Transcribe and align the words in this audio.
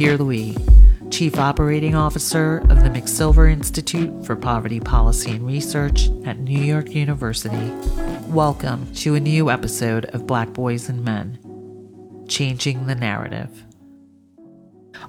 Pierre 0.00 0.16
Louis, 0.16 0.56
Chief 1.10 1.38
Operating 1.38 1.94
Officer 1.94 2.60
of 2.70 2.82
the 2.82 2.88
McSilver 2.88 3.52
Institute 3.52 4.24
for 4.24 4.34
Poverty 4.34 4.80
Policy 4.80 5.32
and 5.32 5.46
Research 5.46 6.08
at 6.24 6.38
New 6.38 6.58
York 6.58 6.94
University. 6.94 7.70
Welcome 8.28 8.90
to 8.94 9.14
a 9.14 9.20
new 9.20 9.50
episode 9.50 10.06
of 10.06 10.26
Black 10.26 10.54
Boys 10.54 10.88
and 10.88 11.04
Men 11.04 11.38
Changing 12.28 12.86
the 12.86 12.94
Narrative. 12.94 13.66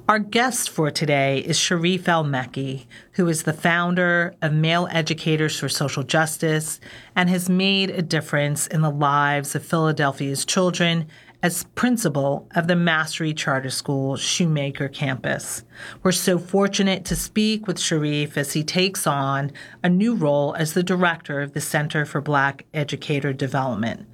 Our 0.09 0.19
guest 0.19 0.69
for 0.69 0.91
today 0.91 1.39
is 1.39 1.57
Sharif 1.57 2.09
El 2.09 2.25
Mekki, 2.25 2.85
who 3.13 3.29
is 3.29 3.43
the 3.43 3.53
founder 3.53 4.35
of 4.41 4.51
Male 4.51 4.89
Educators 4.91 5.57
for 5.57 5.69
Social 5.69 6.03
Justice 6.03 6.81
and 7.15 7.29
has 7.29 7.49
made 7.49 7.91
a 7.91 8.01
difference 8.01 8.67
in 8.67 8.81
the 8.81 8.91
lives 8.91 9.55
of 9.55 9.65
Philadelphia's 9.65 10.43
children 10.43 11.07
as 11.43 11.63
principal 11.75 12.47
of 12.55 12.67
the 12.67 12.75
Mastery 12.75 13.33
Charter 13.33 13.71
School 13.71 14.15
Shoemaker 14.15 14.87
campus. 14.87 15.63
We're 16.03 16.11
so 16.11 16.37
fortunate 16.37 17.03
to 17.05 17.15
speak 17.15 17.65
with 17.65 17.79
Sharif 17.79 18.37
as 18.37 18.53
he 18.53 18.63
takes 18.63 19.07
on 19.07 19.51
a 19.83 19.89
new 19.89 20.13
role 20.13 20.53
as 20.53 20.73
the 20.73 20.83
director 20.83 21.41
of 21.41 21.53
the 21.53 21.61
Center 21.61 22.05
for 22.05 22.21
Black 22.21 22.65
Educator 22.73 23.33
Development. 23.33 24.07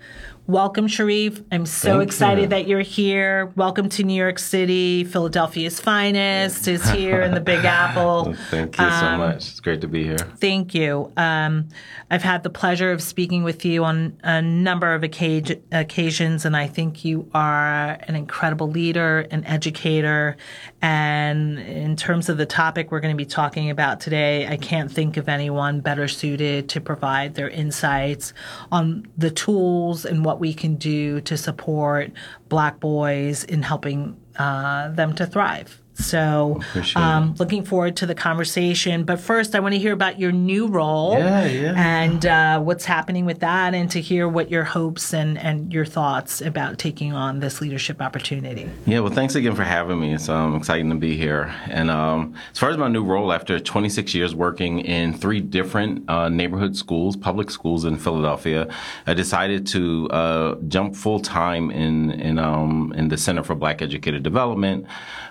Welcome, 0.47 0.87
Sharif. 0.87 1.41
I'm 1.51 1.65
so 1.65 1.97
Thank 1.97 2.03
excited 2.07 2.41
you. 2.43 2.47
that 2.47 2.67
you're 2.69 2.79
here. 2.79 3.51
Welcome 3.57 3.89
to 3.89 4.03
New 4.03 4.13
York 4.13 4.39
City. 4.39 5.03
Philadelphia's 5.03 5.81
finest 5.81 6.69
is 6.69 6.89
here 6.91 7.19
in 7.21 7.33
the 7.33 7.41
Big 7.41 7.65
Apple. 7.65 8.33
Thank 8.49 8.77
you 8.79 8.85
so 8.89 8.89
Um, 9.07 9.19
much. 9.19 9.35
It's 9.49 9.59
great 9.59 9.81
to 9.81 9.89
be 9.89 10.05
here. 10.05 10.15
Thank 10.17 10.73
you. 10.73 11.11
Um, 11.17 11.67
I've 12.09 12.23
had 12.23 12.43
the 12.43 12.49
pleasure 12.49 12.93
of 12.93 13.03
speaking 13.03 13.43
with 13.43 13.65
you 13.65 13.83
on 13.83 14.17
a 14.23 14.41
number 14.41 14.93
of 14.93 15.01
occa- 15.01 15.59
occasions, 15.73 16.45
and 16.45 16.55
I 16.55 16.67
think 16.67 17.03
you 17.03 17.29
are 17.33 17.97
an 18.07 18.15
incredible 18.15 18.69
leader, 18.69 19.27
an 19.31 19.43
educator. 19.43 20.37
And 20.81 21.59
in 21.59 21.97
terms 21.97 22.29
of 22.29 22.37
the 22.37 22.45
topic 22.45 22.89
we're 22.89 23.01
going 23.01 23.13
to 23.13 23.17
be 23.17 23.25
talking 23.29 23.69
about 23.69 23.99
today, 23.99 24.47
I 24.47 24.55
can't 24.55 24.89
think 24.89 25.17
of 25.17 25.27
anyone 25.27 25.81
better 25.81 26.07
suited 26.07 26.69
to 26.69 26.79
provide 26.79 27.35
their 27.35 27.49
insights 27.49 28.31
on 28.71 29.05
the 29.17 29.29
tools 29.29 30.05
and 30.05 30.23
what 30.23 30.36
we 30.39 30.53
can 30.53 30.75
do 30.75 31.21
to 31.21 31.37
support 31.37 32.11
Black 32.49 32.79
boys 32.79 33.43
in 33.43 33.63
helping 33.63 34.19
uh, 34.37 34.89
them 34.89 35.13
to 35.15 35.25
thrive. 35.25 35.81
So, 35.97 36.61
um, 36.95 37.33
looking 37.39 37.63
forward 37.63 37.95
to 37.97 38.05
the 38.05 38.13
conversation. 38.15 39.03
But 39.03 39.19
first, 39.19 39.55
I 39.55 39.59
want 39.59 39.73
to 39.73 39.79
hear 39.79 39.93
about 39.93 40.19
your 40.19 40.31
new 40.31 40.67
role 40.67 41.13
Yeah, 41.17 41.45
yeah. 41.45 41.73
and 41.75 42.25
uh, 42.25 42.59
what's 42.61 42.85
happening 42.85 43.25
with 43.25 43.39
that, 43.39 43.73
and 43.73 43.89
to 43.91 43.99
hear 44.01 44.27
what 44.27 44.51
your 44.51 44.63
hopes 44.63 45.13
and, 45.13 45.37
and 45.37 45.73
your 45.73 45.85
thoughts 45.85 46.39
about 46.41 46.77
taking 46.77 47.13
on 47.13 47.39
this 47.39 47.61
leadership 47.61 48.01
opportunity. 48.01 48.69
Yeah, 48.85 48.99
well, 48.99 49.11
thanks 49.11 49.35
again 49.35 49.55
for 49.55 49.63
having 49.63 49.99
me. 49.99 50.13
It's 50.13 50.29
um, 50.29 50.55
exciting 50.55 50.89
to 50.91 50.95
be 50.95 51.17
here. 51.17 51.53
And 51.65 51.89
um, 51.89 52.35
as 52.51 52.59
far 52.59 52.69
as 52.69 52.77
my 52.77 52.87
new 52.87 53.03
role, 53.03 53.33
after 53.33 53.59
26 53.59 54.13
years 54.13 54.35
working 54.35 54.79
in 54.79 55.13
three 55.13 55.41
different 55.41 56.07
uh, 56.09 56.29
neighborhood 56.29 56.75
schools, 56.77 57.15
public 57.15 57.49
schools 57.49 57.85
in 57.85 57.97
Philadelphia, 57.97 58.67
I 59.07 59.13
decided 59.13 59.65
to 59.67 60.09
uh, 60.11 60.55
jump 60.67 60.95
full 60.95 61.19
time 61.19 61.71
in 61.71 62.11
in 62.11 62.37
um, 62.37 62.93
in 62.95 63.07
the 63.09 63.17
Center 63.17 63.43
for 63.43 63.55
Black 63.55 63.81
Educator 63.81 64.19
Development, 64.19 64.85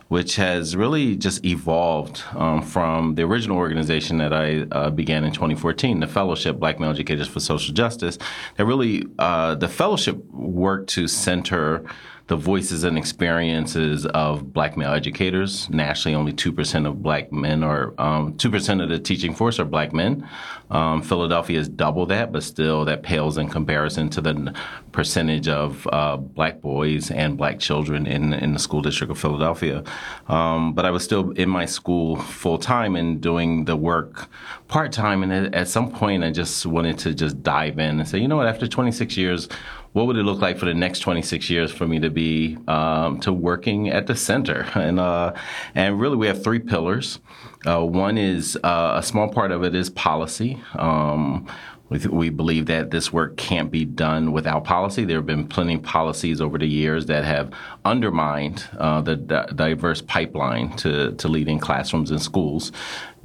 which 0.09 0.37
has 0.37 0.56
really 0.77 1.17
just 1.17 1.45
evolved 1.45 2.23
um, 2.35 2.63
from 2.63 3.15
the 3.15 3.23
original 3.23 3.57
organization 3.57 4.19
that 4.19 4.33
I 4.33 4.63
uh, 4.73 4.91
began 4.91 5.25
in 5.25 5.33
2014, 5.33 6.01
the 6.01 6.07
Fellowship 6.07 6.59
Black 6.59 6.81
Male 6.81 6.91
Educators 6.91 7.29
for 7.29 7.41
Social 7.41 7.75
Justice. 7.75 8.19
That 8.57 8.65
really 8.65 9.05
uh, 9.19 9.55
the 9.57 9.69
fellowship 9.69 10.17
worked 10.31 10.91
to 10.91 11.09
center 11.09 11.85
the 12.29 12.37
voices 12.37 12.83
and 12.83 12.99
experiences 12.99 14.05
of 14.07 14.53
black 14.53 14.77
male 14.77 14.93
educators. 14.93 15.71
Nationally, 15.71 16.17
only 16.17 16.33
2% 16.33 16.87
of 16.87 17.01
black 17.01 17.31
men 17.31 17.63
are, 17.63 17.95
um, 17.99 18.35
2% 18.35 18.83
of 18.83 18.89
the 18.89 18.99
teaching 18.99 19.33
force 19.33 19.61
are 19.61 19.65
black 19.65 19.93
men. 19.93 20.29
Um, 20.69 21.03
Philadelphia 21.03 21.61
is 21.61 21.69
double 21.69 22.05
that, 22.07 22.33
but 22.33 22.43
still 22.43 22.85
that 22.87 23.05
pales 23.05 23.39
in 23.39 23.49
comparison 23.49 24.11
to 24.11 24.21
the 24.21 24.53
percentage 24.91 25.47
of 25.47 25.87
uh, 25.93 26.17
black 26.17 26.61
boys 26.61 27.13
and 27.13 27.37
black 27.37 27.61
children 27.61 28.07
in, 28.09 28.33
in 28.33 28.53
the 28.53 28.59
school 28.59 28.83
district 28.83 29.13
of 29.13 29.19
Philadelphia. 29.19 29.85
Um, 30.27 30.73
but 30.73 30.85
I 30.85 30.91
was 30.91 31.05
still 31.05 31.31
in 31.33 31.49
my 31.49 31.65
school 31.65 32.17
full 32.17 32.59
time 32.59 32.97
and 32.97 33.21
doing 33.21 33.67
the 33.67 33.77
work 33.77 34.29
part 34.67 34.91
time. 34.91 35.23
And 35.23 35.33
at, 35.33 35.55
at 35.55 35.69
some 35.69 35.93
point, 35.93 36.25
I 36.25 36.33
just 36.33 36.67
wanted 36.67 36.99
to 37.01 37.15
just 37.15 37.41
dive 37.45 37.79
in 37.79 38.01
and 38.01 38.09
say, 38.09 38.19
you 38.19 38.27
know 38.27 38.37
what, 38.37 38.49
after 38.49 38.67
26 38.67 39.17
years, 39.17 39.49
what 39.97 40.07
would 40.07 40.19
it 40.19 40.25
look 40.25 40.43
like 40.43 40.59
for 40.59 40.67
the 40.67 40.75
next 40.75 40.99
26 40.99 41.49
years 41.49 41.73
for 41.73 41.89
me 41.89 41.99
to 41.99 42.11
be 42.11 42.59
um, 42.69 43.19
to 43.19 43.33
working 43.33 43.89
at 43.89 44.07
the 44.07 44.15
center? 44.15 44.67
And 44.77 45.01
uh, 45.01 45.33
and 45.75 45.99
really 45.99 46.17
we 46.19 46.27
have 46.27 46.45
three 46.45 46.59
pillars. 46.59 47.19
Uh, 47.67 47.83
one 47.83 48.19
is 48.19 48.59
uh, 48.63 48.93
a 48.97 49.03
small 49.03 49.33
part 49.33 49.53
of 49.53 49.65
it 49.65 49.75
is 49.75 49.89
policy. 49.89 50.63
Um, 50.75 51.47
we, 51.89 51.99
we 51.99 52.31
believe 52.31 52.67
that 52.67 52.91
this 52.91 53.13
work 53.13 53.37
can't 53.37 53.71
be 53.71 53.85
done 53.85 54.33
without 54.33 54.65
policy. 54.65 55.05
There 55.05 55.19
have 55.19 55.27
been 55.27 55.47
plenty 55.47 55.75
of 55.75 55.83
policies 55.83 56.41
over 56.41 56.59
the 56.59 56.67
years 56.67 57.07
that 57.07 57.25
have 57.25 57.53
undermined 57.85 58.65
uh, 58.77 59.01
the 59.03 59.17
di- 59.17 59.47
diverse 59.55 60.03
pipeline 60.03 60.77
to, 60.79 61.13
to 61.13 61.29
leading 61.29 61.59
classrooms 61.59 62.11
and 62.11 62.21
schools. 62.21 62.73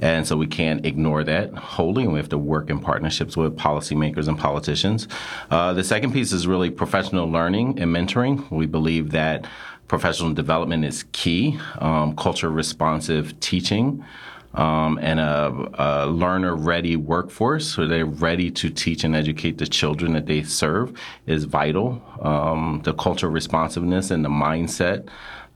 And 0.00 0.26
so 0.26 0.36
we 0.36 0.46
can't 0.46 0.84
ignore 0.84 1.22
that 1.24 1.54
wholly, 1.54 2.04
and 2.04 2.12
we 2.12 2.18
have 2.18 2.28
to 2.30 2.38
work 2.38 2.70
in 2.70 2.80
partnerships 2.80 3.36
with 3.36 3.56
policymakers 3.56 4.26
and 4.28 4.38
politicians. 4.38 5.06
Uh, 5.50 5.72
the 5.72 5.84
second 5.84 6.12
piece 6.12 6.32
is 6.32 6.46
really 6.46 6.70
professional 6.70 7.28
learning 7.28 7.80
and 7.80 7.94
mentoring. 7.94 8.50
We 8.50 8.66
believe 8.66 9.12
that 9.12 9.46
professional 9.88 10.32
development 10.32 10.84
is 10.84 11.04
key, 11.12 11.58
um, 11.78 12.16
culture 12.16 12.50
responsive 12.50 13.38
teaching. 13.40 14.04
Um, 14.54 14.98
and 15.00 15.18
a, 15.18 16.04
a 16.04 16.06
learner 16.06 16.54
ready 16.54 16.96
workforce, 16.96 17.66
so 17.66 17.86
they're 17.86 18.04
ready 18.04 18.50
to 18.50 18.68
teach 18.68 19.02
and 19.02 19.16
educate 19.16 19.58
the 19.58 19.66
children 19.66 20.12
that 20.12 20.26
they 20.26 20.42
serve, 20.42 20.98
is 21.26 21.44
vital. 21.44 22.02
Um, 22.20 22.82
the 22.84 22.92
cultural 22.92 23.32
responsiveness 23.32 24.10
and 24.10 24.24
the 24.24 24.28
mindset 24.28 25.08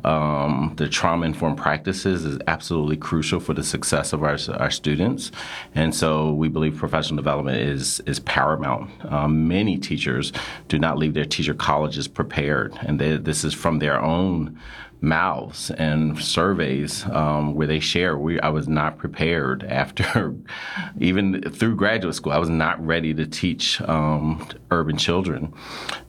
um, 0.05 0.75
the 0.77 0.89
trauma 0.89 1.27
informed 1.27 1.57
practices 1.57 2.25
is 2.25 2.39
absolutely 2.47 2.97
crucial 2.97 3.41
for 3.41 3.55
the 3.55 3.65
success 3.65 4.13
of 4.13 4.23
our, 4.23 4.39
our 4.59 4.71
students. 4.71 5.33
And 5.75 5.95
so 5.95 6.33
we 6.33 6.49
believe 6.49 6.77
professional 6.77 7.17
development 7.17 7.59
is, 7.59 8.01
is 8.01 8.21
paramount. 8.21 8.91
Um, 9.11 9.49
many 9.49 9.79
teachers 9.79 10.33
do 10.69 10.79
not 10.79 10.99
leave 10.99 11.15
their 11.15 11.25
teacher 11.25 11.55
colleges 11.55 12.09
prepared, 12.09 12.79
and 12.83 13.01
they, 13.01 13.17
this 13.17 13.43
is 13.43 13.55
from 13.55 13.79
their 13.79 14.01
own 14.01 14.61
mouths 15.07 15.71
and 15.71 16.19
surveys 16.23 17.05
um, 17.07 17.55
where 17.55 17.67
they 17.67 17.81
share 17.81 18.19
we 18.19 18.41
I 18.41 18.49
was 18.49 18.67
not 18.67 18.99
prepared 18.99 19.65
after 19.65 20.35
even 20.99 21.41
through 21.43 21.77
graduate 21.77 22.15
school 22.15 22.33
I 22.33 22.39
was 22.39 22.51
not 22.51 22.85
ready 22.85 23.15
to 23.15 23.27
teach 23.27 23.81
um, 23.83 24.47
urban 24.71 24.97
children. 24.97 25.55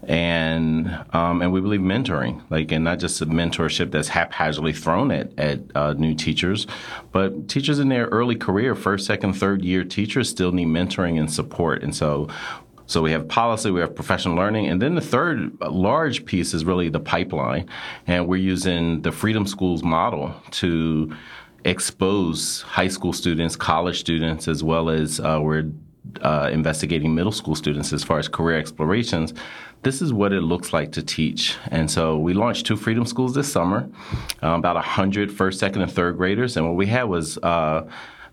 And 0.04 0.88
um, 1.14 1.42
and 1.42 1.54
we 1.54 1.62
believe 1.62 1.82
mentoring 1.82 2.42
like 2.50 2.72
and 2.72 2.84
not 2.84 3.00
just 3.00 3.22
a 3.22 3.26
mentorship 3.26 3.92
that's 3.92 4.08
haphazardly 4.08 4.74
thrown 4.74 5.12
at 5.12 5.38
at 5.38 5.60
uh, 5.76 5.94
new 5.94 6.16
teachers 6.16 6.66
but 7.12 7.48
teachers 7.48 7.80
in 7.80 7.90
their 7.90 8.08
early 8.08 8.36
career 8.36 8.74
first 8.74 9.06
second 9.06 9.34
third 9.34 9.64
year 9.64 9.84
teachers 9.84 10.30
still 10.30 10.52
need 10.52 10.68
mentoring 10.68 11.20
and 11.20 11.32
support. 11.32 11.84
And 11.84 11.96
so 11.96 12.28
so 12.88 13.02
we 13.02 13.12
have 13.12 13.28
policy, 13.28 13.70
we 13.70 13.82
have 13.82 13.94
professional 13.94 14.36
learning, 14.36 14.68
and 14.68 14.82
then 14.82 14.96
the 14.96 15.02
third 15.02 15.60
large 15.62 16.26
piece 16.26 16.54
is 16.54 16.66
really 16.66 16.90
the 16.90 17.00
pipeline, 17.00 17.68
and 18.08 18.28
we're 18.28 18.38
using 18.38 19.02
the 19.02 19.12
Freedom 19.12 19.46
Schools 19.46 19.84
model 19.84 20.34
to 20.52 21.14
expose 21.66 22.62
high 22.62 22.88
school 22.88 23.12
students, 23.12 23.56
college 23.56 24.00
students, 24.00 24.48
as 24.48 24.64
well 24.64 24.90
as 24.90 25.20
uh, 25.20 25.40
we're 25.42 25.70
uh, 26.22 26.50
investigating 26.52 27.14
middle 27.14 27.32
school 27.32 27.56
students 27.56 27.92
as 27.92 28.04
far 28.04 28.20
as 28.20 28.28
career 28.28 28.58
explorations. 28.58 29.34
This 29.84 30.02
is 30.02 30.14
what 30.14 30.34
it 30.34 30.42
looks 30.42 30.74
like 30.74 30.94
to 30.94 31.04
teach. 31.04 31.58
And 31.70 31.92
so 31.92 32.18
we 32.18 32.34
launched 32.34 32.66
two 32.66 32.78
Freedom 32.78 33.06
Schools 33.06 33.36
this 33.36 33.52
summer, 33.52 33.90
uh, 34.42 34.50
about 34.50 34.76
100 34.76 35.32
first, 35.32 35.60
second, 35.60 35.82
and 35.82 35.92
third 35.92 36.18
graders. 36.18 36.58
And 36.58 36.66
what 36.66 36.76
we 36.76 36.88
had 36.88 37.04
was 37.04 37.38
uh, 37.40 37.88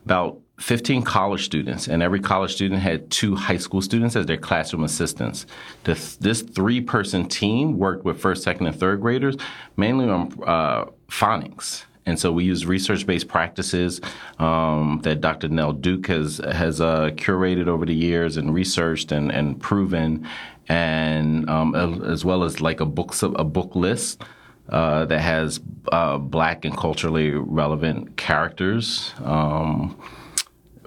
about 0.05 0.38
15 0.58 1.02
college 1.02 1.44
students, 1.44 1.88
and 1.88 2.02
every 2.02 2.20
college 2.20 2.52
student 2.54 2.80
had 2.80 3.10
two 3.10 3.34
high 3.34 3.56
school 3.56 3.82
students 3.82 4.14
as 4.14 4.26
their 4.26 4.36
classroom 4.36 4.84
assistants. 4.84 5.46
This, 5.82 6.16
this 6.16 6.42
three 6.42 6.80
person 6.80 7.26
team 7.28 7.76
worked 7.76 8.04
with 8.04 8.20
first, 8.20 8.44
second, 8.44 8.66
and 8.66 8.76
third 8.76 9.00
graders 9.00 9.36
mainly 9.76 10.08
on 10.08 10.32
uh, 10.46 10.84
phonics. 11.08 11.84
And 12.06 12.18
so 12.20 12.30
we 12.30 12.44
use 12.44 12.66
research-based 12.66 13.28
practices 13.28 14.00
um, 14.38 15.00
that 15.04 15.20
Dr. 15.20 15.48
Nell 15.48 15.72
Duke 15.72 16.06
has 16.08 16.38
has 16.38 16.80
uh, 16.80 17.10
curated 17.14 17.66
over 17.66 17.86
the 17.86 17.94
years 17.94 18.36
and 18.36 18.54
researched 18.54 19.10
and, 19.10 19.32
and 19.32 19.58
proven, 19.58 20.28
and 20.68 21.48
um, 21.48 21.74
as 21.74 22.24
well 22.24 22.44
as 22.44 22.60
like 22.60 22.80
a 22.80 22.86
book 22.86 23.14
a 23.22 23.44
book 23.44 23.74
list 23.74 24.22
uh, 24.68 25.06
that 25.06 25.20
has 25.20 25.60
uh, 25.92 26.18
black 26.18 26.66
and 26.66 26.76
culturally 26.76 27.30
relevant 27.30 28.16
characters. 28.18 29.14
Um, 29.24 29.96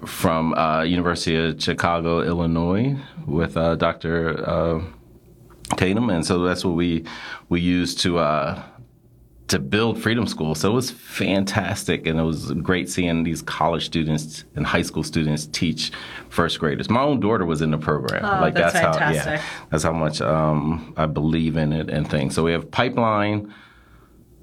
from 0.05 0.53
uh, 0.53 0.83
University 0.83 1.35
of 1.35 1.61
Chicago, 1.61 2.21
Illinois, 2.21 2.95
with 3.25 3.57
uh, 3.57 3.75
Dr. 3.75 4.47
Uh, 4.47 4.81
Tatum, 5.75 6.09
and 6.09 6.25
so 6.25 6.43
that's 6.43 6.63
what 6.63 6.75
we 6.75 7.03
we 7.49 7.59
use 7.59 7.95
to 7.95 8.19
uh, 8.19 8.63
to 9.47 9.59
build 9.59 10.01
Freedom 10.01 10.27
School. 10.27 10.55
So 10.55 10.71
it 10.71 10.73
was 10.73 10.91
fantastic, 10.91 12.05
and 12.05 12.19
it 12.19 12.23
was 12.23 12.51
great 12.53 12.89
seeing 12.89 13.23
these 13.23 13.41
college 13.41 13.85
students 13.85 14.43
and 14.55 14.65
high 14.65 14.81
school 14.81 15.03
students 15.03 15.47
teach 15.47 15.91
first 16.29 16.59
graders. 16.59 16.89
My 16.89 17.01
own 17.01 17.19
daughter 17.19 17.45
was 17.45 17.61
in 17.61 17.71
the 17.71 17.77
program. 17.77 18.23
Oh, 18.25 18.41
like 18.41 18.53
that's, 18.53 18.73
that's 18.73 18.97
how 18.97 19.11
yeah, 19.11 19.41
that's 19.71 19.83
how 19.83 19.93
much 19.93 20.21
um, 20.21 20.93
I 20.97 21.05
believe 21.05 21.57
in 21.57 21.73
it 21.73 21.89
and 21.89 22.09
things. 22.09 22.35
So 22.35 22.43
we 22.43 22.51
have 22.51 22.69
pipeline, 22.71 23.53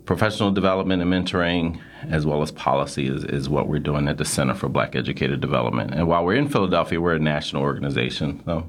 professional 0.05 0.51
development 0.51 1.03
and 1.03 1.13
mentoring, 1.13 1.81
as 2.11 2.27
well 2.27 2.43
as 2.43 2.51
policy 2.51 3.07
is, 3.07 3.25
is 3.25 3.49
what 3.49 3.69
we're 3.69 3.79
doing 3.79 4.09
at 4.09 4.19
the 4.19 4.25
Center 4.25 4.55
for 4.55 4.69
Black 4.69 4.95
Educator 4.95 5.37
Development. 5.37 5.93
And 5.95 6.07
while 6.09 6.25
we're 6.25 6.37
in 6.37 6.49
Philadelphia, 6.49 7.01
we're 7.01 7.15
a 7.15 7.19
national 7.19 7.63
organization. 7.63 8.43
So 8.45 8.69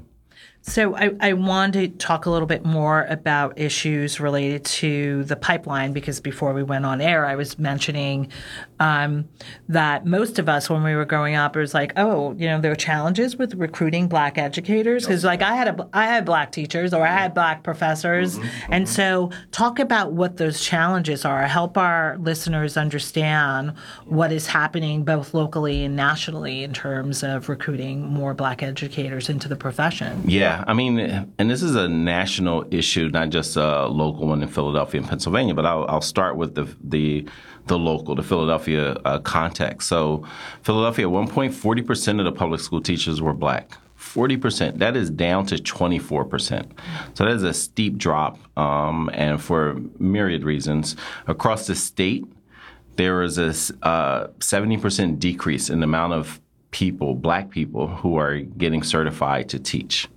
so 0.68 0.96
I, 0.96 1.12
I 1.20 1.32
want 1.34 1.74
to 1.74 1.86
talk 1.86 2.26
a 2.26 2.30
little 2.30 2.48
bit 2.48 2.64
more 2.64 3.04
about 3.04 3.56
issues 3.56 4.18
related 4.18 4.64
to 4.64 5.22
the 5.24 5.36
pipeline 5.36 5.92
because 5.92 6.18
before 6.18 6.52
we 6.52 6.64
went 6.64 6.84
on 6.84 7.00
air, 7.00 7.24
I 7.24 7.36
was 7.36 7.56
mentioning 7.56 8.32
um, 8.80 9.28
that 9.68 10.06
most 10.06 10.38
of 10.38 10.48
us, 10.48 10.68
when 10.68 10.82
we 10.82 10.94
were 10.94 11.04
growing 11.04 11.34
up, 11.34 11.56
it 11.56 11.60
was 11.60 11.74
like, 11.74 11.92
oh, 11.96 12.34
you 12.38 12.46
know, 12.46 12.60
there 12.60 12.72
are 12.72 12.76
challenges 12.76 13.36
with 13.36 13.54
recruiting 13.54 14.08
black 14.08 14.38
educators 14.38 15.04
because, 15.04 15.24
like, 15.24 15.42
I 15.42 15.54
had 15.54 15.68
a, 15.68 15.88
I 15.92 16.04
had 16.06 16.24
black 16.24 16.52
teachers 16.52 16.92
or 16.92 17.06
I 17.06 17.12
had 17.12 17.34
black 17.34 17.62
professors, 17.62 18.38
mm-hmm, 18.38 18.46
mm-hmm. 18.46 18.72
and 18.72 18.88
so 18.88 19.30
talk 19.50 19.78
about 19.78 20.12
what 20.12 20.36
those 20.36 20.60
challenges 20.62 21.24
are. 21.24 21.42
Help 21.46 21.78
our 21.78 22.16
listeners 22.18 22.76
understand 22.76 23.72
what 24.04 24.32
is 24.32 24.46
happening 24.46 25.04
both 25.04 25.34
locally 25.34 25.84
and 25.84 25.96
nationally 25.96 26.62
in 26.62 26.72
terms 26.72 27.22
of 27.22 27.48
recruiting 27.48 28.02
more 28.06 28.34
black 28.34 28.62
educators 28.62 29.28
into 29.28 29.48
the 29.48 29.56
profession. 29.56 30.22
Yeah. 30.26 30.64
I 30.66 30.74
mean, 30.74 30.98
and 31.38 31.50
this 31.50 31.62
is 31.62 31.74
a 31.74 31.88
national 31.88 32.66
issue, 32.70 33.08
not 33.08 33.30
just 33.30 33.56
a 33.56 33.86
local 33.86 34.26
one 34.26 34.42
in 34.42 34.48
Philadelphia 34.48 35.00
and 35.00 35.08
Pennsylvania. 35.08 35.54
But 35.54 35.66
I'll, 35.66 35.86
I'll 35.88 36.00
start 36.00 36.36
with 36.36 36.54
the 36.54 36.68
the 36.82 37.26
the 37.66 37.78
local, 37.78 38.14
the 38.14 38.22
Philadelphia 38.22 38.92
uh, 39.04 39.18
context. 39.20 39.88
So, 39.88 40.24
Philadelphia, 40.62 41.06
at 41.06 41.10
one 41.10 41.28
point, 41.28 41.54
forty 41.54 41.82
percent 41.82 42.20
of 42.20 42.24
the 42.24 42.32
public 42.32 42.60
school 42.60 42.80
teachers 42.80 43.20
were 43.20 43.34
black. 43.34 43.72
40%. 43.98 44.78
That 44.78 44.96
is 44.96 45.10
down 45.10 45.46
to 45.46 45.56
24%. 45.56 46.70
So 47.14 47.24
that 47.24 47.32
is 47.32 47.42
a 47.42 47.54
steep 47.54 47.96
drop, 47.96 48.38
um, 48.58 49.10
and 49.12 49.42
for 49.42 49.80
myriad 49.98 50.44
reasons. 50.44 50.96
Across 51.26 51.66
the 51.66 51.74
state, 51.74 52.24
there 52.96 53.22
is 53.22 53.38
a 53.38 53.50
uh, 53.86 54.28
70% 54.38 55.18
decrease 55.18 55.70
in 55.70 55.80
the 55.80 55.84
amount 55.84 56.12
of 56.12 56.40
people, 56.70 57.14
black 57.14 57.50
people, 57.50 57.88
who 57.88 58.16
are 58.16 58.38
getting 58.38 58.82
certified 58.82 59.48
to 59.50 59.58
teach. 59.58 60.08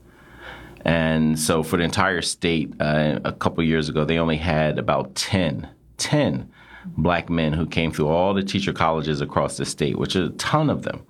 And 0.86 1.38
so 1.38 1.62
for 1.62 1.78
the 1.78 1.84
entire 1.84 2.22
state, 2.22 2.74
uh, 2.80 3.20
a 3.26 3.34
couple 3.34 3.64
years 3.64 3.90
ago, 3.90 4.06
they 4.06 4.18
only 4.18 4.38
had 4.38 4.80
about 4.80 5.16
10, 5.16 5.68
10 5.98 6.50
black 6.86 7.30
men 7.30 7.54
who 7.54 7.66
came 7.66 7.92
through 7.92 8.08
all 8.08 8.34
the 8.34 8.44
teacher 8.44 8.74
colleges 8.74 9.22
across 9.22 9.58
the 9.58 9.66
state, 9.66 9.98
which 9.98 10.16
is 10.16 10.30
a 10.30 10.34
ton 10.34 10.70
of 10.70 10.84
them. 10.84 11.06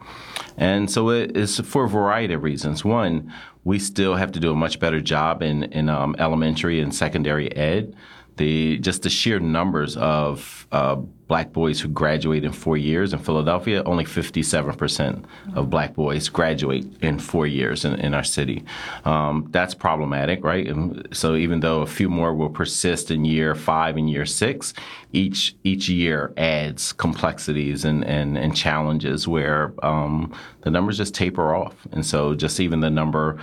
And 0.57 0.89
so 0.91 1.09
it 1.09 1.37
is 1.37 1.59
for 1.59 1.85
a 1.85 1.89
variety 1.89 2.33
of 2.33 2.43
reasons. 2.43 2.83
One, 2.83 3.33
we 3.63 3.79
still 3.79 4.15
have 4.15 4.31
to 4.33 4.39
do 4.39 4.51
a 4.51 4.55
much 4.55 4.79
better 4.79 4.99
job 4.99 5.41
in, 5.41 5.63
in 5.63 5.89
um, 5.89 6.15
elementary 6.19 6.79
and 6.81 6.93
secondary 6.93 7.55
ed 7.55 7.95
the 8.39 8.77
just 8.79 9.03
the 9.03 9.09
sheer 9.09 9.37
numbers 9.37 9.97
of 9.97 10.65
uh, 10.71 10.95
black 10.95 11.51
boys 11.51 11.81
who 11.81 11.89
graduate 11.89 12.45
in 12.45 12.53
four 12.53 12.77
years 12.77 13.11
in 13.11 13.19
Philadelphia, 13.19 13.83
only 13.85 14.05
57% 14.05 15.25
of 15.55 15.69
black 15.69 15.93
boys 15.93 16.29
graduate 16.29 16.85
in 17.01 17.19
four 17.19 17.45
years 17.45 17.83
in, 17.83 17.95
in 17.95 18.13
our 18.13 18.23
city. 18.23 18.63
Um, 19.03 19.47
that's 19.51 19.75
problematic, 19.75 20.43
right? 20.43 20.65
And 20.67 21.07
so 21.11 21.35
even 21.35 21.59
though 21.59 21.81
a 21.81 21.85
few 21.85 22.09
more 22.09 22.33
will 22.33 22.49
persist 22.49 23.11
in 23.11 23.25
year 23.25 23.55
five 23.55 23.97
and 23.97 24.09
year 24.09 24.25
six, 24.25 24.73
each 25.11 25.55
each 25.65 25.89
year 25.89 26.33
adds 26.37 26.93
complexities 26.93 27.83
and, 27.83 28.05
and, 28.05 28.37
and 28.37 28.55
challenges 28.55 29.27
where 29.27 29.73
um, 29.83 30.33
the 30.61 30.71
numbers 30.71 30.97
just 30.97 31.13
taper 31.13 31.53
off. 31.53 31.75
And 31.91 32.05
so 32.05 32.35
just 32.35 32.61
even 32.61 32.79
the 32.79 32.89
number 32.89 33.37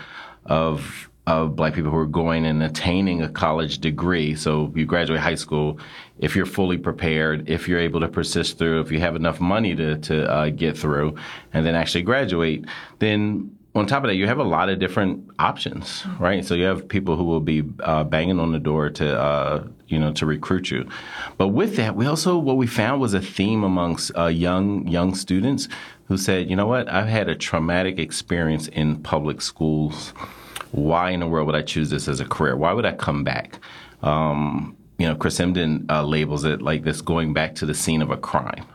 of 0.46 1.05
of 1.26 1.56
black 1.56 1.74
people 1.74 1.90
who 1.90 1.96
are 1.96 2.06
going 2.06 2.46
and 2.46 2.62
attaining 2.62 3.22
a 3.22 3.28
college 3.28 3.78
degree. 3.78 4.34
So 4.36 4.72
you 4.76 4.86
graduate 4.86 5.20
high 5.20 5.34
school, 5.34 5.78
if 6.20 6.36
you're 6.36 6.46
fully 6.46 6.78
prepared, 6.78 7.50
if 7.50 7.66
you're 7.66 7.80
able 7.80 8.00
to 8.00 8.08
persist 8.08 8.58
through, 8.58 8.80
if 8.80 8.92
you 8.92 9.00
have 9.00 9.16
enough 9.16 9.40
money 9.40 9.74
to, 9.74 9.98
to 9.98 10.30
uh, 10.30 10.50
get 10.50 10.78
through 10.78 11.16
and 11.52 11.66
then 11.66 11.74
actually 11.74 12.02
graduate, 12.02 12.64
then 13.00 13.50
on 13.74 13.86
top 13.86 14.04
of 14.04 14.08
that, 14.08 14.14
you 14.14 14.26
have 14.26 14.38
a 14.38 14.44
lot 14.44 14.70
of 14.70 14.78
different 14.78 15.28
options, 15.38 16.06
right? 16.18 16.44
So 16.44 16.54
you 16.54 16.64
have 16.64 16.88
people 16.88 17.16
who 17.16 17.24
will 17.24 17.40
be 17.40 17.62
uh, 17.80 18.04
banging 18.04 18.40
on 18.40 18.52
the 18.52 18.58
door 18.58 18.88
to, 18.88 19.20
uh, 19.20 19.66
you 19.88 19.98
know, 19.98 20.12
to 20.14 20.24
recruit 20.24 20.70
you. 20.70 20.88
But 21.36 21.48
with 21.48 21.76
that, 21.76 21.94
we 21.94 22.06
also 22.06 22.38
what 22.38 22.56
we 22.56 22.66
found 22.66 23.02
was 23.02 23.12
a 23.12 23.20
theme 23.20 23.64
amongst 23.64 24.16
uh, 24.16 24.26
young 24.26 24.86
young 24.88 25.14
students 25.14 25.68
who 26.06 26.16
said, 26.16 26.48
you 26.48 26.56
know 26.56 26.66
what, 26.66 26.88
I've 26.88 27.08
had 27.08 27.28
a 27.28 27.34
traumatic 27.34 27.98
experience 27.98 28.68
in 28.68 29.02
public 29.02 29.42
schools 29.42 30.14
why 30.76 31.10
in 31.10 31.20
the 31.20 31.26
world 31.26 31.46
would 31.46 31.56
I 31.56 31.62
choose 31.62 31.90
this 31.90 32.06
as 32.06 32.20
a 32.20 32.24
career? 32.26 32.56
Why 32.56 32.72
would 32.72 32.86
I 32.86 32.92
come 32.92 33.24
back? 33.24 33.58
Um, 34.02 34.76
you 34.98 35.06
know, 35.06 35.16
Chris 35.16 35.38
Emdin 35.38 35.90
uh, 35.90 36.02
labels 36.02 36.44
it 36.44 36.62
like 36.62 36.84
this 36.84 37.00
going 37.00 37.32
back 37.32 37.54
to 37.56 37.66
the 37.66 37.74
scene 37.74 38.02
of 38.02 38.10
a 38.10 38.16
crime. 38.16 38.66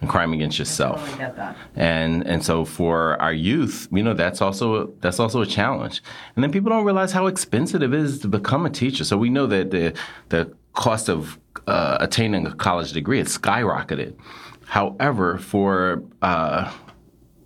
And 0.00 0.10
crime 0.10 0.32
against 0.32 0.58
yourself, 0.58 1.00
totally 1.16 1.54
and 1.76 2.26
and 2.26 2.44
so 2.44 2.64
for 2.64 3.16
our 3.22 3.32
youth, 3.32 3.88
you 3.92 4.02
know 4.02 4.12
that's 4.12 4.42
also 4.42 4.74
a, 4.74 4.86
that's 5.00 5.20
also 5.20 5.40
a 5.40 5.46
challenge. 5.46 6.02
And 6.34 6.42
then 6.42 6.50
people 6.50 6.68
don't 6.68 6.84
realize 6.84 7.12
how 7.12 7.26
expensive 7.26 7.80
it 7.82 7.94
is 7.94 8.18
to 8.18 8.28
become 8.28 8.66
a 8.66 8.70
teacher. 8.70 9.04
So 9.04 9.16
we 9.16 9.30
know 9.30 9.46
that 9.46 9.70
the 9.70 9.94
the 10.30 10.52
cost 10.74 11.08
of 11.08 11.38
uh, 11.68 11.96
attaining 12.00 12.44
a 12.44 12.52
college 12.54 12.92
degree 12.92 13.18
has 13.18 13.38
skyrocketed. 13.38 14.14
However, 14.66 15.38
for 15.38 16.02
uh, 16.20 16.70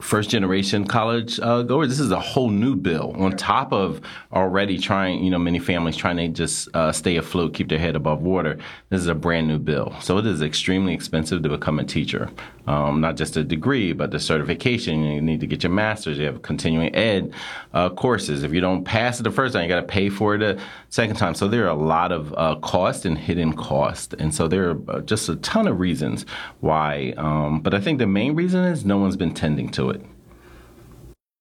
first 0.01 0.31
generation 0.31 0.87
college 0.87 1.41
uh, 1.41 1.63
goers. 1.63 1.89
This 1.89 2.01
is 2.01 2.11
a 2.11 2.21
whole 2.21 2.51
new 2.51 2.77
bill 2.77 3.15
on 3.17 3.37
top 3.37 3.73
of 3.73 4.01
already 4.33 4.79
trying, 4.79 5.25
you 5.25 5.31
know, 5.31 5.39
many 5.39 5.59
families 5.59 5.97
trying 5.97 6.17
to 6.17 6.29
just 6.29 6.69
uh, 6.75 6.93
stay 6.93 7.17
afloat, 7.17 7.55
keep 7.55 7.69
their 7.69 7.79
head 7.79 7.97
above 7.97 8.23
water. 8.23 8.59
This 8.91 9.01
is 9.01 9.09
a 9.09 9.15
brand 9.15 9.49
new 9.49 9.59
bill. 9.59 9.95
So 10.01 10.19
it 10.19 10.27
is 10.27 10.43
extremely 10.43 10.95
expensive 10.95 11.43
to 11.43 11.49
become 11.49 11.79
a 11.79 11.85
teacher. 11.85 12.31
Um, 12.69 13.01
not 13.01 13.17
just 13.17 13.35
a 13.39 13.43
degree, 13.43 13.95
but 13.95 14.11
the 14.11 14.21
certification. 14.21 15.03
You 15.03 15.23
need 15.23 15.41
to 15.41 15.47
get 15.47 15.63
your 15.63 15.73
master's. 15.73 16.19
You 16.19 16.27
have 16.27 16.43
continuing 16.43 16.95
ed 16.95 17.33
uh, 17.73 17.89
courses. 17.89 18.43
If 18.43 18.53
you 18.53 18.61
don't 18.61 18.85
pass 18.85 19.19
it 19.19 19.23
the 19.23 19.31
first 19.31 19.55
time, 19.55 19.63
you 19.63 19.69
got 19.69 19.81
to 19.81 19.87
pay 19.87 20.11
for 20.11 20.35
it 20.35 20.43
a 20.43 20.61
second 20.91 21.17
time. 21.17 21.35
So 21.35 21.49
there 21.49 21.65
are 21.65 21.71
a 21.71 21.75
lot 21.75 22.13
of 22.13 22.35
uh, 22.37 22.57
cost 22.57 23.07
and 23.07 23.17
hidden 23.17 23.55
cost. 23.55 24.13
And 24.19 24.35
so 24.35 24.49
there 24.49 24.71
are 24.71 24.79
uh, 24.89 25.01
just 25.01 25.31
a 25.31 25.37
ton 25.37 25.67
of 25.67 25.81
reasons 25.81 26.27
why. 26.61 27.15
Um, 27.17 27.61
but 27.61 27.73
I 27.73 27.81
think 27.81 28.01
the 28.01 28.07
main 28.07 28.35
reason 28.35 28.63
is 28.65 28.85
no 28.85 28.99
one's 28.99 29.17
been 29.17 29.33
tending 29.33 29.71
to 29.71 29.89
it. 29.89 30.05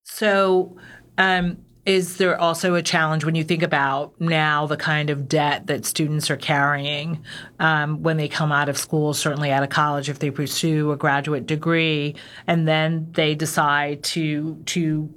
So, 0.04 0.78
um, 1.18 1.58
is 1.88 2.18
there 2.18 2.38
also 2.38 2.74
a 2.74 2.82
challenge 2.82 3.24
when 3.24 3.34
you 3.34 3.42
think 3.42 3.62
about 3.62 4.12
now 4.20 4.66
the 4.66 4.76
kind 4.76 5.08
of 5.08 5.26
debt 5.26 5.66
that 5.68 5.86
students 5.86 6.30
are 6.30 6.36
carrying 6.36 7.24
um, 7.60 8.02
when 8.02 8.18
they 8.18 8.28
come 8.28 8.52
out 8.52 8.68
of 8.68 8.76
school, 8.76 9.14
certainly 9.14 9.50
out 9.50 9.62
of 9.62 9.70
college, 9.70 10.10
if 10.10 10.18
they 10.18 10.30
pursue 10.30 10.92
a 10.92 10.96
graduate 10.98 11.46
degree, 11.46 12.14
and 12.46 12.68
then 12.68 13.10
they 13.12 13.34
decide 13.34 14.02
to 14.02 14.62
to 14.66 15.08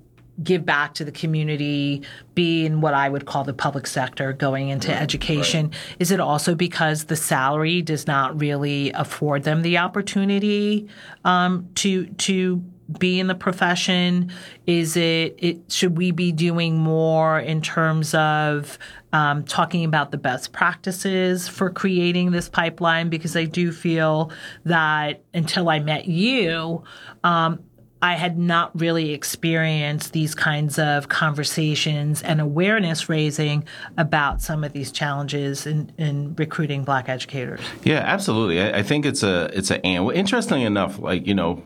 give 0.42 0.66
back 0.66 0.94
to 0.94 1.04
the 1.04 1.12
community, 1.12 2.04
be 2.36 2.66
in 2.66 2.80
what 2.80 2.94
I 2.94 3.10
would 3.10 3.26
call 3.26 3.44
the 3.44 3.54
public 3.54 3.86
sector, 3.86 4.32
going 4.32 4.70
into 4.70 4.88
right, 4.88 5.02
education? 5.02 5.68
Right. 5.68 5.96
Is 6.00 6.10
it 6.10 6.22
also 6.22 6.56
because 6.56 7.04
the 7.04 7.18
salary 7.18 7.82
does 7.82 8.08
not 8.08 8.40
really 8.40 8.92
afford 8.94 9.44
them 9.44 9.62
the 9.62 9.78
opportunity 9.78 10.88
um, 11.26 11.68
to 11.76 12.06
to 12.06 12.64
be 13.00 13.20
in 13.20 13.28
the 13.28 13.36
profession? 13.36 14.32
Is 14.66 14.96
it, 14.98 15.36
it 15.38 15.72
should 15.72 15.98
we 15.98 16.12
be 16.12 16.32
doing 16.32 16.78
more 16.78 17.40
in 17.40 17.62
terms 17.62 18.14
of 18.14 18.78
um, 19.14 19.44
talking 19.44 19.84
about 19.84 20.12
the 20.12 20.18
best 20.18 20.54
practices 20.54 21.48
for 21.48 21.70
creating 21.70 22.32
this 22.32 22.50
pipeline? 22.50 23.10
Because 23.10 23.36
I 23.36 23.46
do 23.46 23.72
feel 23.72 24.32
that 24.66 25.24
until 25.34 25.70
I 25.70 25.80
met 25.80 26.08
you, 26.08 26.84
um, 27.24 27.64
I 28.04 28.16
had 28.16 28.38
not 28.38 28.72
really 28.80 29.12
experienced 29.12 30.12
these 30.12 30.34
kinds 30.34 30.80
of 30.80 31.08
conversations 31.08 32.24
and 32.24 32.42
awareness 32.42 33.10
raising 33.10 33.64
about 33.96 34.42
some 34.42 34.64
of 34.64 34.74
these 34.74 34.92
challenges 34.92 35.68
in, 35.68 35.92
in 36.00 36.36
recruiting 36.36 36.84
black 36.84 37.10
educators. 37.10 37.62
Yeah, 37.84 38.00
absolutely. 38.00 38.60
I, 38.60 38.80
I 38.80 38.84
think 38.84 39.06
it's 39.06 39.22
a 39.22 39.52
it's 39.54 39.70
a 39.70 39.86
and. 39.86 40.12
Interestingly 40.12 40.64
enough, 40.64 40.98
like 40.98 41.28
you 41.28 41.36
know, 41.36 41.64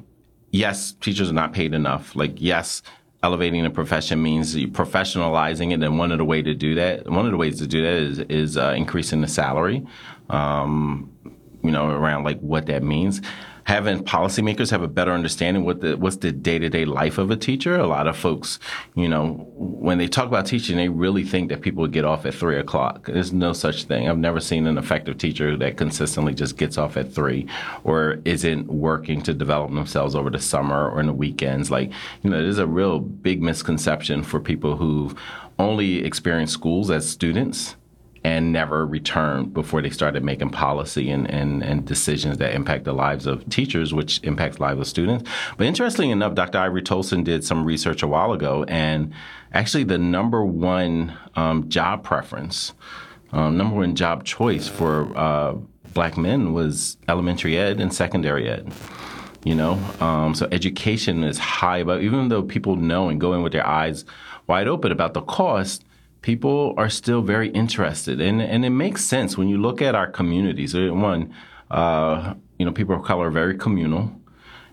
yes, 0.55 0.93
teachers 0.93 1.29
are 1.29 1.33
not 1.33 1.53
paid 1.53 1.74
enough. 1.74 2.15
Like, 2.15 2.33
yes, 2.38 2.81
elevating 3.21 3.63
the 3.63 3.69
profession 3.69 4.21
means 4.21 4.55
professionalizing 4.55 5.71
it, 5.71 5.83
and 5.83 6.00
one 6.00 6.12
of 6.12 6.17
the 6.17 6.25
way 6.25 6.41
to 6.41 6.53
do 6.53 6.75
that, 6.75 7.09
one 7.09 7.25
of 7.25 7.31
the 7.31 7.38
ways 7.38 7.59
to 7.59 7.67
do 7.67 7.81
that 7.81 7.93
is, 7.93 8.19
is 8.19 8.57
uh, 8.57 8.74
increasing 8.75 9.21
the 9.21 9.27
salary. 9.27 9.85
Um, 10.29 11.12
you 11.63 11.71
know, 11.71 11.89
around 11.89 12.24
like 12.24 12.39
what 12.41 12.67
that 12.67 12.83
means 12.83 13.21
having 13.65 14.03
policymakers 14.03 14.69
have 14.69 14.84
a 14.84 14.88
better 14.88 15.12
understanding 15.12 15.65
what 15.65 15.81
the 15.81 15.98
what's 15.98 16.17
the 16.17 16.31
day 16.31 16.57
to 16.60 16.69
day 16.69 16.86
life 16.86 17.17
of 17.17 17.31
a 17.31 17.36
teacher. 17.36 17.75
A 17.75 17.88
lot 17.88 18.07
of 18.07 18.15
folks, 18.15 18.60
you 18.95 19.10
know, 19.10 19.34
when 19.55 19.98
they 19.98 20.07
talk 20.07 20.27
about 20.27 20.45
teaching, 20.45 20.77
they 20.77 20.88
really 20.88 21.24
think 21.24 21.50
that 21.50 21.62
people 21.62 21.86
get 21.88 22.05
off 22.05 22.25
at 22.25 22.34
three 22.34 22.57
o'clock. 22.57 23.07
There's 23.07 23.34
no 23.34 23.53
such 23.53 23.84
thing. 23.86 24.07
I've 24.07 24.17
never 24.17 24.39
seen 24.39 24.67
an 24.67 24.77
effective 24.77 25.17
teacher 25.17 25.57
that 25.57 25.77
consistently 25.77 26.34
just 26.34 26.57
gets 26.57 26.77
off 26.77 26.95
at 26.95 27.12
three 27.12 27.48
or 27.84 28.19
isn't 28.24 28.67
working 28.67 29.22
to 29.24 29.34
develop 29.34 29.74
themselves 29.74 30.15
over 30.15 30.29
the 30.29 30.39
summer 30.39 30.89
or 30.89 31.00
in 31.00 31.07
the 31.07 31.13
weekends. 31.13 31.72
Like, 31.72 31.91
you 32.22 32.29
know, 32.29 32.41
there's 32.41 32.60
a 32.60 32.67
real 32.67 33.00
big 33.00 33.41
misconception 33.41 34.24
for 34.24 34.39
people 34.39 34.77
who've 34.77 35.15
only 35.57 36.03
experienced 36.05 36.53
schools 36.53 36.91
as 36.91 37.10
students 37.10 37.75
and 38.25 38.51
never 38.51 38.88
returned 38.88 39.53
before 39.53 39.84
they 39.84 39.89
started 39.91 40.24
making 40.24 40.50
policy 40.50 41.12
and, 41.12 41.29
and, 41.29 41.62
and 41.62 41.86
decisions 41.86 42.39
that 42.39 42.55
impact 42.55 42.84
the 42.84 42.91
lives 42.91 43.27
of 43.27 43.48
teachers, 43.51 43.94
which 43.94 44.20
impacts 44.24 44.60
lives 44.60 44.79
of 44.79 44.88
students. 44.88 45.29
But 45.58 45.67
interestingly 45.67 46.10
enough, 46.10 46.34
Dr. 46.34 46.58
Ivory 46.58 46.82
Toldson 46.82 47.24
did 47.24 47.44
some 47.44 47.63
research 47.63 48.01
a 48.01 48.08
while 48.08 48.34
ago, 48.34 48.65
and 48.67 49.13
actually 49.53 49.84
the 49.84 50.00
number 50.00 50.44
one 50.44 51.15
um, 51.36 51.70
job 51.70 52.03
preference, 52.03 52.74
um, 53.32 53.58
number 53.58 53.75
one 53.75 53.94
job 53.94 54.24
choice 54.24 54.67
for 54.67 55.15
uh, 55.15 55.53
black 55.94 56.17
men 56.17 56.51
was 56.51 56.98
elementary 57.08 57.55
ed 57.60 57.79
and 57.79 57.94
secondary 57.94 58.50
ed 58.50 58.70
you 59.46 59.55
know 59.55 59.75
um, 60.01 60.36
so 60.36 60.46
education 60.51 61.24
is 61.24 61.38
high 61.38 61.84
but 61.84 62.01
even 62.01 62.27
though 62.27 62.44
people 62.44 62.75
know 62.75 63.08
and 63.08 63.22
go 63.22 63.34
in 63.34 63.41
with 63.41 63.53
their 63.53 63.65
eyes 63.65 64.03
wide 64.46 64.67
open 64.67 64.91
about 64.91 65.13
the 65.13 65.22
cost 65.22 65.84
people 66.25 66.74
are 66.75 66.89
still 66.89 67.22
very 67.22 67.50
interested, 67.50 68.20
and 68.20 68.41
and 68.41 68.65
it 68.65 68.72
makes 68.72 69.05
sense 69.05 69.38
when 69.38 69.48
you 69.48 69.58
look 69.60 69.79
at 69.79 69.94
our 69.94 70.10
communities. 70.10 70.74
Uh, 70.74 70.89
one, 70.91 71.32
uh, 71.70 72.34
you 72.58 72.65
know, 72.65 72.72
people 72.72 72.96
of 72.96 73.03
color 73.03 73.27
are 73.27 73.32
very 73.32 73.55
communal. 73.55 74.12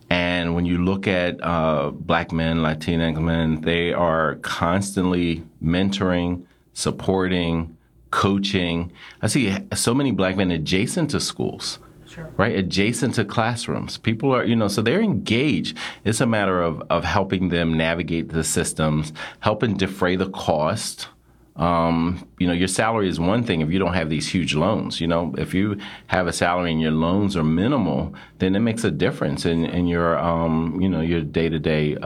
And 0.08 0.54
when 0.54 0.66
you 0.66 0.78
look 0.84 1.06
at 1.06 1.42
uh, 1.42 1.90
black 1.90 2.32
men, 2.32 2.58
Latinx 2.58 3.18
men, 3.20 3.62
they 3.62 3.94
are 3.94 4.34
constantly 4.42 5.42
mentoring, 5.62 6.44
supporting, 6.74 7.76
coaching. 8.10 8.92
I 9.22 9.28
see 9.28 9.56
so 9.74 9.94
many 9.94 10.10
black 10.10 10.36
men 10.36 10.50
adjacent 10.50 11.10
to 11.10 11.20
schools. 11.20 11.78
Sure. 12.06 12.30
Right, 12.36 12.54
adjacent 12.54 13.14
to 13.14 13.24
classrooms. 13.24 13.96
People 13.96 14.34
are, 14.34 14.44
you 14.44 14.54
know, 14.54 14.68
so 14.68 14.82
they're 14.82 15.00
engaged. 15.00 15.78
It's 16.04 16.20
a 16.20 16.26
matter 16.26 16.60
of, 16.60 16.82
of 16.90 17.04
helping 17.04 17.48
them 17.48 17.74
navigate 17.74 18.28
the 18.28 18.44
systems, 18.44 19.14
helping 19.40 19.78
defray 19.78 20.16
the 20.16 20.28
cost, 20.28 21.08
um, 21.56 22.26
you 22.38 22.46
know, 22.46 22.54
your 22.54 22.68
salary 22.68 23.08
is 23.08 23.20
one 23.20 23.44
thing 23.44 23.60
if 23.60 23.70
you 23.70 23.78
don't 23.78 23.92
have 23.92 24.08
these 24.08 24.26
huge 24.26 24.54
loans. 24.54 25.00
You 25.00 25.06
know, 25.06 25.34
if 25.36 25.52
you 25.52 25.78
have 26.06 26.26
a 26.26 26.32
salary 26.32 26.72
and 26.72 26.80
your 26.80 26.92
loans 26.92 27.36
are 27.36 27.44
minimal, 27.44 28.14
then 28.38 28.56
it 28.56 28.60
makes 28.60 28.84
a 28.84 28.90
difference 28.90 29.44
in, 29.44 29.66
in 29.66 29.86
your, 29.86 30.18
um, 30.18 30.80
you 30.80 30.88
know, 30.88 31.02
your 31.02 31.20
day 31.20 31.50
to 31.50 31.58
day 31.58 31.96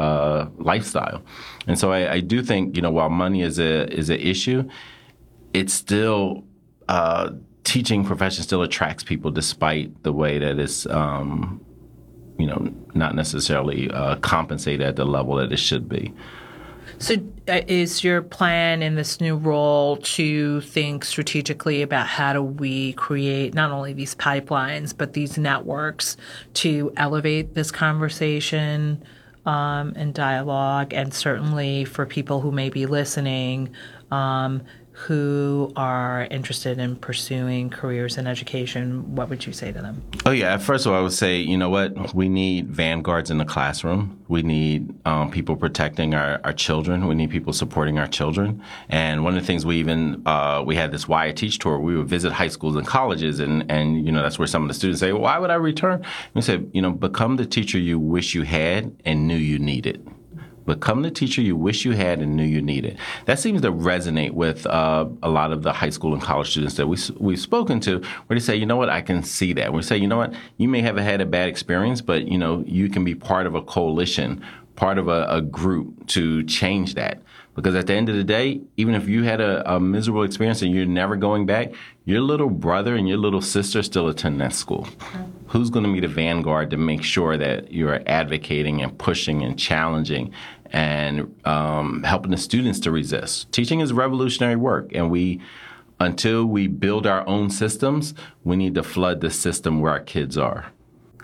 lifestyle. 0.59 1.23
And 1.69 1.79
so 1.79 1.93
I, 1.93 2.15
I, 2.15 2.21
do 2.21 2.43
think, 2.43 2.75
you 2.75 2.83
know, 2.83 2.91
while 2.91 3.09
money 3.09 3.43
is 3.43 3.59
a 3.61 3.87
is 3.93 4.11
an 4.11 4.19
issue, 4.19 4.69
it's 5.55 5.73
still 5.73 6.45
uh, 6.89 7.31
teaching 7.63 8.05
profession 8.05 8.43
still 8.43 8.63
attracts 8.63 9.05
people 9.05 9.31
despite 9.31 10.03
the 10.03 10.13
way 10.13 10.39
that 10.39 10.59
it's, 10.59 10.87
um, 10.87 11.65
you 12.37 12.47
know, 12.47 12.73
not 12.95 13.15
necessarily 13.15 13.91
uh, 13.91 14.17
compensated 14.17 14.85
at 14.85 14.97
the 14.97 15.05
level 15.05 15.37
that 15.37 15.53
it 15.53 15.59
should 15.59 15.89
be. 15.89 16.13
So, 16.99 17.17
uh, 17.47 17.61
is 17.69 18.03
your 18.03 18.23
plan 18.23 18.83
in 18.83 18.95
this 18.95 19.21
new 19.21 19.37
role 19.37 19.99
to 19.99 20.63
think 20.63 21.05
strategically 21.05 21.83
about 21.83 22.07
how 22.07 22.33
do 22.33 22.43
we 22.43 22.95
create 22.95 23.53
not 23.53 23.71
only 23.71 23.93
these 23.93 24.15
pipelines, 24.15 24.97
but 24.97 25.13
these 25.13 25.37
networks 25.37 26.17
to 26.55 26.93
elevate 26.97 27.55
this 27.55 27.71
conversation 27.71 29.05
um, 29.45 29.93
and 29.95 30.15
dialogue? 30.15 30.95
And 30.95 31.13
certainly 31.13 31.85
for 31.85 32.07
people 32.07 32.41
who 32.41 32.51
may 32.51 32.71
be 32.71 32.87
listening, 32.87 33.75
um, 34.11 34.63
who 34.97 35.71
are 35.77 36.27
interested 36.31 36.79
in 36.79 36.97
pursuing 36.97 37.69
careers 37.69 38.17
in 38.17 38.27
education, 38.27 39.15
what 39.15 39.29
would 39.29 39.47
you 39.47 39.53
say 39.53 39.71
to 39.71 39.83
them? 39.83 40.03
Oh, 40.25 40.31
yeah. 40.31 40.57
First 40.57 40.87
of 40.87 40.93
all, 40.93 40.99
I 40.99 41.03
would 41.03 41.13
say, 41.13 41.37
you 41.37 41.59
know 41.59 41.69
what? 41.69 42.15
We 42.15 42.31
need 42.31 42.71
vanguards 42.71 43.31
in 43.31 43.37
the 43.37 43.45
classroom. 43.45 44.25
We 44.29 44.43
need 44.43 44.95
um, 45.05 45.31
people 45.31 45.55
protecting 45.55 46.15
our, 46.15 46.41
our 46.45 46.55
children. 46.55 47.07
We 47.07 47.15
need 47.15 47.29
people 47.29 47.53
supporting 47.53 47.99
our 47.99 48.07
children. 48.07 48.63
And 48.89 49.23
one 49.23 49.37
of 49.37 49.43
the 49.43 49.47
things 49.47 49.67
we 49.67 49.77
even, 49.77 50.23
uh, 50.27 50.65
we 50.67 50.77
had 50.77 50.93
this 50.93 51.07
Why 51.07 51.27
I 51.27 51.33
Teach 51.33 51.59
tour. 51.59 51.79
We 51.79 51.95
would 51.95 52.09
visit 52.09 52.33
high 52.33 52.49
schools 52.49 52.75
and 52.75 52.87
colleges, 52.87 53.39
and, 53.39 53.71
and 53.71 54.07
you 54.07 54.11
know, 54.11 54.23
that's 54.23 54.39
where 54.39 54.49
some 54.49 54.63
of 54.63 54.69
the 54.69 54.75
students 54.75 55.01
say, 55.01 55.13
well, 55.13 55.23
why 55.23 55.39
would 55.39 55.51
I 55.51 55.57
return? 55.57 55.97
And 55.97 56.35
we 56.35 56.41
said, 56.41 56.71
you 56.73 56.81
know, 56.81 56.91
become 56.91 57.37
the 57.37 57.45
teacher 57.45 57.79
you 57.79 57.99
wish 57.99 58.35
you 58.35 58.45
had 58.45 58.97
and 59.05 59.29
knew 59.29 59.37
you 59.37 59.59
needed. 59.59 60.11
Become 60.67 61.03
the 61.03 61.11
teacher 61.11 61.41
you 61.41 61.57
wish 61.57 61.85
you 61.85 61.93
had 61.93 62.21
and 62.21 62.37
knew 62.37 62.45
you 62.45 62.61
needed. 62.61 62.99
That 63.25 63.39
seems 63.39 63.63
to 63.63 63.73
resonate 63.73 64.33
with 64.33 64.67
uh, 64.67 65.07
a 65.23 65.29
lot 65.29 65.53
of 65.53 65.63
the 65.63 65.73
high 65.73 65.91
school 65.91 66.13
and 66.13 66.23
college 66.23 66.51
students 66.51 66.75
that 66.75 66.89
we, 66.89 66.99
we've 67.19 67.41
spoken 67.41 67.81
to, 67.81 68.01
where 68.27 68.39
they 68.39 68.45
say, 68.45 68.57
you 68.57 68.67
know 68.67 68.77
what, 68.77 68.91
I 68.91 69.01
can 69.01 69.23
see 69.23 69.53
that. 69.55 69.73
We 69.73 69.83
say, 69.83 69.97
you 69.97 70.09
know 70.09 70.19
what, 70.19 70.35
you 70.59 70.69
may 70.69 70.81
have 70.83 70.97
had 70.97 71.21
a 71.21 71.27
bad 71.27 71.49
experience, 71.49 72.01
but 72.01 72.27
you 72.27 72.37
know, 72.37 72.65
you 72.67 72.89
can 72.89 73.05
be 73.05 73.15
part 73.15 73.47
of 73.47 73.55
a 73.55 73.63
coalition, 73.63 74.45
part 74.75 74.99
of 74.99 75.09
a, 75.09 75.27
a 75.29 75.41
group 75.41 76.07
to 76.09 76.43
change 76.45 76.95
that. 76.95 77.23
Because 77.57 77.75
at 77.75 77.87
the 77.87 77.95
end 77.95 78.11
of 78.11 78.17
the 78.17 78.23
day, 78.23 78.61
even 78.77 78.95
if 78.95 79.09
you 79.09 79.23
had 79.23 79.41
a, 79.41 79.77
a, 79.77 79.81
miserable 79.81 80.25
experience 80.25 80.61
and 80.61 80.75
you're 80.75 80.85
never 80.85 81.17
going 81.17 81.47
back, 81.47 81.73
your 82.05 82.21
little 82.21 82.51
brother 82.51 82.95
and 82.95 83.09
your 83.09 83.17
little 83.17 83.41
sister 83.41 83.83
still 83.83 84.09
attend 84.09 84.39
that 84.43 84.53
school. 84.53 84.87
Who's 85.47 85.71
going 85.71 85.87
to 85.87 85.93
be 85.93 86.01
the 86.01 86.09
vanguard 86.09 86.71
to 86.71 86.77
make 86.77 87.03
sure 87.03 87.39
that 87.39 87.73
you're 87.73 88.03
advocating 88.07 88.83
and 88.83 88.97
pushing 88.99 89.43
and 89.43 89.59
challenging 89.59 90.35
and 90.73 91.35
um, 91.45 92.03
helping 92.03 92.31
the 92.31 92.37
students 92.37 92.81
to 92.81 92.91
resist. 92.91 93.51
Teaching 93.53 93.81
is 93.81 93.93
revolutionary 93.93 94.57
work, 94.57 94.91
and 94.95 95.11
we, 95.11 95.41
until 96.01 96.45
we 96.47 96.67
build 96.67 97.07
our 97.07 97.27
own 97.27 97.51
systems, 97.51 98.15
we 98.45 98.57
need 98.57 98.75
to 98.75 98.83
flood 98.83 99.21
the 99.21 99.31
system 99.31 99.81
where 99.81 99.93
our 99.93 100.01
kids 100.01 100.37
are. 100.37 100.73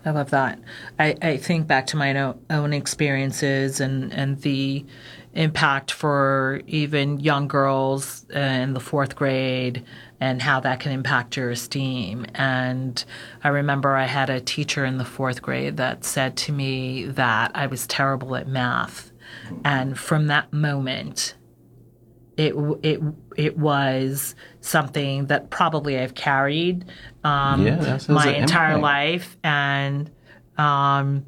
I 0.05 0.11
love 0.11 0.31
that. 0.31 0.59
I, 0.99 1.17
I 1.23 1.37
think 1.37 1.67
back 1.69 1.87
to 1.89 1.97
my 1.97 2.35
own 2.51 2.73
experiences 2.73 3.81
and, 3.81 4.13
and 4.13 4.41
the 4.43 4.85
impact 5.35 5.93
for 5.93 6.61
even 6.67 7.21
young 7.21 7.49
girls 7.49 8.29
in 8.31 8.75
the 8.75 8.81
fourth 8.81 9.15
grade 9.15 9.85
and 10.21 10.43
how 10.43 10.61
that 10.61 10.81
can 10.81 10.93
impact 10.93 11.37
your 11.37 11.51
esteem. 11.51 12.27
And 12.35 13.03
I 13.45 13.49
remember 13.49 13.97
I 13.97 14.07
had 14.07 14.29
a 14.29 14.41
teacher 14.41 14.85
in 14.85 14.99
the 14.99 15.05
fourth 15.05 15.41
grade 15.41 15.77
that 15.77 16.05
said 16.05 16.37
to 16.39 16.53
me 16.53 17.07
that 17.07 17.53
I 17.55 17.67
was 17.67 17.87
terrible 17.87 18.35
at 18.37 18.49
math 18.49 19.12
and 19.65 19.99
from 19.99 20.29
that 20.29 20.53
moment, 20.53 21.35
it 22.37 22.55
it 22.83 23.01
it 23.37 23.59
was 23.59 24.35
something 24.61 25.27
that 25.27 25.51
probably 25.51 25.99
I've 25.99 26.15
carried 26.15 26.85
um, 27.25 27.67
yeah, 27.67 27.99
my 28.09 28.35
entire 28.35 28.75
impact. 28.75 28.83
life, 28.83 29.37
and 29.45 30.11
um, 30.59 31.27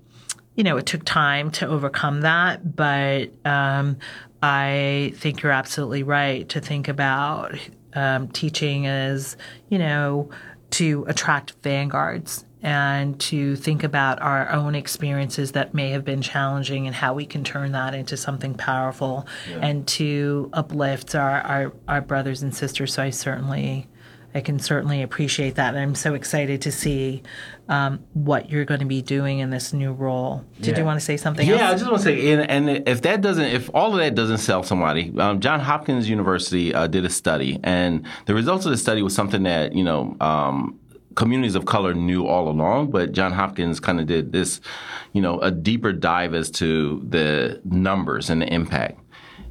you 0.55 0.65
know 0.65 0.77
it 0.77 0.87
took 0.87 1.05
time 1.05 1.51
to 1.53 1.67
overcome 1.67 2.23
that. 2.23 2.77
But 2.77 3.31
um, 3.47 3.99
I 4.43 5.13
think 5.17 5.43
you're 5.43 5.53
absolutely 5.53 6.03
right 6.03 6.49
to 6.51 6.61
think 6.61 6.89
about 6.89 7.59
um, 7.95 8.29
teaching 8.29 8.87
as 8.87 9.37
you 9.69 9.79
know 9.79 10.31
to 10.71 11.05
attract 11.07 11.55
vanguards 11.63 12.45
and 12.65 13.21
to 13.21 13.57
think 13.57 13.85
about 13.85 14.23
our 14.23 14.51
own 14.51 14.75
experiences 14.75 15.53
that 15.53 15.75
may 15.75 15.91
have 15.91 16.03
been 16.03 16.23
challenging 16.23 16.87
and 16.87 16.97
how 16.97 17.13
we 17.13 17.27
can 17.27 17.45
turn 17.45 17.73
that 17.73 17.95
into 17.95 18.17
something 18.17 18.55
powerful 18.55 19.27
yeah. 19.51 19.59
and 19.59 19.87
to 19.87 20.49
uplift 20.55 21.15
our, 21.15 21.43
our, 21.43 21.73
our 21.87 22.01
brothers 22.01 22.43
and 22.43 22.55
sisters. 22.55 22.95
So 22.95 23.03
I 23.03 23.11
certainly 23.11 23.87
I 24.37 24.41
can 24.41 24.59
certainly 24.59 25.01
appreciate 25.03 25.55
that. 25.57 25.75
And 25.75 25.79
I'm 25.79 25.95
so 25.95 26.15
excited 26.15 26.63
to 26.63 26.73
see 26.73 27.23
um, 27.69 28.05
what 28.15 28.51
you're 28.51 28.65
going 28.65 28.81
to 28.81 28.87
be 28.87 29.01
doing 29.01 29.39
in 29.39 29.51
this 29.51 29.73
new 29.73 29.93
role. 29.93 30.45
Did 30.61 30.73
yeah. 30.73 30.79
you 30.81 30.85
want 30.85 30.99
to 30.99 31.05
say 31.05 31.17
something 31.17 31.49
yeah, 31.49 31.55
else? 31.55 31.63
I 31.63 31.73
just 31.75 31.85
want 31.85 31.99
to 31.99 32.05
say, 32.05 32.33
and, 32.33 32.51
and, 32.51 32.89
if 32.89 33.03
that 33.03 33.21
doesn't, 33.21 33.45
if 33.45 33.71
all 33.73 33.93
of 33.93 33.99
that 33.99 34.17
doesn't 34.17 34.39
sell 34.39 34.65
somebody, 34.65 35.13
um, 35.19 35.39
John 35.39 35.61
Hopkins 35.61 36.11
University 36.11 36.75
uh, 36.75 36.89
did 36.89 37.05
a 37.05 37.11
study, 37.11 37.61
and 37.63 38.05
the 38.27 38.35
results 38.35 38.67
of 38.67 38.73
the 38.73 38.77
study 38.77 39.03
was 39.03 39.15
something 39.15 39.45
that, 39.45 39.73
you 39.73 39.85
know, 39.85 40.17
um, 40.21 40.81
communities 41.15 41.55
of 41.55 41.67
color 41.67 41.95
knew 41.95 42.27
all 42.27 42.49
along, 42.49 42.91
but 42.91 43.13
John 43.13 43.33
Hopkins 43.33 43.81
kind 43.81 44.01
of 44.01 44.07
did 44.07 44.33
this, 44.33 44.61
you 45.13 45.21
know, 45.21 45.41
a 45.41 45.51
deeper 45.51 45.93
dive 45.93 46.35
as 46.35 46.51
to 46.53 47.03
the 47.09 47.61
numbers 47.65 48.31
and 48.31 48.43
the 48.43 48.53
impact. 48.53 49.01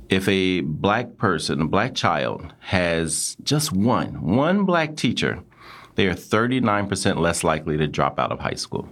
If 0.10 0.27
a 0.27 0.62
black 0.62 1.17
person, 1.17 1.62
a 1.62 1.67
black 1.67 1.96
child, 1.96 2.53
has 2.60 3.36
just 3.43 3.72
one, 3.72 4.36
one 4.36 4.65
black 4.65 4.96
teacher, 4.96 5.41
they 5.96 6.08
are 6.08 6.13
39% 6.13 7.17
less 7.17 7.43
likely 7.43 7.77
to 7.77 7.88
drop 7.88 8.20
out 8.20 8.32
of 8.32 8.39
high 8.39 8.55
school. 8.55 8.89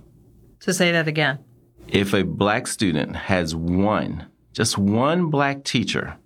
So 0.60 0.72
say 0.72 0.92
that 0.92 1.08
again. 1.08 1.40
If 1.88 2.14
a 2.14 2.24
black 2.24 2.68
student 2.68 3.16
has 3.16 3.56
one, 3.56 4.28
just 4.54 4.78
one 4.78 5.30
black 5.30 5.64
teacher, 5.64 6.18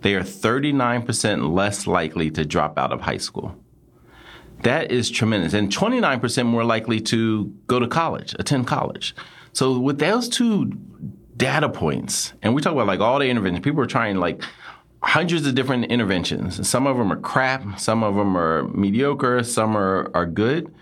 they 0.00 0.14
are 0.14 0.22
39% 0.22 1.52
less 1.52 1.86
likely 1.86 2.30
to 2.30 2.44
drop 2.44 2.78
out 2.78 2.92
of 2.92 3.02
high 3.02 3.18
school 3.18 3.59
that 4.62 4.90
is 4.90 5.10
tremendous. 5.10 5.54
And 5.54 5.70
29% 5.70 6.46
more 6.46 6.64
likely 6.64 7.00
to 7.02 7.46
go 7.66 7.78
to 7.78 7.88
college, 7.88 8.34
attend 8.38 8.66
college. 8.66 9.14
So 9.52 9.78
with 9.78 9.98
those 9.98 10.28
two 10.28 10.72
data 11.36 11.68
points, 11.68 12.32
and 12.42 12.54
we 12.54 12.62
talk 12.62 12.72
about 12.72 12.86
like 12.86 13.00
all 13.00 13.18
the 13.18 13.28
interventions, 13.28 13.64
people 13.64 13.80
are 13.80 13.86
trying 13.86 14.16
like 14.16 14.42
hundreds 15.02 15.46
of 15.46 15.54
different 15.54 15.86
interventions. 15.86 16.68
Some 16.68 16.86
of 16.86 16.98
them 16.98 17.12
are 17.12 17.20
crap, 17.20 17.80
some 17.80 18.02
of 18.02 18.14
them 18.14 18.36
are 18.36 18.64
mediocre, 18.68 19.42
some 19.42 19.76
are, 19.76 20.10
are 20.14 20.26
good. 20.26 20.72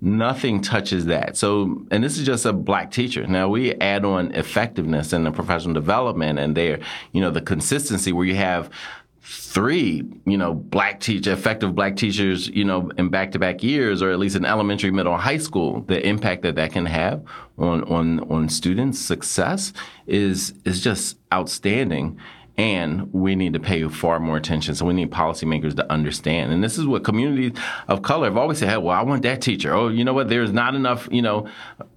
Nothing 0.00 0.60
touches 0.60 1.06
that. 1.06 1.36
So, 1.36 1.82
and 1.90 2.04
this 2.04 2.18
is 2.18 2.26
just 2.26 2.44
a 2.44 2.52
black 2.52 2.90
teacher. 2.90 3.26
Now 3.26 3.48
we 3.48 3.74
add 3.74 4.04
on 4.04 4.32
effectiveness 4.32 5.12
and 5.12 5.24
the 5.24 5.30
professional 5.30 5.72
development 5.74 6.38
and 6.38 6.54
there, 6.54 6.80
you 7.12 7.20
know, 7.20 7.30
the 7.30 7.40
consistency 7.40 8.12
where 8.12 8.26
you 8.26 8.34
have 8.34 8.70
three, 9.28 10.04
you 10.24 10.38
know, 10.38 10.54
black 10.54 11.00
teacher, 11.00 11.32
effective 11.32 11.74
black 11.74 11.96
teachers, 11.96 12.48
you 12.48 12.64
know, 12.64 12.90
in 12.96 13.08
back-to-back 13.08 13.60
years, 13.60 14.00
or 14.00 14.10
at 14.10 14.20
least 14.20 14.36
in 14.36 14.44
elementary, 14.44 14.92
middle, 14.92 15.16
high 15.16 15.38
school, 15.38 15.80
the 15.82 16.06
impact 16.06 16.42
that 16.42 16.54
that 16.54 16.70
can 16.72 16.86
have 16.86 17.24
on 17.58 17.82
on 17.84 18.20
on 18.30 18.48
students' 18.48 19.00
success 19.00 19.72
is 20.06 20.54
is 20.64 20.80
just 20.80 21.18
outstanding 21.32 22.20
and 22.58 23.12
we 23.12 23.36
need 23.36 23.52
to 23.52 23.60
pay 23.60 23.86
far 23.88 24.18
more 24.18 24.36
attention. 24.36 24.74
So 24.74 24.86
we 24.86 24.94
need 24.94 25.10
policymakers 25.10 25.76
to 25.76 25.92
understand. 25.92 26.52
And 26.52 26.64
this 26.64 26.78
is 26.78 26.86
what 26.86 27.04
communities 27.04 27.52
of 27.88 28.00
color 28.00 28.26
have 28.26 28.38
always 28.38 28.58
said, 28.58 28.70
hey, 28.70 28.78
well, 28.78 28.98
I 28.98 29.02
want 29.02 29.22
that 29.24 29.42
teacher. 29.42 29.74
Oh, 29.74 29.88
you 29.88 30.04
know 30.04 30.14
what? 30.14 30.28
There's 30.28 30.52
not 30.52 30.74
enough, 30.74 31.06
you 31.10 31.20
know, 31.20 31.48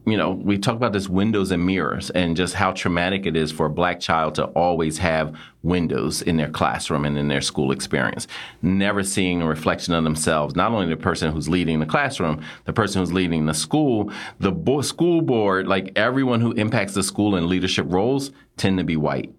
you 0.06 0.18
know, 0.18 0.32
we 0.32 0.58
talk 0.58 0.76
about 0.76 0.92
this 0.92 1.08
windows 1.08 1.52
and 1.52 1.66
mirrors 1.66 2.10
and 2.10 2.36
just 2.36 2.56
how 2.56 2.72
traumatic 2.72 3.26
it 3.26 3.38
is 3.38 3.52
for 3.52 3.68
a 3.68 3.70
black 3.70 4.02
child 4.02 4.36
to 4.36 4.46
always 4.48 4.98
have 4.98 5.34
windows 5.64 6.22
in 6.22 6.36
their 6.36 6.50
classroom 6.50 7.06
and 7.06 7.18
in 7.18 7.30
their 7.30 7.42
school 7.42 7.72
experience. 7.72 8.28
Never 8.62 9.04
seeing 9.04 9.42
a 9.42 9.48
reflection 9.48 9.94
of 9.94 10.04
themselves, 10.04 10.56
not 10.56 10.72
only 10.72 10.88
the 10.88 10.98
person 10.98 11.32
who's 11.32 11.48
leading 11.48 11.80
the 11.80 11.86
classroom, 11.86 12.44
the 12.66 12.74
person 12.74 13.02
who's 13.02 13.14
leading 13.14 13.46
the 13.46 13.54
school, 13.54 14.12
the 14.40 14.52
bo- 14.52 14.82
school 14.82 15.22
board, 15.22 15.68
like 15.68 15.94
everyone 15.96 16.42
who 16.42 16.52
impacts 16.54 16.94
the 16.94 17.04
school 17.04 17.36
in 17.36 17.48
leadership 17.48 17.86
roles 17.88 18.32
tend 18.58 18.78
to 18.78 18.84
be 18.84 18.98
white 18.98 19.34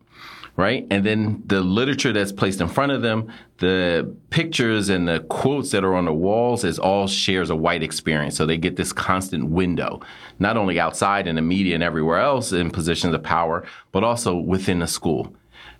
right? 0.60 0.86
And 0.90 1.04
then 1.04 1.42
the 1.46 1.62
literature 1.62 2.12
that's 2.12 2.32
placed 2.32 2.60
in 2.60 2.68
front 2.68 2.92
of 2.92 3.00
them, 3.00 3.32
the 3.58 4.14
pictures 4.28 4.90
and 4.90 5.08
the 5.08 5.20
quotes 5.20 5.70
that 5.70 5.84
are 5.84 5.94
on 5.94 6.04
the 6.04 6.12
walls 6.12 6.64
is 6.64 6.78
all 6.78 7.06
shares 7.06 7.48
a 7.48 7.56
white 7.56 7.82
experience. 7.82 8.36
So 8.36 8.44
they 8.44 8.58
get 8.58 8.76
this 8.76 8.92
constant 8.92 9.48
window, 9.48 10.00
not 10.38 10.56
only 10.56 10.78
outside 10.78 11.26
in 11.26 11.36
the 11.36 11.42
media 11.42 11.74
and 11.74 11.82
everywhere 11.82 12.18
else 12.18 12.52
in 12.52 12.70
positions 12.70 13.14
of 13.14 13.22
power, 13.22 13.66
but 13.90 14.04
also 14.04 14.36
within 14.36 14.80
the 14.80 14.86
school. 14.86 15.34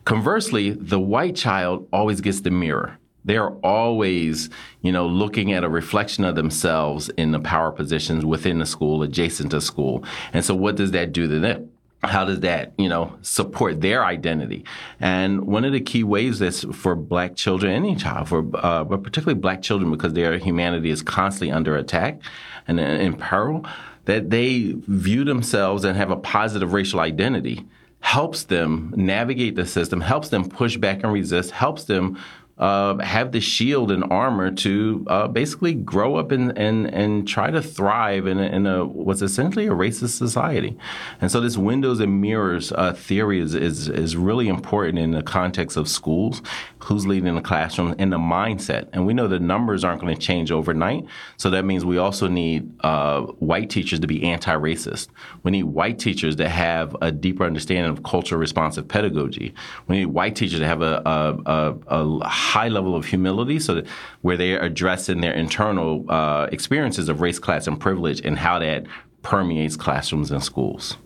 Conversely, 0.05 0.71
the 0.71 0.99
white 0.99 1.37
child 1.37 1.87
always 1.93 2.23
gets 2.23 2.41
the 2.41 2.51
mirror. 2.51 2.99
They're 3.23 3.51
always, 3.51 4.49
you 4.81 4.93
know, 4.93 5.07
looking 5.07 5.53
at 5.53 5.63
a 5.63 5.69
reflection 5.69 6.25
of 6.25 6.37
themselves 6.37 7.11
in 7.11 7.33
the 7.33 7.41
power 7.41 7.71
positions 7.71 8.25
within 8.25 8.59
the 8.59 8.67
school, 8.67 9.03
adjacent 9.03 9.51
to 9.51 9.61
school. 9.61 10.05
And 10.33 10.43
so 10.43 10.55
what 10.55 10.77
does 10.77 10.93
that 10.93 11.13
do 11.13 11.29
to 11.29 11.39
them? 11.39 11.71
How 12.03 12.25
does 12.25 12.41
that 12.41 12.73
you 12.79 12.89
know 12.89 13.17
support 13.23 13.81
their 13.81 14.05
identity? 14.05 14.65
And 14.99 15.47
one 15.47 15.65
of 15.65 15.73
the 15.73 15.81
key 15.81 16.05
ways 16.05 16.39
that's 16.39 16.65
for 16.75 16.95
black 16.95 17.37
children 17.37 17.73
any 17.73 17.97
child 17.97 18.29
for 18.29 18.39
uh, 18.55 18.85
but 18.85 19.03
particularly 19.03 19.39
black 19.39 19.63
children 19.63 19.91
because 19.91 20.15
their 20.15 20.39
humanity 20.39 20.91
is 20.91 21.03
constantly 21.03 21.53
under 21.53 21.77
attack 21.77 22.21
and 22.67 22.81
in 22.81 23.15
peril 23.15 23.67
that 24.07 24.31
they 24.31 24.75
view 24.89 25.25
themselves 25.25 25.85
and 25.85 25.97
have 25.97 26.11
a 26.11 26.17
positive 26.17 26.73
racial 26.73 27.01
identity 27.01 27.67
helps 28.01 28.45
them 28.45 28.95
navigate 28.97 29.57
the 29.57 29.67
system 29.67 30.01
helps 30.01 30.31
them 30.31 30.49
push 30.49 30.77
back 30.79 31.03
and 31.03 31.13
resist 31.13 31.51
helps 31.51 31.85
them 31.85 32.19
uh, 32.61 32.99
have 32.99 33.33
the 33.33 33.41
shield 33.41 33.91
and 33.91 34.05
armor 34.11 34.51
to 34.51 35.05
uh, 35.09 35.27
basically 35.27 35.75
grow 35.75 36.17
up 36.17 36.31
and, 36.31 36.57
and, 36.59 36.87
and 36.95 37.27
try 37.27 37.51
to 37.51 37.63
thrive 37.63 38.27
in 38.27 38.39
a, 38.39 38.43
in 38.43 38.67
a 38.67 38.85
what's 38.85 39.23
essentially 39.23 39.67
a 39.67 39.71
racist 39.71 40.11
society. 40.11 40.77
And 41.21 41.31
so 41.31 41.41
this 41.41 41.57
windows 41.57 42.01
and 42.01 42.21
mirrors 42.21 42.71
uh, 42.73 42.93
theory 42.93 43.41
is, 43.41 43.55
is, 43.55 43.89
is 43.89 44.15
really 44.15 44.49
important 44.49 44.99
in 44.99 45.13
the 45.13 45.23
context 45.23 45.77
of 45.79 45.89
schools, 45.89 46.43
who's 46.81 47.07
leading 47.07 47.35
the 47.35 47.41
classroom, 47.41 47.95
and 47.99 48.13
the 48.13 48.19
mindset. 48.19 48.89
And 48.93 49.07
we 49.07 49.15
know 49.15 49.27
the 49.27 49.41
numbers 49.41 49.83
aren't 49.83 50.03
going 50.03 50.15
to 50.15 50.21
change 50.21 50.53
overnight. 50.53 51.07
So 51.39 51.49
that 51.51 51.65
means 51.65 51.85
we 51.85 51.97
also 51.97 52.29
need 52.29 52.71
uh, 52.85 53.23
white 53.23 53.71
teachers 53.71 54.01
to 54.01 54.07
be 54.07 54.23
anti-racist. 54.23 55.09
We 55.43 55.51
need 55.51 55.65
white 55.65 55.99
teachers 55.99 56.37
to 56.37 56.49
have 56.49 56.95
a 57.01 57.11
deeper 57.11 57.45
understanding 57.45 57.91
of 57.91 58.03
culture 58.03 58.37
responsive 58.37 58.87
pedagogy. 58.87 59.55
We 59.89 60.01
need 60.01 60.07
white 60.07 60.37
teachers 60.37 60.61
to 60.61 60.67
have 60.67 60.83
a, 60.83 61.03
a, 61.07 61.39
a, 61.47 61.77
a 61.89 62.29
high 62.51 62.69
level 62.69 62.97
of 62.97 63.05
humility 63.07 63.61
so 63.61 63.75
that 63.77 63.87
where 64.23 64.37
they 64.37 64.55
are 64.55 64.61
addressing 64.61 65.21
their 65.21 65.33
internal 65.33 66.05
uh, 66.11 66.49
experiences 66.51 67.09
of 67.09 67.21
race, 67.21 67.39
class, 67.39 67.67
and 67.67 67.79
privilege 67.79 68.21
and 68.25 68.39
how 68.39 68.59
that 68.59 68.87
permeates 69.23 69.77
classrooms 69.77 70.31
and 70.31 70.43
schools. 70.43 70.97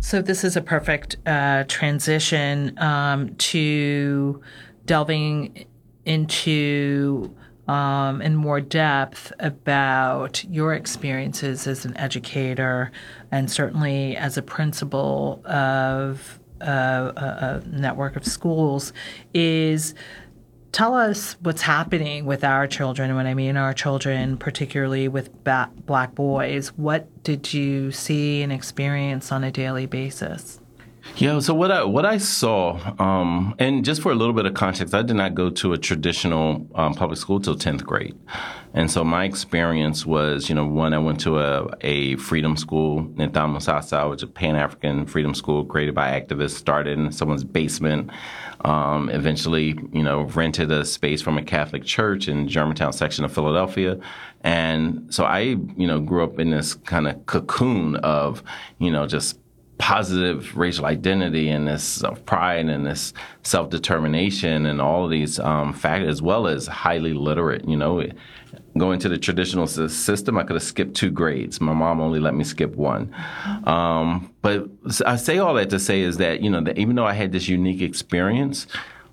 So, 0.00 0.22
this 0.22 0.44
is 0.44 0.56
a 0.56 0.60
perfect 0.60 1.16
uh, 1.26 1.64
transition 1.68 2.78
um, 2.78 3.34
to 3.36 4.40
delving 4.86 5.66
into 6.04 7.34
um, 7.68 8.20
in 8.20 8.34
more 8.34 8.60
depth 8.60 9.32
about 9.38 10.44
your 10.44 10.74
experiences 10.74 11.66
as 11.66 11.84
an 11.84 11.96
educator 11.96 12.90
and 13.30 13.50
certainly 13.50 14.16
as 14.16 14.36
a 14.36 14.42
principal 14.42 15.40
of 15.46 16.40
a, 16.62 17.62
a 17.64 17.68
network 17.68 18.16
of 18.16 18.24
schools 18.24 18.92
is 19.34 19.94
tell 20.72 20.94
us 20.94 21.36
what's 21.42 21.62
happening 21.62 22.24
with 22.24 22.42
our 22.42 22.66
children. 22.66 23.14
When 23.14 23.26
I 23.26 23.34
mean 23.34 23.56
our 23.56 23.74
children, 23.74 24.38
particularly 24.38 25.06
with 25.06 25.44
ba- 25.44 25.70
black 25.84 26.14
boys, 26.14 26.68
what 26.68 27.22
did 27.22 27.52
you 27.52 27.92
see 27.92 28.42
and 28.42 28.52
experience 28.52 29.30
on 29.30 29.44
a 29.44 29.50
daily 29.50 29.86
basis? 29.86 30.61
Yeah, 31.16 31.40
so 31.40 31.52
what 31.52 31.70
I 31.70 31.84
what 31.84 32.06
I 32.06 32.18
saw, 32.18 32.78
um, 32.98 33.54
and 33.58 33.84
just 33.84 34.02
for 34.02 34.12
a 34.12 34.14
little 34.14 34.32
bit 34.32 34.46
of 34.46 34.54
context, 34.54 34.94
I 34.94 35.02
did 35.02 35.16
not 35.16 35.34
go 35.34 35.50
to 35.50 35.72
a 35.72 35.78
traditional 35.78 36.66
um, 36.74 36.94
public 36.94 37.18
school 37.18 37.40
till 37.40 37.56
tenth 37.56 37.84
grade, 37.84 38.16
and 38.72 38.90
so 38.90 39.02
my 39.02 39.24
experience 39.24 40.06
was, 40.06 40.48
you 40.48 40.54
know, 40.54 40.64
one 40.64 40.94
I 40.94 40.98
went 40.98 41.20
to 41.20 41.38
a, 41.38 41.68
a 41.80 42.16
freedom 42.16 42.56
school 42.56 43.00
in 43.00 43.30
Nidhamu 43.30 43.60
Sasa, 43.60 44.08
which 44.08 44.20
is 44.20 44.22
a 44.22 44.26
Pan 44.28 44.54
African 44.54 45.04
freedom 45.06 45.34
school 45.34 45.64
created 45.64 45.94
by 45.94 46.18
activists, 46.18 46.52
started 46.52 46.98
in 46.98 47.10
someone's 47.10 47.44
basement. 47.44 48.10
Um, 48.64 49.08
eventually, 49.10 49.76
you 49.92 50.04
know, 50.04 50.22
rented 50.22 50.70
a 50.70 50.84
space 50.84 51.20
from 51.20 51.36
a 51.36 51.42
Catholic 51.42 51.84
church 51.84 52.28
in 52.28 52.46
Germantown 52.46 52.92
section 52.92 53.24
of 53.24 53.32
Philadelphia, 53.32 53.98
and 54.42 55.12
so 55.12 55.24
I, 55.24 55.40
you 55.40 55.86
know, 55.86 56.00
grew 56.00 56.22
up 56.22 56.38
in 56.38 56.50
this 56.50 56.74
kind 56.74 57.08
of 57.08 57.26
cocoon 57.26 57.96
of, 57.96 58.42
you 58.78 58.90
know, 58.90 59.06
just 59.06 59.38
positive 59.78 60.56
racial 60.56 60.84
identity 60.84 61.48
and 61.48 61.66
this 61.66 61.82
self 61.82 62.24
pride 62.24 62.66
and 62.66 62.86
this 62.86 63.12
self 63.42 63.70
determination 63.70 64.66
and 64.66 64.80
all 64.80 65.04
of 65.04 65.10
these 65.10 65.38
um, 65.40 65.72
factors, 65.72 66.08
as 66.08 66.22
well 66.22 66.46
as 66.46 66.66
highly 66.66 67.12
literate. 67.12 67.66
You 67.68 67.76
know, 67.76 68.06
going 68.78 68.98
to 69.00 69.08
the 69.08 69.18
traditional 69.18 69.66
system, 69.66 70.38
I 70.38 70.44
could 70.44 70.54
have 70.54 70.62
skipped 70.62 70.94
two 70.94 71.10
grades. 71.10 71.60
My 71.60 71.72
mom 71.72 72.00
only 72.00 72.20
let 72.20 72.34
me 72.34 72.44
skip 72.44 72.74
one. 72.76 73.14
Um, 73.64 74.32
but 74.42 74.68
I 75.04 75.16
say 75.16 75.38
all 75.38 75.54
that 75.54 75.70
to 75.70 75.78
say 75.78 76.00
is 76.00 76.16
that 76.18 76.42
you 76.42 76.50
know, 76.50 76.60
that 76.62 76.78
even 76.78 76.96
though 76.96 77.06
I 77.06 77.14
had 77.14 77.32
this 77.32 77.48
unique 77.48 77.82
experience. 77.82 78.66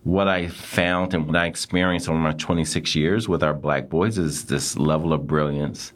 What 0.03 0.29
I 0.29 0.47
found 0.47 1.13
and 1.13 1.27
what 1.27 1.35
I 1.35 1.45
experienced 1.45 2.07
over 2.07 2.17
my 2.17 2.31
26 2.31 2.95
years 2.95 3.27
with 3.27 3.43
our 3.43 3.53
black 3.53 3.89
boys 3.89 4.17
is 4.17 4.45
this 4.45 4.77
level 4.77 5.11
of 5.11 5.27
brilliance, 5.27 5.91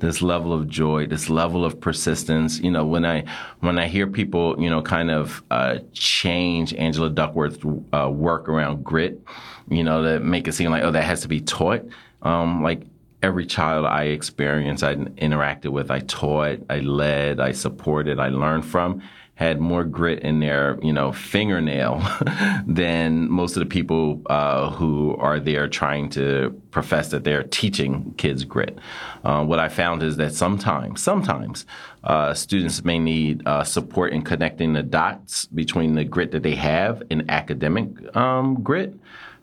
this 0.00 0.20
level 0.20 0.52
of 0.52 0.68
joy, 0.68 1.06
this 1.06 1.30
level 1.30 1.64
of 1.64 1.80
persistence. 1.80 2.58
You 2.58 2.70
know, 2.70 2.84
when 2.84 3.04
I 3.04 3.24
when 3.60 3.78
I 3.78 3.86
hear 3.86 4.06
people, 4.06 4.60
you 4.60 4.68
know, 4.68 4.82
kind 4.82 5.10
of 5.10 5.42
uh, 5.50 5.78
change 5.92 6.74
Angela 6.74 7.10
Duckworth's 7.10 7.64
uh, 7.92 8.10
work 8.10 8.48
around 8.48 8.82
grit, 8.82 9.20
you 9.68 9.84
know, 9.84 10.02
that 10.02 10.22
make 10.22 10.48
it 10.48 10.52
seem 10.52 10.70
like 10.70 10.82
oh 10.82 10.90
that 10.90 11.04
has 11.04 11.22
to 11.22 11.28
be 11.28 11.40
taught. 11.40 11.86
Um, 12.22 12.62
like 12.62 12.82
every 13.22 13.46
child 13.46 13.86
I 13.86 14.04
experienced, 14.04 14.82
I 14.82 14.96
interacted 14.96 15.70
with, 15.70 15.90
I 15.90 16.00
taught, 16.00 16.60
I 16.70 16.80
led, 16.80 17.38
I 17.38 17.52
supported, 17.52 18.18
I 18.18 18.28
learned 18.28 18.64
from 18.64 19.02
had 19.40 19.58
more 19.58 19.84
grit 19.84 20.18
in 20.18 20.38
their, 20.38 20.78
you 20.82 20.92
know, 20.92 21.12
fingernail 21.12 22.06
than 22.66 23.26
most 23.30 23.56
of 23.56 23.60
the 23.60 23.66
people 23.66 24.20
uh, 24.26 24.68
who 24.68 25.16
are 25.16 25.40
there 25.40 25.66
trying 25.66 26.10
to 26.10 26.50
profess 26.70 27.08
that 27.08 27.24
they're 27.24 27.44
teaching 27.44 28.12
kids 28.18 28.44
grit. 28.44 28.78
Uh, 29.24 29.42
what 29.42 29.58
I 29.58 29.70
found 29.70 30.02
is 30.02 30.18
that 30.18 30.34
sometimes, 30.34 31.02
sometimes 31.02 31.64
uh, 32.04 32.34
students 32.34 32.84
may 32.84 32.98
need 32.98 33.42
uh, 33.46 33.64
support 33.64 34.12
in 34.12 34.20
connecting 34.20 34.74
the 34.74 34.82
dots 34.82 35.46
between 35.46 35.94
the 35.94 36.04
grit 36.04 36.32
that 36.32 36.42
they 36.42 36.56
have 36.56 37.02
and 37.10 37.30
academic 37.30 38.14
um, 38.14 38.62
grit 38.62 38.94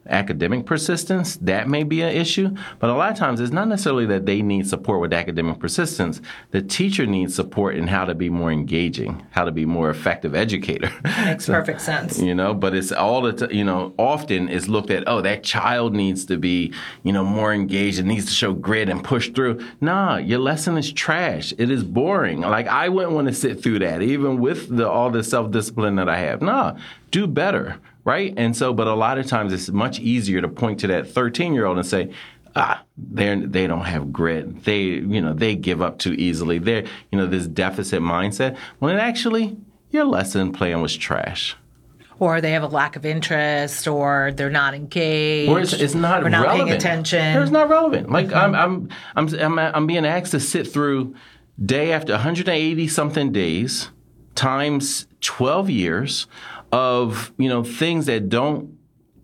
academic 0.10 0.66
persistence, 0.66 1.38
that 1.38 1.68
may 1.68 1.84
be 1.84 2.02
an 2.02 2.16
issue. 2.16 2.56
But 2.80 2.90
a 2.90 2.94
lot 2.94 3.12
of 3.12 3.18
times 3.18 3.40
it's 3.40 3.52
not 3.52 3.68
necessarily 3.68 4.06
that 4.08 4.26
they 4.26 4.42
need 4.42 4.68
support 4.68 5.02
with 5.02 5.14
academic 5.14 5.60
persistence. 5.60 6.22
The 6.52 6.62
teacher 6.62 7.06
needs 7.06 7.36
support 7.36 7.76
in 7.76 7.88
how 7.88 8.06
to 8.06 8.16
be 8.16 8.30
more 8.30 8.52
engaging, 8.52 9.26
how 9.32 9.46
to 9.46 9.52
be 9.52 9.66
more 9.66 9.90
effective 9.90 10.36
educator. 10.36 10.92
Makes 11.04 11.46
so, 11.46 11.54
perfect 11.54 11.82
sense. 11.82 12.20
You 12.20 12.36
know, 12.36 12.54
but 12.54 12.76
it's 12.76 12.92
all 12.92 13.22
the, 13.22 13.48
t- 13.48 13.58
you 13.58 13.64
know, 13.64 13.94
often 13.98 14.50
it's 14.50 14.68
looked 14.68 14.92
at, 14.92 15.04
oh, 15.08 15.22
that 15.22 15.44
child 15.44 15.94
needs 15.94 16.26
to 16.26 16.38
be, 16.38 16.74
you 17.04 17.14
know, 17.14 17.24
more 17.24 17.54
engaged 17.54 18.00
and 18.00 18.08
needs 18.08 18.26
to 18.26 18.32
show 18.32 18.54
grit 18.54 18.90
and 18.90 19.04
push 19.04 19.30
through. 19.30 19.66
Nah, 19.82 20.18
your 20.18 20.40
lesson 20.40 20.78
is 20.78 20.92
trash. 20.92 21.54
It 21.58 21.70
is 21.72 21.84
boring. 21.84 22.42
Like 22.42 22.68
I 22.68 22.90
wouldn't 22.90 23.14
want 23.14 23.28
to 23.28 23.34
sit 23.34 23.62
through 23.62 23.80
that, 23.80 24.02
even 24.02 24.40
with 24.40 24.76
the, 24.76 24.90
all 24.90 25.10
the 25.10 25.24
self 25.24 25.52
discipline 25.52 25.96
that 25.96 26.10
I 26.10 26.18
have. 26.18 26.42
Nah, 26.42 26.78
do 27.12 27.28
better 27.28 27.80
right? 28.08 28.34
And 28.38 28.56
so, 28.56 28.74
but 28.74 28.88
a 28.88 28.96
lot 28.96 29.18
of 29.18 29.28
times 29.28 29.52
it's 29.52 29.68
much 29.70 30.00
easier 30.00 30.40
to 30.40 30.48
point 30.48 30.80
to 30.80 30.88
that 30.88 31.10
13 31.10 31.54
year 31.54 31.66
old 31.66 31.78
and 31.78 31.86
say, 31.86 32.14
ah, 32.56 32.82
they 32.98 33.36
they 33.36 33.68
don't 33.68 33.84
have 33.84 34.14
grit. 34.14 34.64
They 34.64 34.84
you 34.84 35.22
know 35.22 35.34
they 35.34 35.56
give 35.56 35.82
up 35.82 36.00
too 36.00 36.14
easily. 36.14 36.58
They're 36.58 36.86
you 37.12 37.18
know 37.18 37.28
this 37.28 37.48
deficit 37.48 38.02
mindset. 38.02 38.58
When 38.80 38.98
actually 38.98 39.58
your 39.92 40.06
lesson 40.06 40.54
plan 40.54 40.82
was 40.82 40.96
trash. 40.96 41.56
Or 42.20 42.42
they 42.42 42.54
have 42.54 42.64
a 42.64 42.68
lack 42.68 42.96
of 42.96 43.06
interest, 43.06 43.88
or 43.88 44.32
they're 44.36 44.50
not 44.50 44.74
engaged, 44.74 45.52
or 45.52 45.60
it's, 45.60 45.74
it's 45.74 45.94
not 45.94 46.24
or 46.24 46.30
not 46.30 46.48
paying 46.48 46.72
attention. 46.72 47.40
It's 47.40 47.52
not 47.52 47.70
relevant. 47.70 48.10
Like 48.10 48.28
mm-hmm. 48.28 48.56
I'm, 48.56 48.90
I'm 49.16 49.30
I'm 49.30 49.40
I'm 49.40 49.60
I'm 49.60 49.86
being 49.86 50.06
asked 50.06 50.32
to 50.32 50.40
sit 50.40 50.66
through 50.66 51.14
day 51.64 51.92
after 51.92 52.14
180 52.14 52.88
something 52.88 53.32
days 53.32 53.92
times 54.34 55.08
12 55.22 55.70
years 55.70 56.28
of 56.72 57.32
you 57.38 57.50
know 57.50 57.64
things 57.64 58.06
that 58.08 58.30
don't 58.30 58.78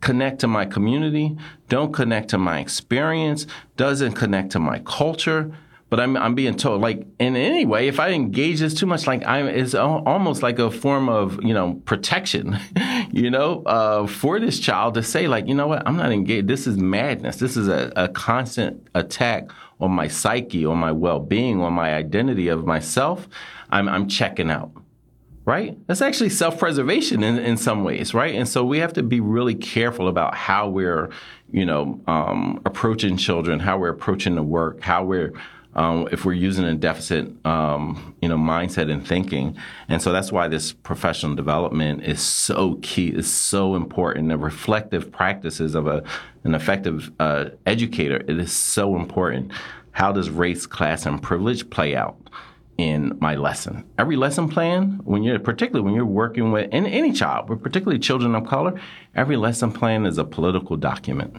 connect 0.04 0.40
to 0.40 0.46
my 0.46 0.66
community, 0.66 1.36
don't 1.68 1.92
connect 1.92 2.28
to 2.28 2.38
my 2.38 2.60
experience, 2.60 3.46
doesn't 3.76 4.12
connect 4.12 4.52
to 4.52 4.58
my 4.58 4.78
culture. 4.80 5.50
But 5.90 6.00
I'm, 6.00 6.16
I'm 6.16 6.34
being 6.34 6.56
told, 6.56 6.80
like, 6.80 7.06
in 7.20 7.36
any 7.36 7.64
way, 7.64 7.88
if 7.88 8.00
I 8.00 8.08
engage 8.10 8.58
this 8.58 8.74
too 8.74 8.86
much, 8.86 9.06
like, 9.06 9.24
I'm, 9.24 9.46
it's 9.46 9.74
almost 9.74 10.42
like 10.42 10.58
a 10.58 10.70
form 10.70 11.08
of, 11.08 11.38
you 11.42 11.54
know, 11.54 11.74
protection, 11.84 12.58
you 13.12 13.30
know, 13.30 13.62
uh, 13.64 14.06
for 14.06 14.40
this 14.40 14.58
child 14.58 14.94
to 14.94 15.02
say, 15.02 15.28
like, 15.28 15.46
you 15.46 15.54
know 15.54 15.68
what, 15.68 15.86
I'm 15.86 15.96
not 15.96 16.10
engaged. 16.10 16.48
This 16.48 16.66
is 16.66 16.76
madness. 16.76 17.36
This 17.36 17.56
is 17.56 17.68
a, 17.68 17.92
a 17.94 18.08
constant 18.08 18.88
attack 18.94 19.50
on 19.78 19.92
my 19.92 20.08
psyche, 20.08 20.66
on 20.66 20.78
my 20.78 20.90
well 20.90 21.20
being, 21.20 21.60
on 21.60 21.72
my 21.74 21.94
identity 21.94 22.48
of 22.48 22.66
myself. 22.66 23.28
I'm, 23.70 23.88
I'm 23.88 24.08
checking 24.08 24.50
out 24.50 24.72
right? 25.44 25.76
That's 25.86 26.00
actually 26.00 26.30
self 26.30 26.58
preservation 26.58 27.22
in, 27.22 27.38
in 27.38 27.56
some 27.56 27.84
ways, 27.84 28.14
right? 28.14 28.34
And 28.34 28.48
so 28.48 28.64
we 28.64 28.78
have 28.78 28.92
to 28.94 29.02
be 29.02 29.20
really 29.20 29.54
careful 29.54 30.08
about 30.08 30.34
how 30.34 30.68
we're, 30.68 31.10
you 31.52 31.66
know, 31.66 32.00
um, 32.06 32.60
approaching 32.64 33.16
children, 33.16 33.60
how 33.60 33.78
we're 33.78 33.90
approaching 33.90 34.36
the 34.36 34.42
work, 34.42 34.80
how 34.80 35.04
we're, 35.04 35.32
um, 35.74 36.08
if 36.12 36.24
we're 36.24 36.32
using 36.32 36.64
a 36.64 36.74
deficit, 36.74 37.30
um, 37.44 38.14
you 38.22 38.28
know, 38.28 38.36
mindset 38.36 38.90
and 38.90 39.06
thinking. 39.06 39.56
And 39.88 40.00
so 40.00 40.12
that's 40.12 40.32
why 40.32 40.48
this 40.48 40.72
professional 40.72 41.34
development 41.34 42.04
is 42.04 42.22
so 42.22 42.78
key, 42.80 43.08
is 43.08 43.30
so 43.30 43.74
important. 43.74 44.28
The 44.28 44.38
reflective 44.38 45.12
practices 45.12 45.74
of 45.74 45.86
a, 45.86 46.02
an 46.44 46.54
effective 46.54 47.12
uh, 47.20 47.46
educator, 47.66 48.16
it 48.16 48.38
is 48.38 48.52
so 48.52 48.96
important. 48.96 49.52
How 49.90 50.10
does 50.10 50.30
race, 50.30 50.66
class, 50.66 51.06
and 51.06 51.22
privilege 51.22 51.68
play 51.70 51.94
out? 51.94 52.16
In 52.78 53.16
my 53.20 53.36
lesson. 53.36 53.84
Every 53.98 54.16
lesson 54.16 54.48
plan, 54.48 55.00
when 55.04 55.22
you're 55.22 55.38
particularly 55.38 55.84
when 55.84 55.94
you're 55.94 56.04
working 56.04 56.50
with 56.50 56.68
any, 56.72 56.92
any 56.92 57.12
child, 57.12 57.46
but 57.46 57.62
particularly 57.62 57.98
children 57.98 58.34
of 58.34 58.46
color, 58.46 58.80
every 59.14 59.36
lesson 59.36 59.72
plan 59.72 60.06
is 60.06 60.18
a 60.18 60.24
political 60.24 60.76
document. 60.76 61.36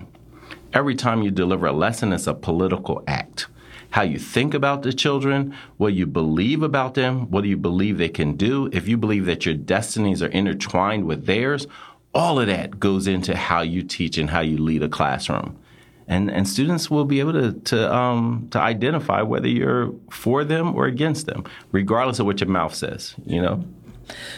Every 0.74 0.96
time 0.96 1.22
you 1.22 1.32
deliver 1.32 1.68
a 1.68 1.74
lesson, 1.74 2.14
it's 2.14 2.28
a 2.28 2.34
political 2.34 3.04
act. 3.08 3.48
How 3.92 4.02
you 4.02 4.20
think 4.20 4.54
about 4.54 4.82
the 4.82 4.94
children, 4.94 5.56
what 5.78 5.94
you 5.94 6.06
believe 6.06 6.64
about 6.64 6.96
them, 6.96 7.30
what 7.32 7.44
do 7.44 7.50
you 7.50 7.58
believe 7.58 7.98
they 7.98 8.10
can 8.10 8.36
do, 8.36 8.70
if 8.74 8.88
you 8.88 8.98
believe 8.98 9.26
that 9.26 9.46
your 9.46 9.56
destinies 9.56 10.22
are 10.22 10.28
intertwined 10.28 11.06
with 11.06 11.26
theirs, 11.26 11.68
all 12.14 12.40
of 12.40 12.48
that 12.48 12.80
goes 12.80 13.08
into 13.08 13.36
how 13.36 13.62
you 13.62 13.84
teach 13.84 14.18
and 14.18 14.30
how 14.30 14.42
you 14.42 14.58
lead 14.58 14.84
a 14.84 14.90
classroom 14.90 15.58
and 16.08 16.30
and 16.30 16.48
students 16.48 16.90
will 16.90 17.06
be 17.06 17.20
able 17.20 17.34
to 17.34 17.54
to 17.54 17.94
um, 17.94 18.48
to 18.52 18.60
identify 18.60 19.22
whether 19.22 19.48
you're 19.48 19.94
for 20.10 20.44
them 20.44 20.76
or 20.76 20.86
against 20.86 21.26
them, 21.26 21.44
regardless 21.72 22.20
of 22.20 22.26
what 22.26 22.40
your 22.40 22.50
mouth 22.50 22.76
says. 22.76 23.16
You 23.26 23.42
know. 23.42 23.66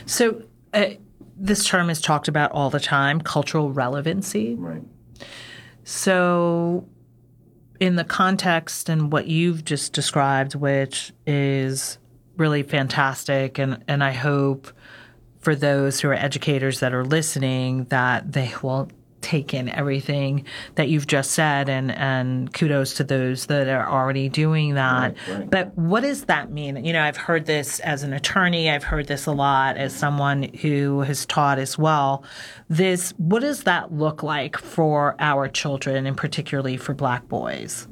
So. 0.06 0.44
Uh, 0.74 0.92
this 1.40 1.66
term 1.66 1.90
is 1.90 2.02
talked 2.02 2.28
about 2.28 2.52
all 2.52 2.70
the 2.70 2.80
time 2.80 3.22
cultural 3.22 3.72
relevancy. 3.72 4.56
Right. 4.56 4.82
So, 5.84 6.88
in 7.80 7.96
the 7.96 8.04
context 8.04 8.90
and 8.90 9.12
what 9.12 9.28
you've 9.28 9.64
just 9.64 9.94
described, 9.94 10.56
which 10.56 11.14
is 11.26 12.00
really 12.38 12.64
fantastic, 12.64 13.60
and, 13.60 13.84
and 13.88 14.04
I 14.04 14.12
hope 14.12 14.68
for 15.40 15.56
those 15.56 16.02
who 16.02 16.10
are 16.10 16.14
educators 16.14 16.80
that 16.80 16.94
are 16.94 17.06
listening 17.06 17.86
that 17.86 18.34
they 18.34 18.52
will 18.62 18.90
taken 19.28 19.68
everything 19.68 20.46
that 20.76 20.88
you've 20.88 21.06
just 21.06 21.32
said 21.32 21.68
and 21.68 21.92
and 21.92 22.54
kudos 22.54 22.94
to 22.94 23.04
those 23.04 23.48
that 23.48 23.68
are 23.68 23.86
already 23.86 24.30
doing 24.30 24.76
that. 24.76 25.16
Right, 25.28 25.38
right. 25.38 25.50
but 25.50 25.78
what 25.78 26.02
does 26.02 26.26
that 26.26 26.50
mean? 26.50 26.86
You 26.86 26.94
know 26.94 27.04
i've 27.04 27.18
heard 27.18 27.46
this 27.46 27.82
as 27.82 28.04
an 28.04 28.14
attorney. 28.14 28.70
I've 28.70 28.86
heard 28.86 29.08
this 29.08 29.26
a 29.26 29.34
lot 29.34 29.76
as 29.76 29.94
someone 29.94 30.44
who 30.62 31.02
has 31.02 31.26
taught 31.26 31.60
as 31.60 31.78
well. 31.78 32.24
This 32.70 33.12
what 33.18 33.42
does 33.42 33.64
that 33.64 33.92
look 33.92 34.24
like 34.24 34.58
for 34.58 35.16
our 35.20 35.50
children 35.50 36.08
and 36.08 36.16
particularly 36.16 36.78
for 36.78 36.94
black 36.94 37.28
boys? 37.28 37.88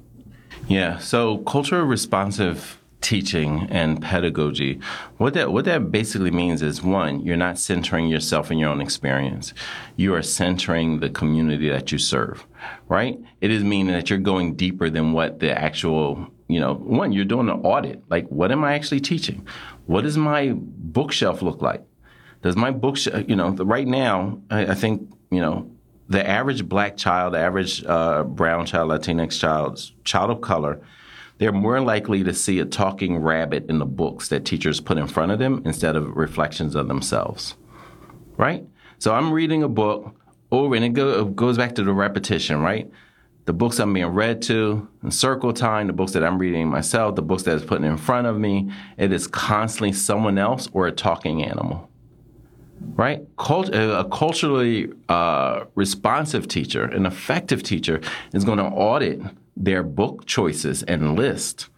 Yeah 0.69 0.99
so 0.99 1.39
culturally 1.39 1.85
responsive 1.85 2.79
teaching 3.05 3.67
and 3.69 4.01
pedagogy. 4.01 4.79
What 5.17 5.35
that 5.35 5.51
what 5.53 5.65
that 5.65 5.91
basically 5.91 6.31
means 6.31 6.63
is 6.63 6.81
one, 6.81 7.21
you're 7.21 7.37
not 7.37 7.59
centering 7.59 8.07
yourself 8.07 8.49
in 8.49 8.57
your 8.57 8.69
own 8.69 8.81
experience. 8.81 9.53
You 9.95 10.15
are 10.15 10.23
centering 10.23 11.01
the 11.01 11.11
community 11.11 11.69
that 11.69 11.91
you 11.91 11.99
serve, 11.99 12.47
right? 12.87 13.19
It 13.41 13.51
is 13.51 13.63
meaning 13.63 13.93
that 13.93 14.09
you're 14.09 14.17
going 14.17 14.55
deeper 14.55 14.89
than 14.89 15.13
what 15.13 15.39
the 15.39 15.51
actual, 15.55 16.27
you 16.47 16.59
know, 16.59 16.73
one, 16.73 17.11
you're 17.11 17.25
doing 17.25 17.47
an 17.47 17.61
audit. 17.61 18.01
Like 18.09 18.27
what 18.29 18.51
am 18.51 18.63
I 18.63 18.73
actually 18.73 19.01
teaching? 19.01 19.47
What 19.85 20.01
does 20.01 20.17
my 20.17 20.53
bookshelf 20.55 21.43
look 21.43 21.61
like? 21.61 21.83
Does 22.41 22.55
my 22.55 22.71
bookshelf, 22.71 23.25
you 23.27 23.35
know, 23.35 23.51
right 23.51 23.87
now, 23.87 24.41
I, 24.49 24.65
I 24.65 24.73
think, 24.73 25.07
you 25.29 25.41
know, 25.41 25.69
the 26.09 26.27
average 26.27 26.67
black 26.67 26.97
child, 26.97 27.35
average 27.35 27.85
uh, 27.85 28.23
brown 28.23 28.65
child, 28.65 28.89
Latinx 28.89 29.39
child, 29.39 29.91
child 30.03 30.31
of 30.31 30.41
color 30.41 30.81
they're 31.37 31.51
more 31.51 31.81
likely 31.81 32.23
to 32.23 32.33
see 32.33 32.59
a 32.59 32.65
talking 32.65 33.17
rabbit 33.17 33.69
in 33.69 33.79
the 33.79 33.85
books 33.85 34.29
that 34.29 34.45
teachers 34.45 34.79
put 34.79 34.97
in 34.97 35.07
front 35.07 35.31
of 35.31 35.39
them 35.39 35.61
instead 35.65 35.95
of 35.95 36.15
reflections 36.15 36.75
of 36.75 36.87
themselves. 36.87 37.55
Right? 38.37 38.63
So 38.99 39.13
I'm 39.13 39.31
reading 39.31 39.63
a 39.63 39.69
book 39.69 40.15
over, 40.51 40.75
and 40.75 40.85
it, 40.85 40.89
go, 40.89 41.21
it 41.21 41.35
goes 41.35 41.57
back 41.57 41.75
to 41.75 41.83
the 41.83 41.93
repetition, 41.93 42.61
right? 42.61 42.89
The 43.45 43.53
books 43.53 43.79
I'm 43.79 43.93
being 43.93 44.07
read 44.07 44.41
to, 44.43 44.87
in 45.03 45.11
circle 45.11 45.53
time, 45.53 45.87
the 45.87 45.93
books 45.93 46.13
that 46.13 46.23
I'm 46.23 46.39
reading 46.39 46.67
myself, 46.67 47.15
the 47.15 47.21
books 47.21 47.43
that 47.43 47.55
is 47.55 47.63
put 47.63 47.83
in 47.83 47.97
front 47.97 48.27
of 48.27 48.39
me, 48.39 48.71
it 48.97 49.11
is 49.11 49.27
constantly 49.27 49.91
someone 49.91 50.37
else 50.37 50.67
or 50.73 50.87
a 50.87 50.91
talking 50.91 51.43
animal 51.43 51.89
right? 52.95 53.25
Cult- 53.37 53.73
a 53.73 54.07
culturally 54.11 54.89
uh, 55.09 55.63
responsive 55.75 56.47
teacher, 56.47 56.83
an 56.83 57.05
effective 57.05 57.63
teacher, 57.63 58.01
is 58.33 58.43
going 58.43 58.57
to 58.57 58.65
audit 58.65 59.21
their 59.55 59.83
book 59.83 60.25
choices 60.25 60.83
and 60.83 61.15
list 61.15 61.69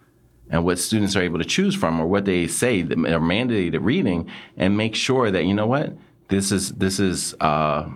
and 0.50 0.64
what 0.64 0.80
students 0.80 1.16
are 1.16 1.22
able 1.22 1.40
to 1.40 1.46
choose 1.46 1.76
from 1.76 2.00
or 2.00 2.08
what 2.08 2.26
they 2.26 2.48
say 2.48 2.82
are 2.82 3.20
mandated 3.20 3.80
reading 3.82 4.30
and 4.56 4.78
make 4.78 4.96
sure 4.96 5.30
that 5.30 5.46
you 5.46 5.54
know 5.54 5.68
what? 5.68 5.96
This 6.30 6.52
is 6.52 6.72
this 6.74 7.00
is 7.00 7.36
uh, 7.40 7.90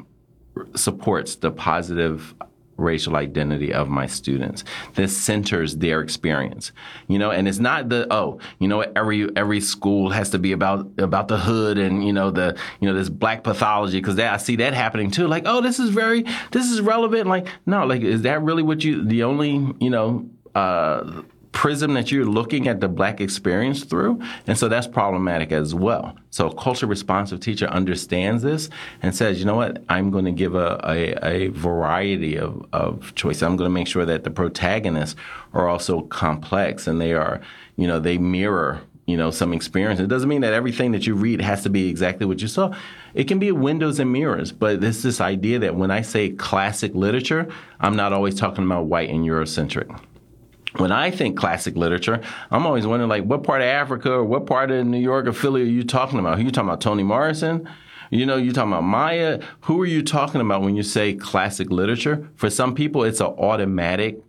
supports 0.75 1.35
the 1.35 1.51
positive 1.51 2.33
racial 2.77 3.15
identity 3.15 3.73
of 3.73 3.87
my 3.87 4.07
students. 4.07 4.63
This 4.95 5.15
centers 5.15 5.77
their 5.77 6.01
experience. 6.01 6.71
You 7.07 7.19
know, 7.19 7.31
and 7.31 7.47
it's 7.47 7.59
not 7.59 7.89
the 7.89 8.07
oh, 8.11 8.39
you 8.59 8.67
know, 8.67 8.81
every 8.81 9.35
every 9.35 9.61
school 9.61 10.09
has 10.09 10.29
to 10.31 10.39
be 10.39 10.51
about 10.51 10.87
about 10.97 11.27
the 11.27 11.37
hood 11.37 11.77
and 11.77 12.05
you 12.05 12.13
know 12.13 12.31
the 12.31 12.57
you 12.79 12.87
know 12.87 12.95
this 12.95 13.09
black 13.09 13.43
pathology 13.43 13.99
because 13.99 14.17
I 14.19 14.37
see 14.37 14.57
that 14.57 14.73
happening 14.73 15.11
too. 15.11 15.27
Like 15.27 15.43
oh, 15.45 15.61
this 15.61 15.79
is 15.79 15.89
very 15.89 16.25
this 16.51 16.69
is 16.71 16.81
relevant. 16.81 17.27
Like 17.27 17.47
no, 17.65 17.85
like 17.85 18.01
is 18.01 18.23
that 18.23 18.41
really 18.41 18.63
what 18.63 18.83
you 18.83 19.05
the 19.05 19.23
only 19.23 19.75
you 19.79 19.89
know 19.89 20.29
uh, 20.55 21.21
prism 21.51 21.93
that 21.93 22.11
you're 22.11 22.25
looking 22.25 22.67
at 22.67 22.79
the 22.79 22.87
black 22.87 23.19
experience 23.19 23.83
through. 23.83 24.21
And 24.47 24.57
so 24.57 24.67
that's 24.67 24.87
problematic 24.87 25.51
as 25.51 25.75
well. 25.75 26.15
So 26.29 26.47
a 26.47 26.55
culture 26.55 26.87
responsive 26.87 27.39
teacher 27.39 27.67
understands 27.67 28.43
this 28.43 28.69
and 29.01 29.15
says, 29.15 29.39
you 29.39 29.45
know 29.45 29.55
what, 29.55 29.83
I'm 29.89 30.11
going 30.11 30.25
to 30.25 30.31
give 30.31 30.55
a, 30.55 30.79
a, 30.83 31.13
a 31.25 31.47
variety 31.49 32.37
of, 32.37 32.65
of 32.71 33.13
choices. 33.15 33.43
I'm 33.43 33.57
going 33.57 33.69
to 33.69 33.73
make 33.73 33.87
sure 33.87 34.05
that 34.05 34.23
the 34.23 34.31
protagonists 34.31 35.15
are 35.53 35.67
also 35.67 36.01
complex 36.01 36.87
and 36.87 37.01
they 37.01 37.13
are, 37.13 37.41
you 37.75 37.87
know, 37.87 37.99
they 37.99 38.17
mirror 38.17 38.81
you 39.07 39.17
know, 39.17 39.31
some 39.31 39.51
experience. 39.51 39.99
It 39.99 40.07
doesn't 40.07 40.29
mean 40.29 40.41
that 40.41 40.53
everything 40.53 40.91
that 40.93 41.05
you 41.05 41.15
read 41.15 41.41
has 41.41 41.63
to 41.63 41.69
be 41.69 41.89
exactly 41.89 42.25
what 42.25 42.41
you 42.41 42.47
saw. 42.47 42.73
It 43.13 43.25
can 43.25 43.39
be 43.39 43.51
windows 43.51 43.99
and 43.99 44.13
mirrors, 44.13 44.51
but 44.53 44.81
it's 44.81 45.01
this 45.01 45.19
idea 45.19 45.59
that 45.59 45.75
when 45.75 45.91
I 45.91 46.01
say 46.01 46.29
classic 46.29 46.93
literature, 46.95 47.51
I'm 47.81 47.95
not 47.95 48.13
always 48.13 48.35
talking 48.35 48.63
about 48.63 48.85
white 48.85 49.09
and 49.09 49.25
Eurocentric. 49.25 49.99
When 50.77 50.91
I 50.91 51.11
think 51.11 51.37
classic 51.37 51.75
literature, 51.75 52.21
I'm 52.49 52.65
always 52.65 52.87
wondering, 52.87 53.09
like, 53.09 53.23
what 53.23 53.43
part 53.43 53.61
of 53.61 53.67
Africa 53.67 54.11
or 54.13 54.23
what 54.23 54.45
part 54.45 54.71
of 54.71 54.85
New 54.85 54.99
York 54.99 55.27
or 55.27 55.33
Philly 55.33 55.61
are 55.63 55.65
you 55.65 55.83
talking 55.83 56.17
about? 56.17 56.39
Are 56.39 56.41
you 56.41 56.51
talking 56.51 56.69
about 56.69 56.81
Toni 56.81 57.03
Morrison? 57.03 57.67
You 58.09 58.25
know, 58.25 58.37
you're 58.37 58.53
talking 58.53 58.71
about 58.71 58.83
Maya. 58.83 59.41
Who 59.61 59.81
are 59.81 59.85
you 59.85 60.01
talking 60.01 60.41
about 60.41 60.61
when 60.61 60.75
you 60.75 60.83
say 60.83 61.13
classic 61.13 61.69
literature? 61.69 62.29
For 62.35 62.49
some 62.49 62.75
people, 62.75 63.03
it's 63.03 63.19
an 63.19 63.27
automatic 63.27 64.21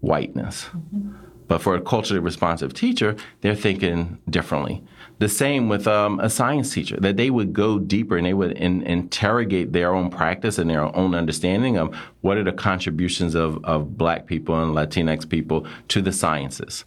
whiteness. 0.00 0.64
Mm-hmm. 0.64 1.12
But 1.48 1.60
for 1.60 1.74
a 1.74 1.80
culturally 1.80 2.20
responsive 2.20 2.72
teacher, 2.72 3.16
they're 3.42 3.54
thinking 3.54 4.18
differently. 4.28 4.82
The 5.18 5.28
same 5.28 5.68
with 5.68 5.86
um, 5.86 6.18
a 6.20 6.28
science 6.28 6.72
teacher, 6.72 6.96
that 7.00 7.16
they 7.16 7.30
would 7.30 7.52
go 7.52 7.78
deeper 7.78 8.16
and 8.16 8.26
they 8.26 8.34
would 8.34 8.52
in, 8.52 8.82
interrogate 8.82 9.72
their 9.72 9.94
own 9.94 10.10
practice 10.10 10.58
and 10.58 10.68
their 10.68 10.94
own 10.96 11.14
understanding 11.14 11.76
of 11.76 11.94
what 12.20 12.36
are 12.36 12.44
the 12.44 12.52
contributions 12.52 13.34
of, 13.34 13.64
of 13.64 13.96
black 13.96 14.26
people 14.26 14.60
and 14.60 14.74
Latinx 14.74 15.28
people 15.28 15.66
to 15.88 16.02
the 16.02 16.12
sciences 16.12 16.84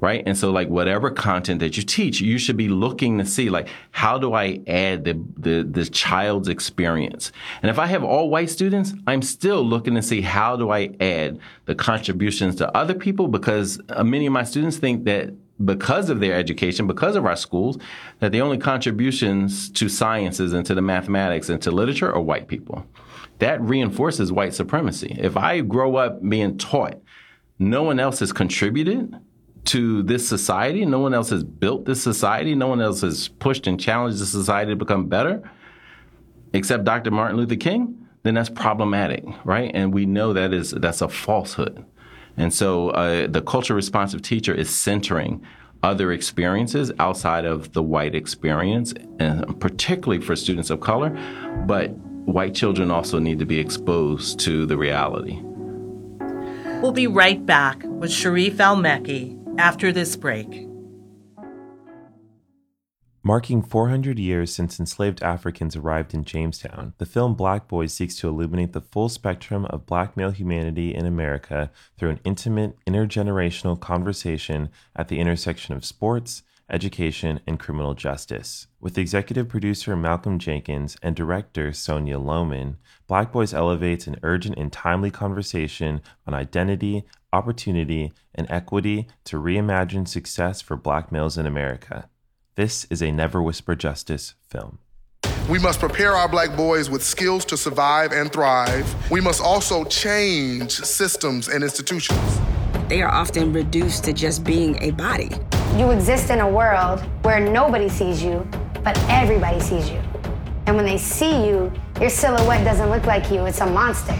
right? 0.00 0.22
And 0.26 0.36
so 0.36 0.50
like 0.50 0.68
whatever 0.68 1.10
content 1.10 1.60
that 1.60 1.76
you 1.76 1.82
teach, 1.82 2.20
you 2.20 2.38
should 2.38 2.56
be 2.56 2.68
looking 2.68 3.18
to 3.18 3.26
see 3.26 3.50
like 3.50 3.68
how 3.90 4.18
do 4.18 4.32
I 4.32 4.60
add 4.66 5.04
the 5.04 5.22
the, 5.36 5.62
the 5.62 5.84
child's 5.84 6.48
experience? 6.48 7.32
And 7.62 7.70
if 7.70 7.78
I 7.78 7.86
have 7.86 8.02
all 8.02 8.30
white 8.30 8.50
students, 8.50 8.94
I'm 9.06 9.22
still 9.22 9.62
looking 9.62 9.94
to 9.94 10.02
see 10.02 10.22
how 10.22 10.56
do 10.56 10.70
I 10.70 10.90
add 11.00 11.38
the 11.66 11.74
contributions 11.74 12.56
to 12.56 12.76
other 12.76 12.94
people 12.94 13.28
because 13.28 13.80
uh, 13.90 14.02
many 14.02 14.26
of 14.26 14.32
my 14.32 14.44
students 14.44 14.78
think 14.78 15.04
that 15.04 15.34
because 15.64 16.10
of 16.10 16.20
their 16.20 16.34
education, 16.34 16.86
because 16.86 17.16
of 17.16 17.26
our 17.26 17.36
schools, 17.36 17.78
that 18.18 18.32
the 18.32 18.40
only 18.40 18.58
contributions 18.58 19.70
to 19.70 19.88
sciences 19.88 20.52
and 20.52 20.64
to 20.66 20.74
the 20.74 20.82
mathematics 20.82 21.48
and 21.48 21.60
to 21.62 21.70
literature 21.70 22.12
are 22.12 22.20
white 22.20 22.48
people. 22.48 22.86
That 23.38 23.60
reinforces 23.60 24.32
white 24.32 24.54
supremacy. 24.54 25.16
If 25.18 25.36
I 25.36 25.60
grow 25.60 25.96
up 25.96 26.26
being 26.26 26.58
taught 26.58 27.00
no 27.62 27.82
one 27.82 28.00
else 28.00 28.20
has 28.20 28.32
contributed, 28.32 29.14
to 29.66 30.02
this 30.02 30.26
society. 30.26 30.84
No 30.86 31.00
one 31.00 31.14
else 31.14 31.30
has 31.30 31.44
built 31.44 31.84
this 31.84 32.02
society. 32.02 32.54
No 32.54 32.68
one 32.68 32.80
else 32.80 33.02
has 33.02 33.28
pushed 33.28 33.66
and 33.66 33.78
challenged 33.78 34.18
the 34.18 34.26
society 34.26 34.72
to 34.72 34.76
become 34.76 35.06
better 35.06 35.42
except 36.52 36.84
Dr. 36.84 37.10
Martin 37.10 37.36
Luther 37.36 37.56
King. 37.56 38.06
Then 38.22 38.34
that's 38.34 38.50
problematic, 38.50 39.24
right? 39.44 39.70
And 39.72 39.94
we 39.94 40.04
know 40.06 40.32
that 40.32 40.52
is 40.52 40.72
that's 40.72 41.00
a 41.00 41.08
falsehood. 41.08 41.84
And 42.36 42.52
so 42.52 42.90
uh, 42.90 43.26
the 43.26 43.42
culture 43.42 43.74
responsive 43.74 44.22
teacher 44.22 44.54
is 44.54 44.74
centering 44.74 45.44
other 45.82 46.12
experiences 46.12 46.92
outside 46.98 47.44
of 47.44 47.72
the 47.72 47.82
white 47.82 48.14
experience, 48.14 48.92
and 49.18 49.58
particularly 49.60 50.22
for 50.22 50.36
students 50.36 50.70
of 50.70 50.80
color. 50.80 51.10
But 51.66 51.90
white 52.26 52.54
children 52.54 52.90
also 52.90 53.18
need 53.18 53.38
to 53.38 53.46
be 53.46 53.58
exposed 53.58 54.38
to 54.40 54.66
the 54.66 54.76
reality. 54.76 55.40
We'll 56.82 56.92
be 56.92 57.06
right 57.06 57.44
back 57.44 57.82
with 57.84 58.10
Sharif 58.10 58.60
El 58.60 58.76
Mekki 58.76 59.36
after 59.58 59.92
this 59.92 60.16
break. 60.16 60.69
Marking 63.22 63.60
400 63.60 64.18
years 64.18 64.50
since 64.50 64.80
enslaved 64.80 65.22
Africans 65.22 65.76
arrived 65.76 66.14
in 66.14 66.24
Jamestown, 66.24 66.94
the 66.96 67.04
film 67.04 67.34
Black 67.34 67.68
Boys 67.68 67.92
seeks 67.92 68.16
to 68.16 68.28
illuminate 68.28 68.72
the 68.72 68.80
full 68.80 69.10
spectrum 69.10 69.66
of 69.66 69.84
black 69.84 70.16
male 70.16 70.30
humanity 70.30 70.94
in 70.94 71.04
America 71.04 71.70
through 71.98 72.08
an 72.08 72.20
intimate, 72.24 72.78
intergenerational 72.86 73.78
conversation 73.78 74.70
at 74.96 75.08
the 75.08 75.20
intersection 75.20 75.74
of 75.74 75.84
sports, 75.84 76.44
education, 76.70 77.40
and 77.46 77.60
criminal 77.60 77.92
justice. 77.92 78.68
With 78.80 78.96
executive 78.96 79.50
producer 79.50 79.94
Malcolm 79.96 80.38
Jenkins 80.38 80.96
and 81.02 81.14
director 81.14 81.74
Sonia 81.74 82.18
Lowman, 82.18 82.78
Black 83.06 83.32
Boys 83.32 83.52
elevates 83.52 84.06
an 84.06 84.18
urgent 84.22 84.56
and 84.56 84.72
timely 84.72 85.10
conversation 85.10 86.00
on 86.26 86.32
identity, 86.32 87.04
opportunity, 87.34 88.14
and 88.34 88.50
equity 88.50 89.08
to 89.24 89.36
reimagine 89.36 90.08
success 90.08 90.62
for 90.62 90.74
black 90.74 91.12
males 91.12 91.36
in 91.36 91.44
America. 91.44 92.08
This 92.56 92.84
is 92.90 93.00
a 93.00 93.12
Never 93.12 93.40
Whisper 93.40 93.76
Justice 93.76 94.34
film. 94.48 94.80
We 95.48 95.60
must 95.60 95.78
prepare 95.78 96.14
our 96.14 96.28
black 96.28 96.56
boys 96.56 96.90
with 96.90 97.00
skills 97.00 97.44
to 97.44 97.56
survive 97.56 98.10
and 98.10 98.32
thrive. 98.32 98.92
We 99.08 99.20
must 99.20 99.40
also 99.40 99.84
change 99.84 100.72
systems 100.72 101.46
and 101.46 101.62
institutions. 101.62 102.40
They 102.88 103.02
are 103.02 103.08
often 103.08 103.52
reduced 103.52 104.02
to 104.04 104.12
just 104.12 104.42
being 104.42 104.82
a 104.82 104.90
body. 104.90 105.30
You 105.76 105.92
exist 105.92 106.30
in 106.30 106.40
a 106.40 106.48
world 106.48 107.00
where 107.22 107.38
nobody 107.38 107.88
sees 107.88 108.20
you, 108.20 108.46
but 108.82 108.98
everybody 109.08 109.60
sees 109.60 109.88
you. 109.88 110.02
And 110.66 110.74
when 110.74 110.84
they 110.84 110.98
see 110.98 111.46
you, 111.46 111.72
your 112.00 112.10
silhouette 112.10 112.64
doesn't 112.64 112.90
look 112.90 113.06
like 113.06 113.30
you, 113.30 113.46
it's 113.46 113.60
a 113.60 113.66
monster. 113.66 114.16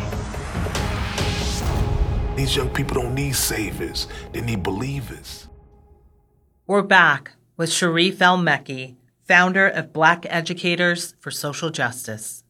These 2.36 2.54
young 2.54 2.70
people 2.70 3.02
don't 3.02 3.14
need 3.14 3.34
saviors, 3.34 4.06
they 4.32 4.40
need 4.40 4.62
believers. 4.62 5.48
We're 6.68 6.82
back 6.82 7.32
with 7.60 7.70
Sharif 7.70 8.22
El 8.22 8.38
Mekki, 8.38 8.96
founder 9.28 9.68
of 9.68 9.92
Black 9.92 10.24
Educators 10.30 11.14
for 11.20 11.30
Social 11.30 11.68
Justice. 11.68 12.42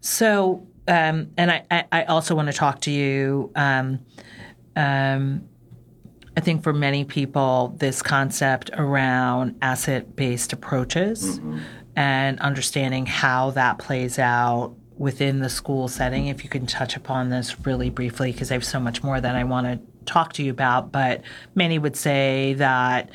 So, 0.00 0.66
um, 0.88 1.30
and 1.36 1.48
I, 1.48 1.84
I 1.92 2.02
also 2.02 2.34
want 2.34 2.48
to 2.48 2.52
talk 2.52 2.80
to 2.82 2.90
you. 2.90 3.52
Um, 3.54 4.00
um, 4.74 5.48
I 6.36 6.40
think 6.40 6.64
for 6.64 6.72
many 6.72 7.04
people, 7.04 7.76
this 7.78 8.02
concept 8.02 8.72
around 8.74 9.58
asset 9.62 10.16
based 10.16 10.52
approaches 10.52 11.38
mm-hmm. 11.38 11.60
and 11.94 12.40
understanding 12.40 13.06
how 13.06 13.50
that 13.50 13.78
plays 13.78 14.18
out 14.18 14.74
within 14.96 15.38
the 15.38 15.48
school 15.48 15.86
setting, 15.86 16.26
if 16.26 16.42
you 16.42 16.50
can 16.50 16.66
touch 16.66 16.96
upon 16.96 17.30
this 17.30 17.64
really 17.64 17.90
briefly, 17.90 18.32
because 18.32 18.50
I 18.50 18.54
have 18.54 18.64
so 18.64 18.80
much 18.80 19.04
more 19.04 19.20
that 19.20 19.36
I 19.36 19.44
want 19.44 19.68
to 19.68 19.78
talk 20.04 20.32
to 20.32 20.42
you 20.42 20.50
about. 20.50 20.90
But 20.90 21.22
many 21.54 21.78
would 21.78 21.94
say 21.94 22.54
that, 22.54 23.10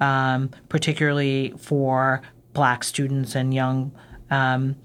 um, 0.00 0.50
particularly 0.68 1.54
for 1.58 2.22
Black 2.52 2.84
students 2.84 3.34
and 3.34 3.52
young 3.52 3.92
um, 4.30 4.76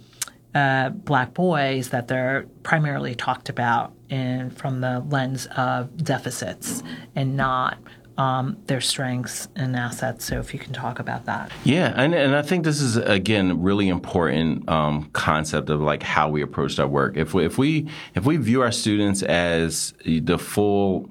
uh, 0.54 0.90
Black 0.90 1.34
boys, 1.34 1.90
that 1.90 2.08
they're 2.08 2.46
primarily 2.64 3.16
talked 3.16 3.48
about 3.50 3.94
in 4.10 4.50
from 4.50 4.82
the 4.82 5.00
lens 5.10 5.48
of 5.56 6.04
deficits 6.04 6.84
and 7.16 7.38
not 7.38 7.78
um, 8.18 8.58
their 8.68 8.82
strengths 8.82 9.48
and 9.56 9.76
assets. 9.76 10.26
So 10.26 10.40
if 10.40 10.54
you 10.54 10.60
can 10.60 10.74
talk 10.74 11.00
about 11.00 11.26
that. 11.26 11.52
Yeah, 11.64 11.94
and, 11.96 12.14
and 12.14 12.36
I 12.36 12.42
think 12.42 12.64
this 12.66 12.82
is 12.82 12.98
again 12.98 13.62
really 13.62 13.88
important 13.90 14.70
um, 14.70 15.10
concept 15.14 15.70
of 15.70 15.82
like 15.82 16.04
how 16.04 16.30
we 16.30 16.42
approach 16.42 16.78
our 16.80 16.88
work. 16.88 17.18
If 17.18 17.34
we, 17.34 17.46
if 17.46 17.58
we 17.58 17.90
if 18.14 18.26
we 18.26 18.38
view 18.38 18.62
our 18.62 18.72
students 18.72 19.24
as 19.24 19.94
the 20.06 20.38
full, 20.38 21.10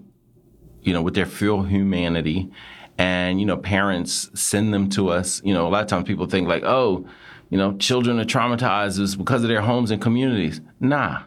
you 0.83 0.93
know, 0.93 1.03
with 1.03 1.15
their 1.15 1.27
full 1.27 1.63
humanity, 1.63 2.51
and 2.99 3.41
you 3.41 3.47
know, 3.47 3.57
parents 3.57 4.31
send 4.35 4.73
them 4.75 4.89
to 4.91 5.11
us. 5.11 5.41
You 5.45 5.55
know, 5.55 5.67
a 5.67 5.71
lot 5.71 5.83
of 5.83 5.89
times 5.89 6.07
people 6.07 6.27
think 6.27 6.49
like, 6.49 6.65
oh, 6.65 7.07
you 7.49 7.59
know, 7.59 7.77
children 7.79 8.19
are 8.21 8.25
traumatized 8.25 9.17
because 9.19 9.43
of 9.43 9.49
their 9.49 9.63
homes 9.63 9.91
and 9.91 10.01
communities. 10.01 10.61
Nah, 10.79 11.23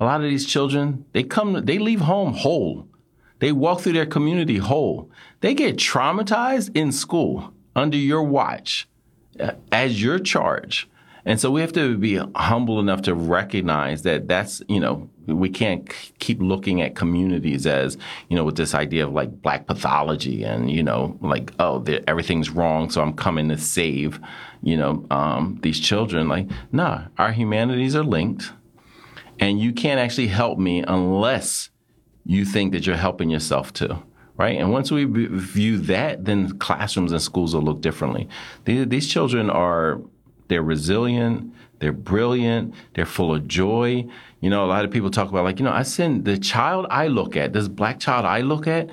a 0.00 0.04
lot 0.04 0.20
of 0.20 0.28
these 0.28 0.46
children 0.46 1.04
they 1.12 1.22
come 1.22 1.64
they 1.64 1.78
leave 1.78 2.00
home 2.00 2.32
whole 2.32 2.88
they 3.38 3.52
walk 3.52 3.80
through 3.80 3.92
their 3.92 4.06
community 4.06 4.58
whole. 4.58 5.10
They 5.40 5.54
get 5.54 5.76
traumatized 5.76 6.76
in 6.76 6.92
school 6.92 7.52
under 7.76 7.96
your 7.96 8.22
watch 8.22 8.88
uh, 9.38 9.52
as 9.70 10.02
your 10.02 10.18
charge. 10.18 10.88
And 11.24 11.38
so 11.38 11.50
we 11.50 11.60
have 11.60 11.72
to 11.74 11.96
be 11.96 12.20
humble 12.34 12.80
enough 12.80 13.02
to 13.02 13.14
recognize 13.14 14.02
that 14.02 14.28
that's, 14.28 14.62
you 14.68 14.80
know, 14.80 15.10
we 15.28 15.48
can't 15.48 15.88
keep 16.18 16.40
looking 16.40 16.80
at 16.82 16.94
communities 16.94 17.66
as, 17.66 17.96
you 18.28 18.36
know, 18.36 18.44
with 18.44 18.56
this 18.56 18.74
idea 18.74 19.06
of 19.06 19.12
like 19.12 19.42
black 19.42 19.66
pathology 19.66 20.42
and, 20.42 20.70
you 20.70 20.82
know, 20.82 21.16
like, 21.20 21.52
oh, 21.58 21.84
everything's 22.06 22.50
wrong, 22.50 22.90
so 22.90 23.02
I'm 23.02 23.12
coming 23.12 23.48
to 23.50 23.58
save, 23.58 24.20
you 24.62 24.76
know, 24.76 25.06
um, 25.10 25.58
these 25.62 25.78
children. 25.78 26.28
Like, 26.28 26.48
nah, 26.72 27.04
our 27.18 27.32
humanities 27.32 27.94
are 27.94 28.04
linked. 28.04 28.52
And 29.40 29.60
you 29.60 29.72
can't 29.72 30.00
actually 30.00 30.26
help 30.26 30.58
me 30.58 30.82
unless 30.86 31.70
you 32.24 32.44
think 32.44 32.72
that 32.72 32.86
you're 32.86 32.96
helping 32.96 33.30
yourself 33.30 33.72
too 33.72 34.02
right? 34.38 34.58
And 34.58 34.70
once 34.70 34.90
we 34.90 35.04
view 35.04 35.78
that, 35.78 36.24
then 36.24 36.56
classrooms 36.58 37.10
and 37.10 37.20
schools 37.20 37.54
will 37.54 37.62
look 37.62 37.80
differently. 37.80 38.28
These 38.64 39.08
children 39.08 39.50
are 39.50 40.00
they're 40.46 40.62
resilient, 40.62 41.52
they're 41.80 41.92
brilliant, 41.92 42.74
they're 42.94 43.04
full 43.04 43.34
of 43.34 43.46
joy. 43.46 44.06
You 44.40 44.50
know, 44.50 44.64
a 44.64 44.66
lot 44.68 44.84
of 44.84 44.90
people 44.90 45.10
talk 45.10 45.28
about 45.28 45.44
like, 45.44 45.58
you 45.58 45.64
know, 45.64 45.72
I 45.72 45.82
send 45.82 46.24
the 46.24 46.38
child 46.38 46.86
I 46.90 47.08
look 47.08 47.36
at, 47.36 47.52
this 47.52 47.68
black 47.68 47.98
child 47.98 48.24
I 48.24 48.40
look 48.40 48.66
at, 48.66 48.88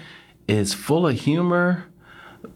is 0.48 0.74
full 0.74 1.08
of 1.08 1.20
humor, 1.20 1.86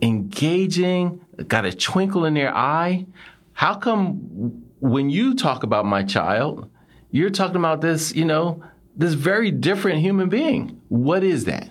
engaging, 0.02 1.24
got 1.48 1.66
a 1.66 1.74
twinkle 1.74 2.26
in 2.26 2.34
their 2.34 2.56
eye. 2.56 3.06
How 3.54 3.76
come 3.76 4.64
when 4.80 5.10
you 5.10 5.36
talk 5.36 5.64
about 5.64 5.86
my 5.86 6.04
child, 6.04 6.70
you're 7.12 7.30
talking 7.30 7.58
about 7.58 7.82
this, 7.82 8.16
you 8.16 8.26
know, 8.26 8.64
this 8.96 9.14
very 9.14 9.52
different 9.52 10.00
human 10.00 10.30
being. 10.30 10.82
What 10.90 11.24
is 11.24 11.46
that? 11.46 11.70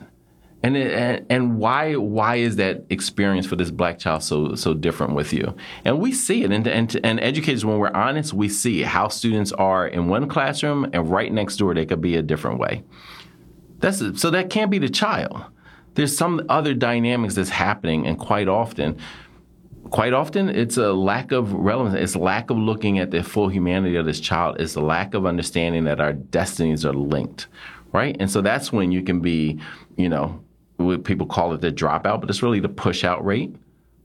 And, 0.61 0.77
it, 0.77 1.25
and 1.31 1.59
why 1.59 1.95
why 1.95 2.37
is 2.37 2.57
that 2.57 2.85
experience 2.91 3.47
for 3.47 3.55
this 3.55 3.71
black 3.71 4.01
child 4.01 4.25
so 4.25 4.57
so 4.57 4.75
different 4.75 5.15
with 5.15 5.33
you? 5.33 5.55
And 5.85 6.01
we 6.01 6.13
see 6.13 6.43
it, 6.43 6.51
and 6.51 6.67
and, 6.67 7.01
and 7.05 7.21
educators, 7.21 7.65
when 7.65 7.79
we're 7.79 7.93
honest, 7.95 8.33
we 8.33 8.49
see 8.49 8.83
how 8.83 9.07
students 9.07 9.53
are 9.53 9.87
in 9.87 10.09
one 10.09 10.29
classroom, 10.29 10.91
and 10.93 11.09
right 11.09 11.33
next 11.33 11.59
door 11.59 11.75
they 11.75 11.87
could 11.87 12.01
be 12.01 12.17
a 12.17 12.23
different 12.23 12.59
way. 12.59 12.83
That's 13.79 13.99
so 14.21 14.31
that 14.31 14.51
can't 14.51 14.71
be 14.71 14.79
the 14.79 14.89
child. 14.89 15.45
There's 15.95 16.17
some 16.17 16.45
other 16.49 16.75
dynamics 16.75 17.37
that's 17.37 17.51
happening, 17.51 18.05
and 18.07 18.19
quite 18.19 18.49
often, 18.49 18.99
quite 19.91 20.13
often 20.13 20.49
it's 20.49 20.77
a 20.77 20.93
lack 20.93 21.31
of 21.31 21.53
relevance. 21.53 21.95
It's 21.95 22.17
lack 22.17 22.51
of 22.51 22.59
looking 22.59 22.99
at 22.99 23.13
the 23.13 23.23
full 23.23 23.49
humanity 23.49 23.95
of 23.95 24.07
this 24.07 24.19
child. 24.19 24.61
It's 24.61 24.75
a 24.75 24.81
lack 24.81 25.15
of 25.15 25.25
understanding 25.25 25.85
that 25.85 26.01
our 26.01 26.15
destinies 26.15 26.85
are 26.85 26.93
linked, 26.93 27.47
right? 27.93 28.17
And 28.19 28.29
so 28.29 28.41
that's 28.41 28.73
when 28.73 28.91
you 28.91 29.03
can 29.03 29.21
be, 29.21 29.61
you 29.97 30.09
know, 30.09 30.43
people 31.03 31.27
call 31.27 31.53
it 31.53 31.61
the 31.61 31.73
dropout, 31.73 32.21
but 32.21 32.31
it's 32.31 32.43
really 32.43 32.61
the 32.61 32.69
push 32.69 33.05
out 33.05 33.25
rate. 33.25 33.55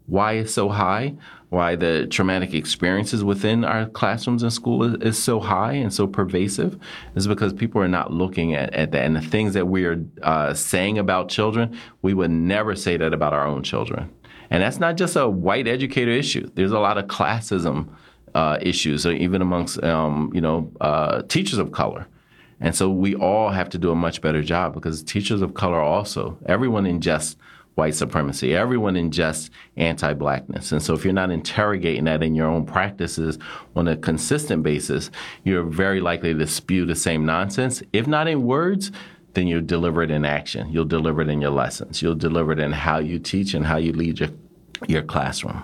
Why 0.06 0.34
it's 0.34 0.54
so 0.54 0.70
high? 0.70 1.16
Why 1.50 1.76
the 1.76 2.08
traumatic 2.08 2.54
experiences 2.54 3.24
within 3.24 3.64
our 3.64 3.86
classrooms 3.86 4.44
and 4.44 4.52
school 4.52 4.84
is, 4.84 4.96
is, 5.02 5.24
so 5.24 5.40
high 5.40 5.74
and 5.74 5.94
so 5.94 6.08
pervasive 6.08 6.78
is 7.16 7.28
because 7.28 7.54
people 7.54 7.82
are 7.82 7.88
not 7.88 8.12
looking 8.12 8.54
at, 8.56 8.74
at 8.74 8.92
that. 8.92 9.06
And 9.06 9.16
the 9.16 9.22
things 9.22 9.54
that 9.54 9.68
we 9.68 9.86
are 9.86 10.04
uh, 10.24 10.54
saying 10.56 10.98
about 10.98 11.30
children, 11.30 11.78
we 12.02 12.14
would 12.14 12.32
never 12.32 12.76
say 12.76 12.98
that 12.98 13.14
about 13.14 13.34
our 13.34 13.46
own 13.46 13.64
children. 13.64 14.10
And 14.50 14.62
that's 14.62 14.80
not 14.80 14.98
just 14.98 15.16
a 15.16 15.30
white 15.30 15.68
educator 15.68 16.12
issue. 16.12 16.50
There's 16.56 16.72
a 16.72 16.80
lot 16.80 16.98
of 16.98 17.06
classism 17.06 17.88
uh, 18.36 18.58
issues, 18.62 19.06
even 19.06 19.42
amongst 19.42 19.82
um, 19.84 20.32
you 20.34 20.42
know 20.42 20.72
uh, 20.82 21.22
teachers 21.24 21.60
of 21.60 21.72
color. 21.72 22.08
And 22.64 22.74
so 22.74 22.90
we 22.90 23.14
all 23.14 23.50
have 23.50 23.70
to 23.72 23.78
do 23.78 23.92
a 23.92 23.96
much 23.96 24.22
better 24.22 24.42
job 24.42 24.74
because 24.74 25.04
teachers 25.04 25.42
of 25.42 25.54
color 25.54 25.82
also, 25.82 26.38
everyone 26.46 26.86
ingests 26.86 27.36
white 27.76 27.94
supremacy. 27.94 28.56
Everyone 28.56 28.96
ingests 28.96 29.50
anti 29.76 30.14
blackness. 30.14 30.72
And 30.72 30.82
so 30.82 30.94
if 30.94 31.04
you're 31.04 31.14
not 31.14 31.30
interrogating 31.30 32.06
that 32.06 32.24
in 32.24 32.36
your 32.36 32.48
own 32.48 32.66
practices 32.66 33.38
on 33.76 33.90
a 33.90 33.98
consistent 33.98 34.64
basis, 34.64 35.12
you're 35.44 35.64
very 35.64 36.00
likely 36.00 36.34
to 36.34 36.48
spew 36.48 36.86
the 36.86 36.96
same 36.96 37.26
nonsense. 37.26 37.84
If 37.92 38.08
not 38.08 38.30
in 38.30 38.44
words, 38.44 38.92
then 39.34 39.48
you'll 39.48 39.62
deliver 39.62 40.02
it 40.02 40.12
in 40.12 40.24
action. 40.24 40.70
You'll 40.70 40.86
deliver 40.86 41.22
it 41.22 41.28
in 41.28 41.42
your 41.42 41.52
lessons. 41.52 42.02
You'll 42.02 42.16
deliver 42.16 42.54
it 42.54 42.60
in 42.60 42.72
how 42.72 43.00
you 43.00 43.20
teach 43.20 43.54
and 43.54 43.66
how 43.66 43.76
you 43.76 43.92
lead 43.92 44.22
your, 44.22 44.30
your 44.88 45.02
classroom. 45.02 45.64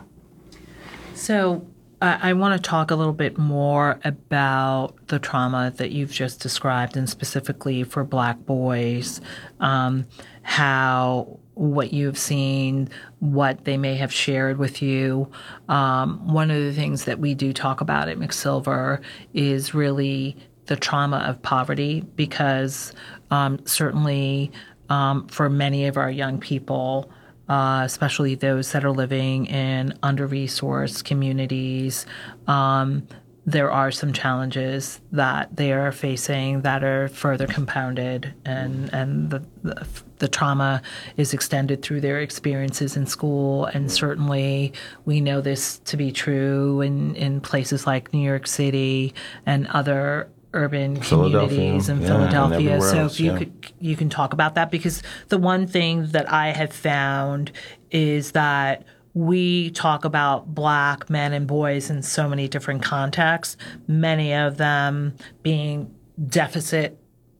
So, 1.14 1.66
I 2.02 2.32
want 2.34 2.56
to 2.56 2.70
talk 2.70 2.92
a 2.92 2.96
little 2.96 3.14
bit 3.14 3.38
more 3.38 4.00
about 4.06 4.96
the 5.08 5.20
trauma 5.20 5.74
that 5.78 5.92
you've 5.92 6.12
just 6.14 6.40
described, 6.40 6.96
and 6.96 7.10
specifically 7.10 7.84
for 7.84 8.06
Black 8.06 8.46
boys, 8.46 9.20
um, 9.60 10.06
how 10.42 11.40
what 11.56 11.92
you've 11.92 12.18
seen, 12.18 12.88
what 13.20 13.66
they 13.66 13.76
may 13.76 13.96
have 13.96 14.14
shared 14.14 14.58
with 14.58 14.82
you. 14.82 15.30
Um, 15.68 16.32
one 16.32 16.50
of 16.50 16.58
the 16.58 16.74
things 16.74 17.04
that 17.04 17.20
we 17.20 17.34
do 17.36 17.52
talk 17.52 17.82
about 17.82 18.08
at 18.08 18.18
McSilver 18.18 19.02
is 19.34 19.74
really 19.74 20.38
the 20.68 20.78
trauma 20.78 21.18
of 21.18 21.42
poverty, 21.42 22.06
because 22.16 22.94
um, 23.30 23.60
certainly 23.66 24.54
um, 24.88 25.28
for 25.28 25.50
many 25.50 25.86
of 25.88 25.98
our 25.98 26.10
young 26.10 26.40
people, 26.40 27.12
uh, 27.50 27.82
especially 27.84 28.36
those 28.36 28.72
that 28.72 28.86
are 28.86 28.92
living 28.92 29.48
in 29.48 29.98
under 30.04 30.28
resourced 30.28 31.04
communities. 31.04 32.06
Um, 32.48 33.08
there 33.46 33.72
are 33.72 33.90
some 33.90 34.14
challenges 34.14 35.02
that 35.12 35.56
they 35.56 35.74
are 35.74 35.92
facing 35.92 36.62
that 36.62 36.84
are 36.84 37.08
further 37.08 37.48
compounded, 37.48 38.32
and, 38.46 38.94
and 38.94 39.32
the, 39.32 39.44
the, 39.64 39.88
the 40.20 40.28
trauma 40.28 40.84
is 41.18 41.34
extended 41.34 41.82
through 41.82 42.02
their 42.02 42.20
experiences 42.20 42.96
in 42.96 43.08
school. 43.08 43.66
And 43.66 43.92
certainly, 43.92 44.74
we 45.06 45.20
know 45.20 45.42
this 45.42 45.80
to 45.80 45.98
be 45.98 46.12
true 46.12 46.82
in, 46.82 47.16
in 47.16 47.42
places 47.42 47.88
like 47.88 48.14
New 48.14 48.20
York 48.20 48.46
City 48.46 49.16
and 49.48 49.66
other 49.68 50.30
urban 50.54 50.98
communities 50.98 51.90
in 51.90 52.02
yeah, 52.02 52.08
Philadelphia. 52.08 52.74
And 52.74 52.84
so 52.84 52.98
else, 53.00 53.14
if 53.14 53.20
you 53.20 53.32
yeah. 53.32 53.38
could 53.38 53.74
you 53.80 53.96
can 53.96 54.10
talk 54.10 54.34
about 54.34 54.56
that 54.56 54.72
because 54.72 55.04
the 55.28 55.38
one 55.38 55.68
thing 55.68 56.08
that 56.08 56.32
I 56.32 56.48
have 56.52 56.74
found 56.74 57.52
is 57.92 58.32
that 58.32 58.86
we 59.14 59.72
talk 59.72 60.06
about 60.06 60.54
black 60.54 61.10
men 61.10 61.34
and 61.34 61.48
boys 61.48 61.90
in 61.90 62.02
so 62.04 62.30
many 62.30 62.48
different 62.48 62.84
contexts, 62.84 63.58
many 63.88 64.34
of 64.34 64.58
them 64.58 65.16
being 65.44 65.94
deficit 66.28 66.98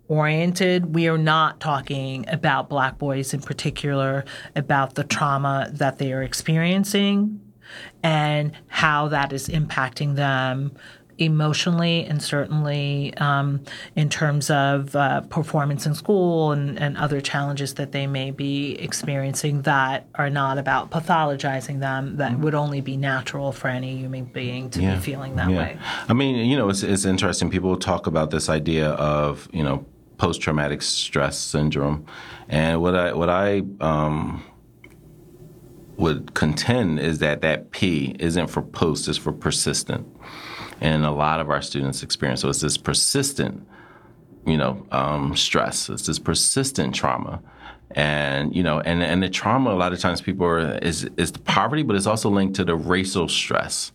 oriented. 0.08 0.96
We 0.96 1.08
are 1.08 1.18
not 1.18 1.60
talking 1.60 2.28
about 2.28 2.70
black 2.70 2.98
boys 2.98 3.34
in 3.34 3.42
particular, 3.42 4.26
about 4.56 4.96
the 4.96 5.04
trauma 5.04 5.70
that 5.74 6.00
they 6.00 6.12
are 6.12 6.24
experiencing 6.24 7.40
and 8.02 8.52
how 8.68 9.10
that 9.10 9.32
is 9.32 9.48
impacting 9.48 10.16
them 10.16 10.72
emotionally 11.20 12.06
and 12.06 12.22
certainly 12.22 13.14
um, 13.18 13.62
in 13.96 14.10
terms 14.10 14.50
of 14.50 14.96
uh, 14.96 15.22
performance 15.22 15.86
in 15.86 15.94
school 15.94 16.52
and, 16.52 16.80
and 16.80 16.98
other 16.98 17.20
challenges 17.22 17.76
that 17.76 17.92
they 17.92 18.08
may 18.08 18.32
be 18.32 18.76
experiencing 18.80 19.64
that 19.64 20.08
are 20.16 20.30
not 20.30 20.58
about 20.58 20.90
pathologizing 20.92 21.80
them, 21.80 22.18
that 22.18 22.32
mm-hmm. 22.32 22.44
would 22.44 22.56
only 22.56 22.82
be 22.82 22.96
natural 22.96 23.52
for 23.52 23.68
any 23.68 23.98
human 23.98 24.26
being 24.26 24.70
to 24.70 24.82
yeah. 24.82 24.96
be 24.96 25.02
feeling 25.02 25.36
that 25.36 25.50
yeah. 25.50 25.58
way. 25.58 25.78
I 26.08 26.14
mean, 26.14 26.46
you 26.50 26.58
know, 26.58 26.70
it's, 26.70 26.84
it's 26.84 27.06
interesting. 27.06 27.50
People 27.50 27.76
talk 27.78 28.08
about 28.08 28.32
this 28.32 28.50
idea 28.50 28.90
of, 28.92 29.48
you 29.52 29.64
know, 29.64 29.86
post 30.18 30.42
traumatic 30.42 30.82
stress 30.82 31.38
syndrome. 31.38 32.06
And 32.48 32.82
what 32.82 32.96
I, 32.96 33.14
what 33.14 33.30
I, 33.30 33.64
um, 33.80 34.44
would 35.98 36.34
contend 36.34 36.98
is 36.98 37.20
that 37.20 37.42
that 37.42 37.72
P 37.72 38.16
isn't 38.20 38.48
for 38.48 38.62
post, 38.62 39.10
it's 39.10 39.18
for 39.18 39.34
persistent 39.34 40.08
and 40.82 41.06
a 41.06 41.12
lot 41.12 41.40
of 41.40 41.50
our 41.50 41.62
students 41.62 42.04
experience. 42.04 42.42
So 42.42 42.50
it's 42.50 42.62
this 42.62 42.78
persistent, 42.78 43.68
you 44.46 44.58
know, 44.58 44.86
um, 44.92 45.36
stress. 45.36 45.90
It's 45.90 46.08
this 46.08 46.20
persistent 46.20 46.96
trauma, 46.96 47.42
and 47.92 48.56
you 48.56 48.64
know, 48.64 48.80
and 48.80 49.04
and 49.04 49.22
the 49.22 49.30
trauma 49.30 49.72
a 49.72 49.76
lot 49.78 49.94
of 49.94 50.00
times 50.00 50.22
people 50.22 50.46
are 50.46 50.78
is 50.80 51.10
is 51.18 51.32
the 51.32 51.40
poverty, 51.40 51.84
but 51.84 51.96
it's 51.96 52.08
also 52.08 52.30
linked 52.30 52.56
to 52.56 52.66
the 52.66 52.76
racial 52.76 53.28
stress 53.28 53.92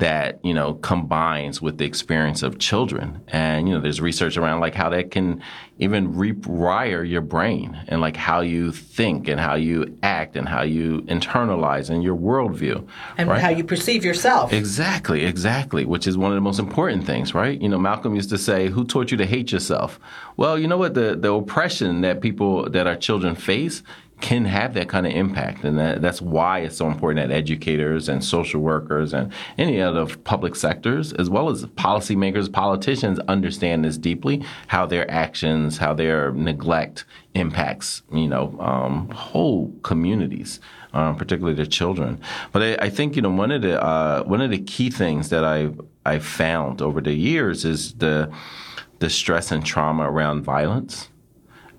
that 0.00 0.42
you 0.42 0.52
know 0.52 0.74
combines 0.74 1.62
with 1.62 1.78
the 1.78 1.84
experience 1.84 2.42
of 2.42 2.58
children. 2.58 3.22
And 3.28 3.68
you 3.68 3.74
know 3.74 3.80
there's 3.80 4.00
research 4.00 4.36
around 4.36 4.60
like 4.60 4.74
how 4.74 4.88
that 4.90 5.10
can 5.10 5.42
even 5.78 6.12
rewire 6.14 7.08
your 7.08 7.20
brain 7.20 7.80
and 7.86 8.00
like 8.00 8.16
how 8.16 8.40
you 8.40 8.72
think 8.72 9.28
and 9.28 9.40
how 9.40 9.54
you 9.54 9.96
act 10.02 10.36
and 10.36 10.48
how 10.48 10.62
you 10.62 11.02
internalize 11.02 11.88
and 11.88 12.02
your 12.02 12.16
worldview 12.16 12.86
and 13.16 13.30
right? 13.30 13.40
how 13.40 13.48
you 13.48 13.64
perceive 13.64 14.04
yourself. 14.04 14.52
Exactly 14.52 15.24
exactly 15.24 15.84
which 15.84 16.06
is 16.06 16.16
one 16.16 16.32
of 16.32 16.34
the 16.34 16.42
most 16.42 16.58
important 16.58 17.04
things 17.04 17.34
right? 17.34 17.60
You 17.60 17.68
know 17.68 17.78
malcolm 17.78 18.14
used 18.14 18.30
to 18.30 18.38
say 18.38 18.68
who 18.68 18.84
taught 18.84 19.10
you 19.10 19.16
to 19.18 19.26
hate 19.26 19.52
yourself? 19.52 20.00
Well 20.36 20.58
you 20.58 20.66
know 20.66 20.78
what? 20.78 20.94
The 20.94 21.14
the 21.14 21.32
oppression 21.32 22.00
that 22.00 22.20
people 22.20 22.68
that 22.70 22.86
our 22.86 22.96
children 22.96 23.34
face 23.34 23.82
can 24.20 24.44
have 24.44 24.74
that 24.74 24.88
kind 24.88 25.06
of 25.06 25.12
impact. 25.12 25.64
And 25.64 25.78
that, 25.78 26.02
that's 26.02 26.20
why 26.20 26.60
it's 26.60 26.76
so 26.76 26.86
important 26.86 27.28
that 27.28 27.34
educators 27.34 28.08
and 28.08 28.22
social 28.22 28.60
workers 28.60 29.12
and 29.12 29.32
any 29.58 29.80
other 29.80 30.06
public 30.06 30.54
sectors, 30.54 31.12
as 31.14 31.30
well 31.30 31.48
as 31.48 31.64
policymakers, 31.66 32.52
politicians, 32.52 33.18
understand 33.20 33.84
this 33.84 33.98
deeply, 33.98 34.44
how 34.68 34.86
their 34.86 35.10
actions, 35.10 35.78
how 35.78 35.94
their 35.94 36.32
neglect 36.32 37.04
impacts, 37.34 38.02
you 38.12 38.28
know, 38.28 38.56
um, 38.60 39.08
whole 39.10 39.72
communities. 39.82 40.60
Um, 40.92 41.14
particularly 41.14 41.54
the 41.54 41.68
children, 41.68 42.20
but 42.50 42.62
I, 42.62 42.86
I, 42.86 42.90
think 42.90 43.14
you 43.14 43.22
know 43.22 43.30
one 43.30 43.52
of 43.52 43.62
the 43.62 43.80
uh, 43.80 44.24
one 44.24 44.40
of 44.40 44.50
the 44.50 44.58
key 44.58 44.90
things 44.90 45.28
that 45.28 45.44
I 45.44 45.70
I 46.04 46.18
found 46.18 46.82
over 46.82 47.00
the 47.00 47.12
years 47.12 47.64
is 47.64 47.92
the 47.92 48.28
the 48.98 49.08
stress 49.08 49.52
and 49.52 49.64
trauma 49.64 50.10
around 50.10 50.42
violence 50.42 51.09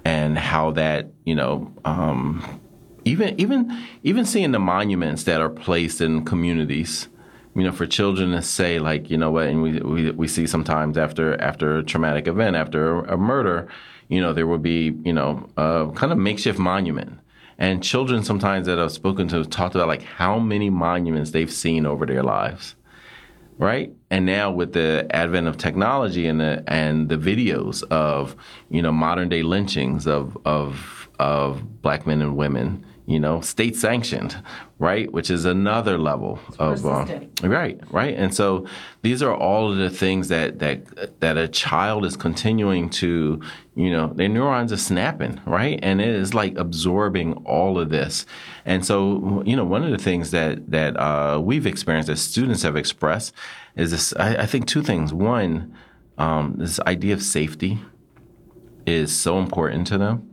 and 0.06 0.38
how 0.38 0.72
that 0.72 1.08
you 1.26 1.36
know 1.36 1.72
um, 1.86 2.60
even 3.06 3.40
even 3.40 3.86
even 4.04 4.26
seeing 4.26 4.52
the 4.52 4.60
monuments 4.60 5.24
that 5.24 5.42
are 5.42 5.50
placed 5.50 6.02
in 6.02 6.26
communities 6.26 7.08
you 7.56 7.64
know 7.64 7.72
for 7.72 7.86
children 7.86 8.32
to 8.32 8.42
say 8.42 8.80
like 8.80 9.10
you 9.10 9.18
know 9.18 9.32
what 9.32 9.48
and 9.48 9.62
we 9.62 9.80
we, 9.80 10.12
we 10.12 10.28
see 10.28 10.48
sometimes 10.48 10.98
after 10.98 11.40
after 11.42 11.78
a 11.78 11.84
traumatic 11.84 12.28
event 12.28 12.56
after 12.56 13.00
a, 13.00 13.14
a 13.14 13.18
murder 13.18 13.68
you 14.12 14.20
know 14.20 14.34
there 14.34 14.46
will 14.46 14.60
be 14.60 14.94
you 15.04 15.14
know 15.14 15.50
a 15.58 15.90
kind 15.96 16.12
of 16.12 16.18
makeshift 16.20 16.60
monument. 16.60 17.18
And 17.58 17.84
children 17.84 18.24
sometimes 18.24 18.66
that 18.66 18.80
I've 18.80 18.92
spoken 18.92 19.28
to 19.28 19.38
have 19.38 19.50
talked 19.50 19.76
about 19.76 19.88
like 19.88 20.02
how 20.02 20.40
many 20.40 20.72
monuments 20.72 21.30
they've 21.30 21.52
seen 21.52 21.86
over 21.86 22.08
their 22.08 22.24
lives 22.24 22.76
right? 23.62 23.94
And 24.10 24.26
now 24.26 24.52
with 24.52 24.74
the 24.74 25.08
advent 25.12 25.48
of 25.48 25.56
technology 25.56 26.28
and 26.28 26.42
the 26.42 26.64
and 26.68 27.08
the 27.08 27.16
videos 27.16 27.84
of 27.84 28.36
you 28.70 28.82
know 28.82 28.92
modern 28.92 29.30
day 29.30 29.44
lynchings 29.44 30.08
of 30.08 30.36
of 30.44 31.08
of 31.20 31.82
black 31.82 32.06
men 32.08 32.22
and 32.22 32.36
women, 32.36 32.86
you 33.06 33.20
know, 33.20 33.42
state 33.42 33.76
sanctioned, 33.76 34.42
right? 34.80 35.12
Which 35.12 35.30
is 35.30 35.46
another 35.46 35.98
level 35.98 36.40
of 36.60 36.86
uh, 36.86 37.06
right, 37.44 37.80
right. 37.90 38.16
And 38.16 38.34
so 38.34 38.66
these 39.02 39.24
are 39.24 39.34
all 39.34 39.72
of 39.72 39.78
the 39.78 39.90
things 39.90 40.28
that 40.28 40.60
that 40.60 41.20
that 41.20 41.38
a 41.38 41.48
child 41.48 42.06
is 42.06 42.16
continuing 42.16 42.90
to, 42.92 43.42
you 43.76 43.92
know, 43.92 44.14
their 44.14 44.30
neurons 44.30 44.72
are 44.72 44.78
snapping, 44.78 45.42
right? 45.46 45.80
And 45.82 46.00
it 46.00 46.10
is 46.10 46.34
like 46.34 46.58
absorbing 46.58 47.34
all 47.46 47.80
of 47.80 47.90
this. 47.90 48.26
And 48.66 48.86
so, 48.86 49.44
you 49.46 49.56
know, 49.56 49.66
one 49.66 49.84
of 49.84 49.92
the 49.92 49.98
things 49.98 50.32
that 50.32 50.70
that 50.70 50.98
uh, 50.98 51.40
we've 51.42 51.66
experienced, 51.66 52.08
that 52.08 52.18
students 52.18 52.62
have 52.64 52.76
expressed, 52.76 53.34
is 53.76 53.92
this. 53.92 54.14
I, 54.16 54.44
I 54.44 54.46
think 54.46 54.68
two 54.68 54.84
things. 54.84 55.14
One, 55.14 55.76
um, 56.18 56.56
this 56.58 56.80
idea 56.82 57.14
of 57.14 57.24
safety 57.24 57.80
is 58.86 59.16
so 59.16 59.40
important 59.40 59.88
to 59.88 59.98
them 59.98 60.31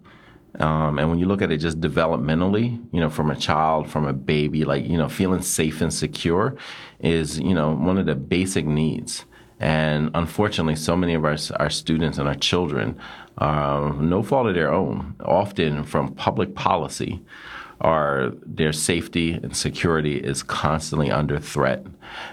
um, 0.58 0.98
and 0.98 1.08
when 1.08 1.18
you 1.18 1.26
look 1.26 1.40
at 1.40 1.52
it 1.52 1.58
just 1.58 1.80
developmentally, 1.80 2.82
you 2.92 3.00
know, 3.00 3.10
from 3.10 3.30
a 3.30 3.36
child, 3.36 3.88
from 3.88 4.06
a 4.06 4.12
baby, 4.12 4.64
like, 4.64 4.86
you 4.86 4.98
know, 4.98 5.08
feeling 5.08 5.42
safe 5.42 5.80
and 5.80 5.94
secure 5.94 6.56
is, 7.00 7.38
you 7.38 7.54
know, 7.54 7.72
one 7.74 7.96
of 7.96 8.06
the 8.06 8.14
basic 8.14 8.66
needs. 8.66 9.24
And 9.60 10.10
unfortunately, 10.14 10.76
so 10.76 10.96
many 10.96 11.14
of 11.14 11.24
our, 11.24 11.36
our 11.58 11.70
students 11.70 12.18
and 12.18 12.28
our 12.28 12.34
children, 12.34 12.98
uh, 13.38 13.92
no 14.00 14.22
fault 14.22 14.48
of 14.48 14.54
their 14.54 14.72
own, 14.72 15.14
often 15.24 15.84
from 15.84 16.14
public 16.14 16.54
policy, 16.54 17.22
are 17.80 18.32
their 18.44 18.72
safety 18.72 19.32
and 19.32 19.56
security 19.56 20.16
is 20.18 20.42
constantly 20.42 21.10
under 21.10 21.38
threat. 21.38 21.84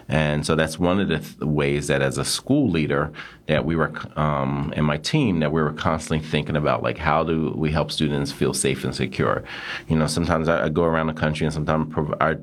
And 0.08 0.46
so 0.46 0.56
that's 0.56 0.80
one 0.80 1.00
of 1.00 1.08
the 1.10 1.20
th- 1.20 1.40
ways 1.40 1.88
that 1.88 2.02
as 2.02 2.18
a 2.18 2.26
school 2.26 2.70
leader 2.70 3.12
that 3.48 3.66
we 3.66 3.76
were, 3.76 3.94
um, 4.18 4.74
and 4.76 4.86
my 4.86 4.98
team, 4.98 5.40
that 5.42 5.52
we 5.52 5.62
were 5.62 5.74
constantly 5.74 6.26
thinking 6.28 6.56
about, 6.56 6.82
like, 6.82 6.98
how 6.98 7.24
do 7.24 7.54
we 7.56 7.72
help 7.72 7.92
students 7.92 8.32
feel 8.32 8.54
safe 8.54 8.84
and 8.84 8.96
secure? 8.96 9.44
You 9.88 9.98
know, 9.98 10.08
sometimes 10.08 10.50
I, 10.50 10.66
I 10.66 10.70
go 10.70 10.84
around 10.84 11.08
the 11.08 11.14
country 11.14 11.46
and 11.46 11.54
sometimes 11.54 11.94
prov- 11.94 12.16
our 12.20 12.40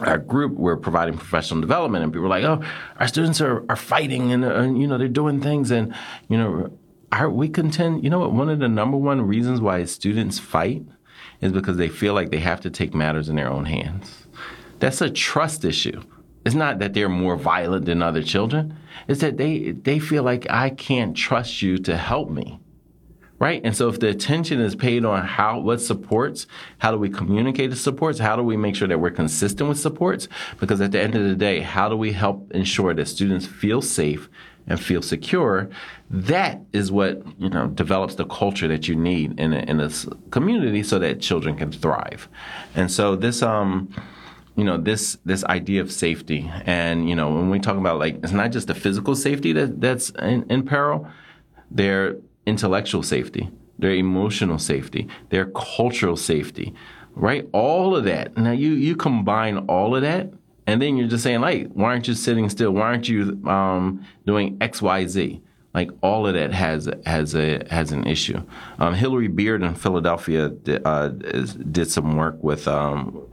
our 0.00 0.18
group 0.18 0.52
we're 0.52 0.76
providing 0.76 1.16
professional 1.16 1.60
development 1.60 2.02
and 2.04 2.12
people 2.12 2.26
are 2.26 2.28
like 2.28 2.44
oh 2.44 2.62
our 2.98 3.08
students 3.08 3.40
are, 3.40 3.64
are 3.68 3.76
fighting 3.76 4.32
and, 4.32 4.44
uh, 4.44 4.62
you 4.62 4.86
know 4.86 4.96
they're 4.96 5.08
doing 5.08 5.40
things 5.40 5.70
and 5.70 5.94
you 6.28 6.38
know 6.38 6.70
are 7.12 7.28
we 7.28 7.48
contend 7.48 8.02
you 8.02 8.08
know 8.08 8.20
what 8.20 8.32
one 8.32 8.48
of 8.48 8.60
the 8.60 8.68
number 8.68 8.96
one 8.96 9.20
reasons 9.20 9.60
why 9.60 9.84
students 9.84 10.38
fight 10.38 10.82
is 11.40 11.52
because 11.52 11.76
they 11.76 11.88
feel 11.88 12.14
like 12.14 12.30
they 12.30 12.40
have 12.40 12.60
to 12.60 12.70
take 12.70 12.94
matters 12.94 13.28
in 13.28 13.36
their 13.36 13.50
own 13.50 13.64
hands. 13.64 14.26
That's 14.78 15.00
a 15.00 15.10
trust 15.10 15.64
issue. 15.64 16.02
It's 16.44 16.54
not 16.54 16.78
that 16.78 16.94
they're 16.94 17.08
more 17.08 17.36
violent 17.36 17.84
than 17.84 18.02
other 18.02 18.22
children. 18.22 18.76
It's 19.08 19.20
that 19.20 19.36
they 19.36 19.72
they 19.72 19.98
feel 19.98 20.22
like 20.22 20.46
I 20.50 20.70
can't 20.70 21.16
trust 21.16 21.62
you 21.62 21.78
to 21.78 21.96
help 21.96 22.30
me. 22.30 22.60
Right? 23.38 23.62
And 23.64 23.74
so 23.74 23.88
if 23.88 24.00
the 24.00 24.08
attention 24.08 24.60
is 24.60 24.76
paid 24.76 25.02
on 25.06 25.24
how 25.24 25.60
what 25.60 25.80
supports, 25.80 26.46
how 26.78 26.90
do 26.90 26.98
we 26.98 27.08
communicate 27.08 27.70
the 27.70 27.76
supports, 27.76 28.18
how 28.18 28.36
do 28.36 28.42
we 28.42 28.56
make 28.56 28.76
sure 28.76 28.88
that 28.88 29.00
we're 29.00 29.10
consistent 29.10 29.66
with 29.66 29.78
supports? 29.78 30.28
Because 30.58 30.80
at 30.82 30.92
the 30.92 31.00
end 31.00 31.14
of 31.14 31.24
the 31.24 31.34
day, 31.34 31.60
how 31.60 31.88
do 31.88 31.96
we 31.96 32.12
help 32.12 32.52
ensure 32.52 32.92
that 32.92 33.08
students 33.08 33.46
feel 33.46 33.80
safe 33.80 34.28
and 34.70 34.80
feel 34.80 35.02
secure, 35.02 35.68
that 36.08 36.60
is 36.72 36.90
what 36.90 37.22
you 37.38 37.50
know 37.50 37.66
develops 37.66 38.14
the 38.14 38.24
culture 38.24 38.68
that 38.68 38.86
you 38.88 38.94
need 38.94 39.38
in 39.38 39.52
a, 39.52 39.58
in 39.58 39.80
a 39.80 39.90
community 40.30 40.82
so 40.82 40.98
that 40.98 41.20
children 41.20 41.56
can 41.56 41.72
thrive. 41.72 42.28
And 42.74 42.90
so 42.90 43.16
this 43.16 43.42
um 43.42 43.92
you 44.56 44.64
know 44.64 44.78
this 44.78 45.18
this 45.24 45.44
idea 45.44 45.80
of 45.80 45.90
safety 45.90 46.50
and 46.66 47.08
you 47.08 47.16
know 47.16 47.28
when 47.30 47.50
we 47.50 47.58
talk 47.58 47.76
about 47.76 47.98
like 47.98 48.16
it's 48.22 48.32
not 48.32 48.52
just 48.52 48.68
the 48.68 48.74
physical 48.74 49.14
safety 49.14 49.52
that 49.52 49.80
that's 49.80 50.10
in, 50.10 50.44
in 50.50 50.64
peril 50.64 51.06
their 51.70 52.16
intellectual 52.46 53.02
safety 53.02 53.48
their 53.78 53.94
emotional 53.94 54.58
safety 54.58 55.08
their 55.30 55.46
cultural 55.46 56.16
safety 56.16 56.74
right 57.14 57.48
all 57.52 57.96
of 57.96 58.04
that 58.04 58.36
now 58.36 58.50
you 58.50 58.72
you 58.72 58.96
combine 58.96 59.56
all 59.68 59.94
of 59.94 60.02
that 60.02 60.30
and 60.66 60.80
then 60.80 60.96
you're 60.96 61.08
just 61.08 61.22
saying, 61.22 61.40
like, 61.40 61.68
why 61.72 61.90
aren't 61.90 62.08
you 62.08 62.14
sitting 62.14 62.48
still? 62.48 62.72
Why 62.72 62.82
aren't 62.82 63.08
you 63.08 63.40
um, 63.46 64.04
doing 64.26 64.56
X, 64.60 64.80
Y, 64.82 65.06
Z? 65.06 65.42
Like 65.72 65.90
all 66.02 66.26
of 66.26 66.34
that 66.34 66.52
has 66.52 66.88
has 67.06 67.34
a 67.34 67.62
has 67.70 67.92
an 67.92 68.06
issue. 68.06 68.42
Um, 68.80 68.94
Hillary 68.94 69.28
Beard 69.28 69.62
in 69.62 69.74
Philadelphia 69.74 70.48
did, 70.48 70.82
uh, 70.84 71.08
did 71.08 71.88
some 71.90 72.16
work 72.16 72.42
with. 72.42 72.66
Um, 72.66 73.26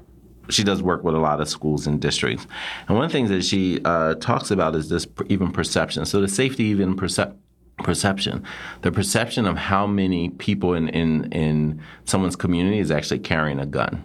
she 0.49 0.63
does 0.63 0.82
work 0.82 1.03
with 1.03 1.15
a 1.15 1.19
lot 1.19 1.41
of 1.41 1.49
schools 1.49 1.88
and 1.88 1.99
districts, 1.99 2.45
and 2.88 2.95
one 2.95 3.05
of 3.05 3.11
the 3.11 3.17
things 3.17 3.30
that 3.30 3.43
she 3.43 3.82
uh, 3.84 4.13
talks 4.15 4.51
about 4.51 4.75
is 4.75 4.88
this 4.88 5.07
even 5.28 5.51
perception. 5.51 6.05
So 6.05 6.21
the 6.21 6.28
safety 6.28 6.65
even 6.65 6.95
percep- 6.95 7.36
perception, 7.80 8.43
the 8.82 8.91
perception 8.91 9.45
of 9.45 9.57
how 9.57 9.88
many 9.88 10.30
people 10.30 10.75
in, 10.75 10.89
in 10.89 11.32
in 11.32 11.82
someone's 12.05 12.36
community 12.36 12.78
is 12.78 12.91
actually 12.91 13.19
carrying 13.19 13.59
a 13.59 13.65
gun. 13.65 14.03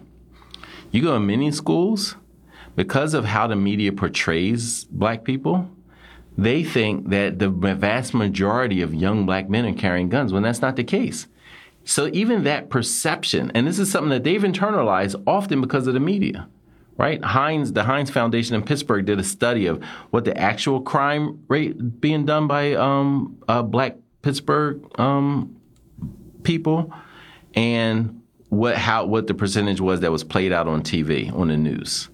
You 0.91 1.03
go 1.03 1.15
in 1.15 1.25
many 1.27 1.51
schools, 1.51 2.15
because 2.75 3.13
of 3.13 3.25
how 3.25 3.47
the 3.47 3.55
media 3.55 3.91
portrays 3.91 4.85
black 4.85 5.23
people, 5.23 5.69
they 6.37 6.63
think 6.63 7.09
that 7.09 7.39
the 7.39 7.49
vast 7.49 8.13
majority 8.13 8.81
of 8.81 8.93
young 8.93 9.25
black 9.25 9.49
men 9.49 9.65
are 9.65 9.73
carrying 9.73 10.09
guns 10.09 10.33
when 10.33 10.43
that's 10.43 10.61
not 10.61 10.75
the 10.75 10.83
case. 10.83 11.27
So 11.85 12.09
even 12.13 12.43
that 12.43 12.69
perception, 12.69 13.51
and 13.53 13.67
this 13.67 13.77
is 13.77 13.91
something 13.91 14.09
that 14.09 14.23
they've 14.23 14.41
internalized 14.41 15.21
often 15.27 15.61
because 15.61 15.85
of 15.85 15.93
the 15.93 15.99
media, 15.99 16.47
right? 16.97 17.23
Heinz, 17.23 17.73
the 17.73 17.83
Heinz 17.83 18.09
Foundation 18.09 18.55
in 18.55 18.63
Pittsburgh 18.63 19.05
did 19.05 19.19
a 19.19 19.23
study 19.23 19.67
of 19.67 19.83
what 20.09 20.25
the 20.25 20.35
actual 20.37 20.81
crime 20.81 21.43
rate 21.49 21.99
being 21.99 22.25
done 22.25 22.47
by 22.47 22.73
um, 22.73 23.37
uh, 23.47 23.61
black 23.61 23.97
Pittsburgh 24.21 24.81
um, 24.99 25.57
people, 26.43 26.93
and 27.53 28.21
what 28.47 28.77
how 28.77 29.05
what 29.05 29.27
the 29.27 29.33
percentage 29.33 29.81
was 29.81 29.99
that 29.99 30.11
was 30.11 30.23
played 30.23 30.53
out 30.53 30.67
on 30.67 30.81
TV 30.81 31.33
on 31.37 31.49
the 31.49 31.57
news 31.57 32.09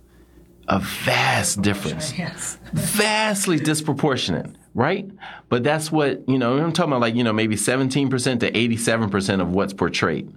a 0.70 0.80
vast 0.80 1.62
difference. 1.62 2.18
Yes. 2.18 2.58
Vastly 2.74 3.58
disproportionate, 3.58 4.56
right? 4.76 5.10
But 5.50 5.64
that's 5.64 5.92
what, 5.92 6.28
you 6.30 6.38
know, 6.38 6.58
I'm 6.58 6.72
talking 6.72 6.92
about 6.92 7.02
like, 7.02 7.16
you 7.16 7.24
know, 7.24 7.34
maybe 7.34 7.56
17% 7.56 8.40
to 8.40 8.52
87% 8.52 9.42
of 9.42 9.52
what's 9.52 9.74
portrayed. 9.74 10.32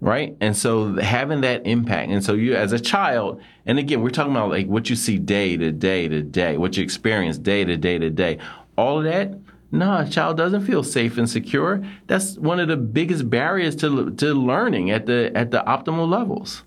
Right. 0.00 0.34
And 0.40 0.56
so 0.56 0.96
having 0.96 1.42
that 1.42 1.66
impact. 1.66 2.10
And 2.10 2.24
so 2.24 2.32
you 2.32 2.54
as 2.54 2.72
a 2.72 2.80
child, 2.80 3.42
and 3.66 3.78
again, 3.78 4.00
we're 4.00 4.10
talking 4.10 4.32
about 4.32 4.48
like 4.48 4.66
what 4.66 4.88
you 4.88 4.96
see 4.96 5.18
day 5.18 5.58
to 5.58 5.70
day 5.70 6.08
to 6.08 6.22
day, 6.22 6.56
what 6.56 6.76
you 6.76 6.82
experience 6.82 7.36
day 7.36 7.64
to 7.64 7.76
day 7.76 7.98
to 7.98 8.08
day. 8.08 8.38
All 8.78 8.98
of 8.98 9.04
that, 9.04 9.38
no, 9.72 9.98
a 9.98 10.08
child 10.08 10.38
doesn't 10.38 10.64
feel 10.64 10.82
safe 10.82 11.18
and 11.18 11.28
secure. 11.28 11.84
That's 12.06 12.36
one 12.38 12.58
of 12.60 12.68
the 12.68 12.78
biggest 12.78 13.28
barriers 13.28 13.76
to 13.76 14.10
to 14.12 14.34
learning 14.34 14.90
at 14.90 15.04
the 15.04 15.30
at 15.34 15.50
the 15.50 15.62
optimal 15.66 16.08
levels. 16.08 16.64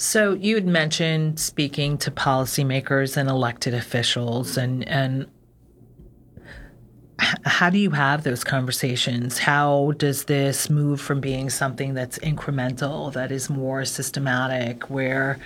So 0.00 0.32
you 0.32 0.54
had 0.54 0.66
mentioned 0.66 1.38
speaking 1.38 1.98
to 1.98 2.10
policymakers 2.10 3.18
and 3.18 3.28
elected 3.28 3.74
officials, 3.74 4.56
and 4.56 4.88
and 4.88 5.26
how 7.18 7.68
do 7.68 7.76
you 7.76 7.90
have 7.90 8.22
those 8.22 8.42
conversations? 8.42 9.40
How 9.40 9.92
does 9.98 10.24
this 10.24 10.70
move 10.70 11.02
from 11.02 11.20
being 11.20 11.50
something 11.50 11.92
that's 11.92 12.18
incremental, 12.20 13.12
that 13.12 13.30
is 13.30 13.50
more 13.50 13.84
systematic, 13.84 14.88
where 14.88 15.38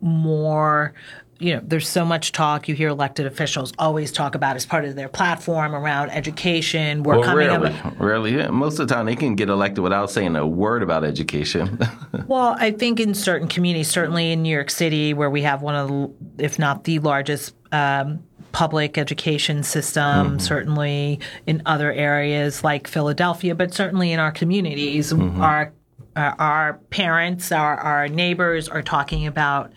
more 0.00 0.94
you 1.42 1.54
know, 1.54 1.60
there's 1.64 1.88
so 1.88 2.04
much 2.04 2.32
talk 2.32 2.68
you 2.68 2.74
hear 2.74 2.88
elected 2.88 3.26
officials 3.26 3.72
always 3.78 4.12
talk 4.12 4.34
about 4.34 4.56
as 4.56 4.64
part 4.64 4.84
of 4.84 4.94
their 4.94 5.08
platform 5.08 5.74
around 5.74 6.10
education. 6.10 7.02
We're 7.02 7.16
well, 7.16 7.24
coming 7.24 7.48
rarely, 7.48 7.70
up. 7.70 8.00
Rarely, 8.00 8.36
yeah. 8.36 8.48
most 8.48 8.78
of 8.78 8.86
the 8.86 8.94
time 8.94 9.06
they 9.06 9.16
can 9.16 9.34
get 9.34 9.48
elected 9.48 9.82
without 9.82 10.10
saying 10.10 10.36
a 10.36 10.46
word 10.46 10.82
about 10.82 11.04
education. 11.04 11.78
well, 12.26 12.56
I 12.58 12.70
think 12.70 13.00
in 13.00 13.14
certain 13.14 13.48
communities, 13.48 13.88
certainly 13.88 14.32
in 14.32 14.42
New 14.42 14.54
York 14.54 14.70
City, 14.70 15.14
where 15.14 15.30
we 15.30 15.42
have 15.42 15.62
one 15.62 15.74
of, 15.74 15.88
the, 15.88 16.44
if 16.44 16.58
not 16.58 16.84
the 16.84 16.98
largest. 17.00 17.54
Um, 17.72 18.22
public 18.52 18.98
education 18.98 19.62
system, 19.62 20.02
mm-hmm. 20.02 20.38
certainly 20.38 21.18
in 21.46 21.62
other 21.64 21.90
areas 21.90 22.62
like 22.62 22.86
Philadelphia, 22.86 23.54
but 23.54 23.72
certainly 23.72 24.12
in 24.12 24.20
our 24.20 24.30
communities, 24.30 25.10
mm-hmm. 25.10 25.40
our 25.40 25.72
our 26.14 26.74
parents, 26.90 27.52
our, 27.52 27.76
our 27.76 28.08
neighbors 28.08 28.68
are 28.68 28.82
talking 28.82 29.26
about 29.26 29.72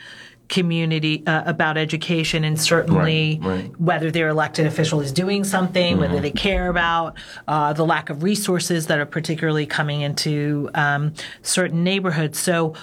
community 0.49 1.25
uh, 1.25 1.43
about 1.45 1.77
education 1.77 2.43
and 2.43 2.59
certainly 2.59 3.39
right, 3.41 3.63
right. 3.63 3.79
whether 3.79 4.11
their 4.11 4.29
elected 4.29 4.65
official 4.65 5.01
is 5.01 5.11
doing 5.11 5.43
something 5.43 5.93
mm-hmm. 5.93 6.01
whether 6.01 6.19
they 6.19 6.31
care 6.31 6.69
about 6.69 7.17
uh, 7.47 7.73
the 7.73 7.85
lack 7.85 8.09
of 8.09 8.23
resources 8.23 8.87
that 8.87 8.99
are 8.99 9.05
particularly 9.05 9.65
coming 9.65 10.01
into 10.01 10.69
um, 10.73 11.13
certain 11.41 11.83
neighborhoods 11.83 12.37
so 12.37 12.75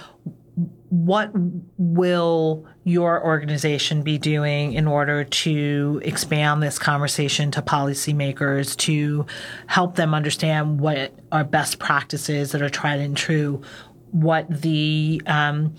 what 0.90 1.30
will 1.78 2.66
your 2.84 3.24
organization 3.24 4.02
be 4.02 4.18
doing 4.18 4.74
in 4.74 4.86
order 4.86 5.24
to 5.24 6.00
expand 6.04 6.62
this 6.62 6.78
conversation 6.78 7.50
to 7.50 7.62
policymakers 7.62 8.76
to 8.76 9.24
help 9.66 9.94
them 9.94 10.12
understand 10.12 10.80
what 10.80 11.14
are 11.30 11.44
best 11.44 11.78
practices 11.78 12.52
that 12.52 12.60
are 12.60 12.68
tried 12.68 13.00
and 13.00 13.16
true 13.16 13.62
what 14.10 14.46
the 14.50 15.22
um, 15.24 15.74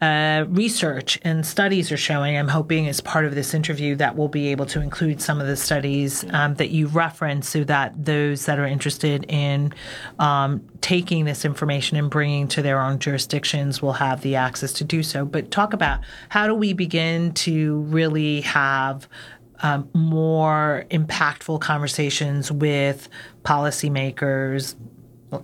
uh, 0.00 0.44
research 0.48 1.18
and 1.22 1.44
studies 1.44 1.90
are 1.90 1.96
showing. 1.96 2.36
I'm 2.36 2.48
hoping 2.48 2.86
as 2.86 3.00
part 3.00 3.24
of 3.24 3.34
this 3.34 3.52
interview 3.52 3.96
that 3.96 4.14
we'll 4.14 4.28
be 4.28 4.48
able 4.48 4.66
to 4.66 4.80
include 4.80 5.20
some 5.20 5.40
of 5.40 5.48
the 5.48 5.56
studies 5.56 6.24
um, 6.30 6.54
that 6.54 6.70
you 6.70 6.86
referenced 6.86 7.50
so 7.50 7.64
that 7.64 8.04
those 8.04 8.46
that 8.46 8.60
are 8.60 8.66
interested 8.66 9.26
in 9.28 9.74
um, 10.20 10.64
taking 10.80 11.24
this 11.24 11.44
information 11.44 11.96
and 11.96 12.10
bringing 12.10 12.46
to 12.48 12.62
their 12.62 12.80
own 12.80 13.00
jurisdictions 13.00 13.82
will 13.82 13.94
have 13.94 14.20
the 14.22 14.36
access 14.36 14.72
to 14.74 14.84
do 14.84 15.02
so. 15.02 15.24
But 15.24 15.50
talk 15.50 15.72
about 15.72 16.00
how 16.28 16.46
do 16.46 16.54
we 16.54 16.72
begin 16.74 17.32
to 17.34 17.80
really 17.80 18.42
have 18.42 19.08
um, 19.62 19.88
more 19.92 20.86
impactful 20.90 21.60
conversations 21.60 22.52
with 22.52 23.08
policymakers, 23.42 24.76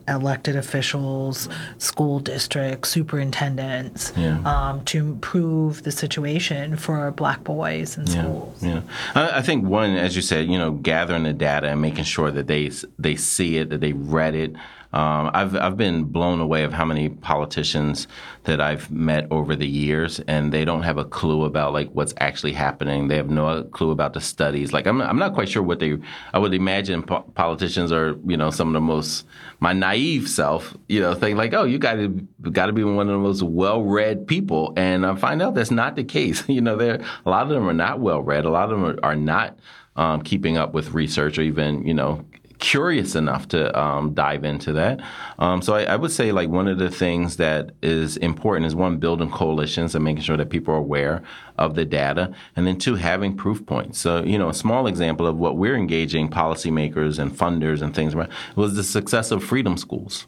elected 0.09 0.57
officials, 0.57 1.49
school 1.79 2.21
districts, 2.21 2.89
superintendents 2.91 4.13
yeah. 4.17 4.39
um, 4.45 4.85
to 4.87 4.99
improve 4.99 5.83
the 5.83 5.93
situation 5.93 6.77
for 6.77 7.11
black 7.11 7.45
boys 7.45 7.99
in 7.99 8.07
yeah. 8.07 8.13
schools. 8.13 8.63
Yeah, 8.63 8.83
I, 9.15 9.39
I, 9.39 9.43
think 9.43 9.65
one, 9.65 9.97
as 9.97 10.17
you 10.17 10.23
said, 10.23 10.47
you 10.47 10.59
know, 10.59 10.73
gathering 10.73 11.25
the 11.25 11.33
data 11.33 11.69
and 11.69 11.81
making 11.81 12.05
sure 12.05 12.31
that 12.31 12.47
they 12.47 12.71
they 12.99 13.17
see 13.17 13.59
it, 13.59 13.71
that 13.71 13.81
they 13.81 13.93
read 13.93 14.35
it, 14.35 14.55
um, 14.95 15.33
I've 15.35 15.57
I've 15.57 15.77
been 15.77 16.05
blown 16.05 16.39
away 16.39 16.63
of 16.63 16.73
how 16.73 16.85
many 16.85 17.09
politicians 17.09 18.07
that 18.45 18.61
I've 18.61 18.93
met 18.93 19.27
over 19.33 19.57
the 19.57 19.67
years, 19.67 20.21
and 20.21 20.53
they 20.53 20.65
don't 20.65 20.85
have 20.85 20.99
a 20.99 21.05
clue 21.05 21.45
about 21.45 21.73
like 21.73 21.91
what's 21.91 22.15
actually 22.19 22.53
happening. 22.53 23.09
They 23.09 23.17
have 23.17 23.29
no 23.29 23.65
clue 23.65 23.91
about 23.91 24.13
the 24.13 24.21
studies. 24.21 24.73
Like 24.73 24.87
I'm 24.87 25.03
I'm 25.03 25.19
not 25.19 25.35
quite 25.35 25.49
sure 25.49 25.65
what 25.65 25.81
they. 25.81 25.99
I 26.33 26.39
would 26.39 26.55
imagine 26.55 27.03
po- 27.03 27.23
politicians 27.35 27.91
are 27.91 28.17
you 28.25 28.37
know 28.37 28.51
some 28.51 28.69
of 28.69 28.75
the 28.75 28.81
most 28.81 29.27
my 29.59 29.73
naive 29.73 30.29
self 30.29 30.77
you 30.89 31.01
know 31.01 31.13
think 31.15 31.39
like 31.39 31.55
oh 31.55 31.65
you 31.65 31.79
got 31.79 31.95
to 31.95 32.09
got 32.53 32.67
to 32.67 32.73
be 32.73 32.85
one 32.85 33.09
of 33.09 33.15
the 33.15 33.19
most 33.19 33.43
well 33.43 33.83
read 33.83 34.29
people, 34.29 34.73
and 34.77 35.05
I 35.05 35.17
find 35.17 35.43
out 35.43 35.57
that's 35.57 35.73
not 35.73 35.97
the 35.97 36.05
case. 36.05 36.49
you 36.49 36.61
know, 36.61 36.77
there 36.77 37.01
a 37.27 37.31
lot 37.31 37.43
of 37.43 37.49
them 37.49 37.69
are 37.69 37.75
not 37.75 37.99
well 37.99 38.23
read. 38.23 38.45
A 38.45 38.51
lot 38.51 38.71
of 38.71 38.79
them 38.79 38.85
are, 38.85 38.99
are 39.03 39.17
not. 39.17 39.59
Um, 39.97 40.23
keeping 40.23 40.57
up 40.57 40.75
with 40.75 40.91
research 40.91 41.39
or 41.39 41.43
even 41.43 41.87
you 41.87 41.95
know 41.95 42.25
curious 42.65 43.15
enough 43.15 43.47
to 43.47 43.79
um, 43.79 44.15
dive 44.15 44.43
into 44.43 44.73
that. 44.73 44.99
Um, 45.39 45.61
so 45.61 45.75
I, 45.75 45.83
I, 45.83 45.97
would 45.97 46.11
say 46.11 46.33
like 46.33 46.49
one 46.49 46.67
of 46.67 46.79
the 46.79 46.89
things 46.89 47.37
that 47.37 47.73
is 47.83 48.17
important 48.17 48.65
is 48.65 48.75
one 48.75 48.97
building 48.97 49.31
coalitions 49.31 49.95
and 49.95 50.03
making 50.03 50.23
sure 50.23 50.39
that 50.39 50.49
people 50.49 50.73
are 50.73 50.79
aware 50.79 51.23
of 51.59 51.75
the 51.75 51.85
data, 51.85 52.33
and 52.57 52.67
then 52.67 52.79
two 52.79 52.95
having 52.95 53.37
proof 53.37 53.67
points. 53.67 54.01
So 54.01 54.23
you 54.25 54.39
know 54.39 54.49
a 54.49 54.55
small 54.55 54.87
example 54.87 55.27
of 55.27 55.37
what 55.37 55.59
we're 55.59 55.77
engaging 55.77 56.31
policymakers 56.31 57.19
and 57.19 57.31
funders 57.31 57.83
and 57.83 57.95
things 57.95 58.15
around 58.15 58.31
was 58.57 58.77
the 58.77 58.83
success 58.83 59.31
of 59.31 59.45
freedom 59.45 59.77
schools. 59.77 60.27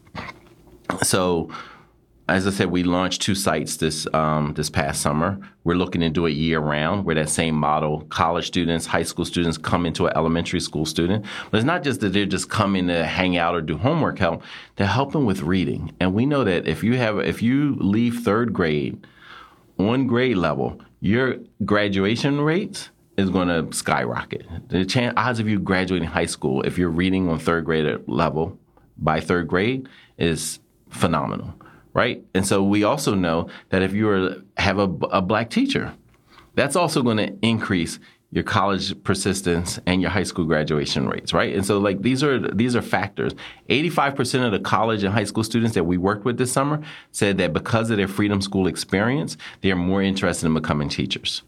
So 1.02 1.50
as 2.28 2.44
I 2.46 2.50
said, 2.50 2.70
we 2.72 2.82
launched 2.82 3.22
two 3.22 3.36
sites 3.36 3.76
this 3.76 4.06
um, 4.12 4.54
this 4.54 4.68
past 4.68 5.00
summer. 5.00 5.38
We're 5.62 5.76
looking 5.76 6.00
to 6.00 6.10
do 6.10 6.26
it 6.26 6.32
year 6.32 6.58
round, 6.58 7.04
where 7.04 7.14
that 7.14 7.28
same 7.28 7.54
model, 7.54 8.00
college 8.08 8.48
students, 8.48 8.86
high 8.86 9.04
school 9.04 9.24
students 9.24 9.56
come 9.56 9.86
into 9.86 10.06
an 10.06 10.12
elementary 10.16 10.58
school 10.58 10.86
student. 10.86 11.24
But 11.50 11.58
it's 11.58 11.64
not 11.64 11.84
just 11.84 12.00
that 12.00 12.12
they're 12.12 12.26
just 12.26 12.50
coming 12.50 12.88
to 12.88 13.04
hang 13.04 13.36
out 13.36 13.54
or 13.54 13.60
do 13.60 13.76
homework 13.78 14.18
help. 14.18 14.42
They're 14.74 14.88
helping 14.88 15.24
with 15.24 15.42
reading, 15.42 15.94
and 16.00 16.14
we 16.14 16.26
know 16.26 16.42
that 16.42 16.66
if 16.66 16.82
you 16.82 16.96
have 16.96 17.20
if 17.20 17.42
you 17.42 17.76
leave 17.76 18.20
third 18.24 18.52
grade 18.52 19.06
on 19.78 20.08
grade 20.08 20.36
level, 20.36 20.80
your 21.00 21.36
graduation 21.64 22.40
rates 22.40 22.90
is 23.16 23.30
going 23.30 23.48
to 23.48 23.74
skyrocket. 23.74 24.46
The 24.68 24.84
chance, 24.84 25.14
odds 25.16 25.38
of 25.38 25.48
you 25.48 25.60
graduating 25.60 26.08
high 26.08 26.26
school 26.26 26.62
if 26.62 26.76
you're 26.76 26.90
reading 26.90 27.28
on 27.28 27.38
third 27.38 27.64
grade 27.64 28.00
level 28.08 28.58
by 28.98 29.20
third 29.20 29.46
grade 29.46 29.88
is 30.18 30.58
phenomenal 30.90 31.54
right? 31.96 32.22
And 32.34 32.46
so 32.46 32.62
we 32.62 32.84
also 32.84 33.14
know 33.14 33.48
that 33.70 33.80
if 33.80 33.94
you 33.94 34.06
are, 34.10 34.36
have 34.58 34.78
a, 34.78 34.82
a 35.10 35.22
black 35.22 35.48
teacher, 35.48 35.94
that's 36.54 36.76
also 36.76 37.02
going 37.02 37.16
to 37.16 37.34
increase 37.40 37.98
your 38.30 38.44
college 38.44 39.02
persistence 39.02 39.80
and 39.86 40.02
your 40.02 40.10
high 40.10 40.22
school 40.22 40.44
graduation 40.44 41.08
rates, 41.08 41.32
right? 41.32 41.54
And 41.54 41.64
so 41.64 41.78
like 41.78 42.02
these 42.02 42.22
are 42.22 42.38
these 42.38 42.76
are 42.76 42.82
factors. 42.82 43.32
85% 43.70 44.44
of 44.44 44.52
the 44.52 44.58
college 44.58 45.04
and 45.04 45.14
high 45.14 45.24
school 45.24 45.42
students 45.42 45.74
that 45.74 45.84
we 45.84 45.96
worked 45.96 46.26
with 46.26 46.36
this 46.36 46.52
summer 46.52 46.82
said 47.12 47.38
that 47.38 47.54
because 47.54 47.88
of 47.88 47.96
their 47.96 48.08
freedom 48.08 48.42
school 48.42 48.66
experience, 48.66 49.38
they 49.62 49.70
are 49.70 49.76
more 49.76 50.02
interested 50.02 50.44
in 50.46 50.52
becoming 50.52 50.90
teachers 50.90 51.44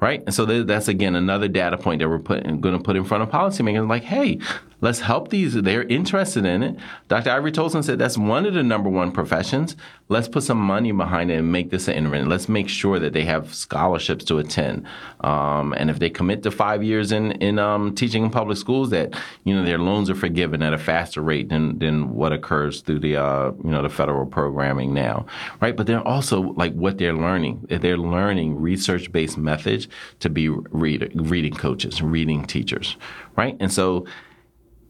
right? 0.00 0.22
And 0.26 0.34
so 0.34 0.44
that's 0.44 0.88
again 0.88 1.14
another 1.14 1.48
data 1.48 1.78
point 1.78 2.00
that 2.00 2.08
we're 2.10 2.18
putting, 2.18 2.60
going 2.60 2.76
to 2.76 2.82
put 2.82 2.94
in 2.94 3.04
front 3.04 3.22
of 3.22 3.30
policymakers. 3.30 3.88
Like, 3.88 4.02
hey, 4.02 4.38
let's 4.84 5.00
help 5.00 5.30
these. 5.30 5.54
They're 5.54 5.84
interested 5.84 6.44
in 6.44 6.62
it. 6.62 6.76
Dr. 7.08 7.30
Ivory 7.30 7.52
Toldson 7.52 7.82
said 7.82 7.98
that's 7.98 8.18
one 8.18 8.44
of 8.44 8.52
the 8.52 8.62
number 8.62 8.90
one 8.90 9.12
professions. 9.12 9.76
Let's 10.10 10.28
put 10.28 10.42
some 10.42 10.58
money 10.58 10.92
behind 10.92 11.30
it 11.30 11.38
and 11.38 11.50
make 11.50 11.70
this 11.70 11.88
an 11.88 11.94
intervention. 11.94 12.28
Let's 12.28 12.50
make 12.50 12.68
sure 12.68 12.98
that 12.98 13.14
they 13.14 13.24
have 13.24 13.54
scholarships 13.54 14.26
to 14.26 14.36
attend. 14.36 14.84
Um, 15.20 15.72
and 15.72 15.88
if 15.88 15.98
they 16.00 16.10
commit 16.10 16.42
to 16.42 16.50
five 16.50 16.82
years 16.82 17.12
in 17.12 17.32
in 17.32 17.58
um, 17.58 17.94
teaching 17.94 18.24
in 18.24 18.30
public 18.30 18.58
schools, 18.58 18.90
that 18.90 19.18
you 19.44 19.54
know 19.54 19.64
their 19.64 19.78
loans 19.78 20.10
are 20.10 20.14
forgiven 20.14 20.62
at 20.62 20.74
a 20.74 20.78
faster 20.78 21.22
rate 21.22 21.48
than 21.48 21.78
than 21.78 22.14
what 22.14 22.34
occurs 22.34 22.82
through 22.82 22.98
the 23.00 23.16
uh, 23.16 23.52
you 23.64 23.70
know 23.70 23.80
the 23.80 23.88
federal 23.88 24.26
programming 24.26 24.92
now, 24.92 25.24
right? 25.62 25.74
But 25.74 25.86
they're 25.86 26.06
also 26.06 26.42
like 26.42 26.74
what 26.74 26.98
they're 26.98 27.14
learning. 27.14 27.66
They're 27.70 27.96
learning 27.96 28.60
research 28.60 29.10
based 29.10 29.38
methods 29.38 29.88
to 30.20 30.28
be 30.28 30.50
read, 30.50 31.10
reading 31.14 31.54
coaches, 31.54 32.02
reading 32.02 32.44
teachers, 32.44 32.98
right? 33.34 33.56
And 33.60 33.72
so 33.72 34.04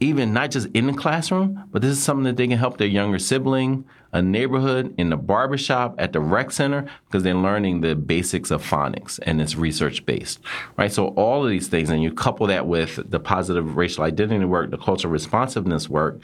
even 0.01 0.33
not 0.33 0.51
just 0.51 0.69
in 0.75 0.87
the 0.87 0.93
classroom, 0.93 1.65
but 1.71 1.83
this 1.83 1.93
is 1.93 2.03
something 2.03 2.25
that 2.25 2.37
they 2.37 2.49
can 2.49 2.59
help 2.59 2.79
their 2.79 2.89
younger 2.89 3.19
sibling, 3.19 3.85
a 4.13 4.21
neighborhood, 4.23 4.95
in 4.99 5.11
the 5.11 5.17
barbershop, 5.17 5.95
at 5.99 6.13
the 6.13 6.21
rec 6.21 6.51
center, 6.51 6.87
because 7.07 7.23
they're 7.23 7.35
learning 7.35 7.81
the 7.81 7.95
basics 7.95 8.51
of 8.51 8.63
phonics 8.63 9.19
and 9.23 9.41
it's 9.41 9.57
research 9.57 10.05
based, 10.07 10.41
right? 10.77 10.93
So 10.93 11.09
all 11.09 11.45
of 11.45 11.51
these 11.51 11.69
things, 11.69 11.91
and 11.91 12.03
you 12.03 12.13
couple 12.13 12.47
that 12.49 12.67
with 12.67 13.11
the 13.11 13.21
positive 13.21 13.77
racial 13.77 14.05
identity 14.05 14.45
work, 14.45 14.71
the 14.71 14.79
cultural 14.79 15.13
responsiveness 15.13 15.89
work, 15.89 16.21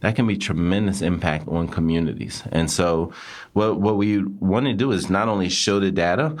that 0.00 0.16
can 0.16 0.26
be 0.26 0.36
tremendous 0.36 1.00
impact 1.00 1.46
on 1.46 1.68
communities. 1.68 2.42
And 2.50 2.68
so 2.70 3.12
what, 3.52 3.80
what 3.80 3.96
we 3.96 4.22
want 4.24 4.66
to 4.66 4.72
do 4.72 4.90
is 4.90 5.08
not 5.08 5.28
only 5.28 5.48
show 5.48 5.78
the 5.78 5.92
data, 5.92 6.36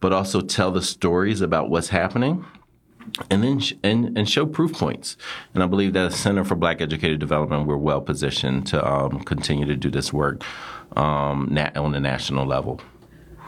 but 0.00 0.12
also 0.12 0.42
tell 0.42 0.70
the 0.70 0.82
stories 0.82 1.40
about 1.40 1.70
what's 1.70 1.88
happening 1.88 2.44
and 3.30 3.42
then 3.42 3.60
sh- 3.60 3.74
and, 3.82 4.16
and 4.16 4.28
show 4.28 4.46
proof 4.46 4.72
points. 4.72 5.16
And 5.54 5.62
I 5.62 5.66
believe 5.66 5.92
that 5.94 6.10
the 6.10 6.16
Center 6.16 6.44
for 6.44 6.54
Black 6.54 6.80
Educator 6.80 7.16
Development, 7.16 7.66
we're 7.66 7.76
well 7.76 8.00
positioned 8.00 8.66
to 8.68 8.86
um, 8.86 9.20
continue 9.20 9.66
to 9.66 9.76
do 9.76 9.90
this 9.90 10.12
work 10.12 10.44
um, 10.96 11.48
na- 11.50 11.70
on 11.76 11.92
the 11.92 12.00
national 12.00 12.46
level. 12.46 12.80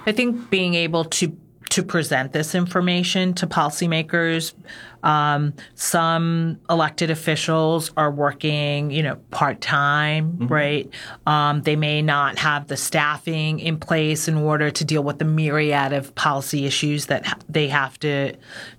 I 0.06 0.12
think 0.12 0.50
being 0.50 0.74
able 0.74 1.04
to 1.04 1.36
to 1.70 1.82
present 1.82 2.32
this 2.32 2.54
information 2.54 3.34
to 3.34 3.46
policymakers. 3.46 4.54
Um, 5.02 5.54
some 5.74 6.58
elected 6.68 7.10
officials 7.10 7.92
are 7.96 8.10
working, 8.10 8.90
you 8.90 9.02
know, 9.02 9.16
part 9.30 9.60
time, 9.60 10.32
mm-hmm. 10.32 10.46
right? 10.46 10.90
Um, 11.26 11.62
they 11.62 11.76
may 11.76 12.02
not 12.02 12.38
have 12.38 12.66
the 12.66 12.76
staffing 12.76 13.60
in 13.60 13.78
place 13.78 14.28
in 14.28 14.36
order 14.36 14.70
to 14.70 14.84
deal 14.84 15.04
with 15.04 15.18
the 15.18 15.24
myriad 15.24 15.92
of 15.92 16.14
policy 16.14 16.66
issues 16.66 17.06
that 17.06 17.44
they 17.48 17.68
have 17.68 17.98
to 18.00 18.34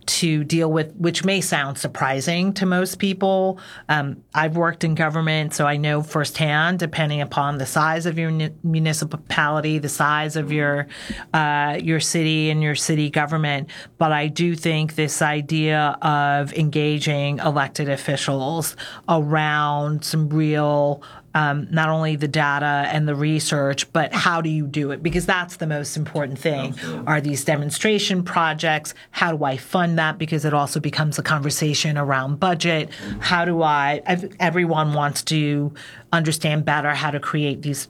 to 0.09 0.43
deal 0.43 0.71
with, 0.71 0.95
which 0.95 1.23
may 1.23 1.39
sound 1.39 1.77
surprising 1.77 2.51
to 2.53 2.65
most 2.65 2.97
people. 2.97 3.59
Um, 3.87 4.23
I've 4.33 4.57
worked 4.57 4.83
in 4.83 4.95
government, 4.95 5.53
so 5.53 5.67
I 5.67 5.77
know 5.77 6.01
firsthand, 6.01 6.79
depending 6.79 7.21
upon 7.21 7.59
the 7.59 7.65
size 7.67 8.07
of 8.07 8.17
your 8.17 8.31
municipality, 8.63 9.77
the 9.77 9.89
size 9.89 10.35
of 10.35 10.51
your 10.51 10.87
uh, 11.33 11.77
your 11.81 11.99
city 11.99 12.49
and 12.49 12.63
your 12.63 12.75
city 12.75 13.09
government. 13.09 13.69
But 13.99 14.11
I 14.11 14.27
do 14.27 14.55
think 14.55 14.95
this 14.95 15.21
idea 15.21 15.97
of 16.01 16.53
engaging 16.53 17.37
elected 17.39 17.87
officials 17.87 18.75
around 19.07 20.03
some 20.03 20.29
real 20.29 21.03
um, 21.33 21.67
not 21.69 21.89
only 21.89 22.15
the 22.15 22.27
data 22.27 22.87
and 22.91 23.07
the 23.07 23.15
research, 23.15 23.91
but 23.93 24.13
how 24.13 24.41
do 24.41 24.49
you 24.49 24.65
do 24.65 24.91
it? 24.91 25.03
Because 25.03 25.25
that's 25.25 25.57
the 25.57 25.67
most 25.67 25.97
important 25.97 26.39
thing. 26.39 26.69
Absolutely. 26.71 27.07
Are 27.07 27.21
these 27.21 27.43
demonstration 27.45 28.23
projects? 28.23 28.93
How 29.11 29.35
do 29.35 29.43
I 29.43 29.57
fund 29.57 29.99
that? 29.99 30.17
Because 30.17 30.45
it 30.45 30.53
also 30.53 30.79
becomes 30.79 31.19
a 31.19 31.23
conversation 31.23 31.97
around 31.97 32.39
budget. 32.39 32.89
How 33.19 33.45
do 33.45 33.61
I? 33.61 34.01
Everyone 34.39 34.93
wants 34.93 35.23
to 35.25 35.73
understand 36.11 36.65
better 36.65 36.93
how 36.93 37.11
to 37.11 37.19
create 37.19 37.61
these. 37.61 37.87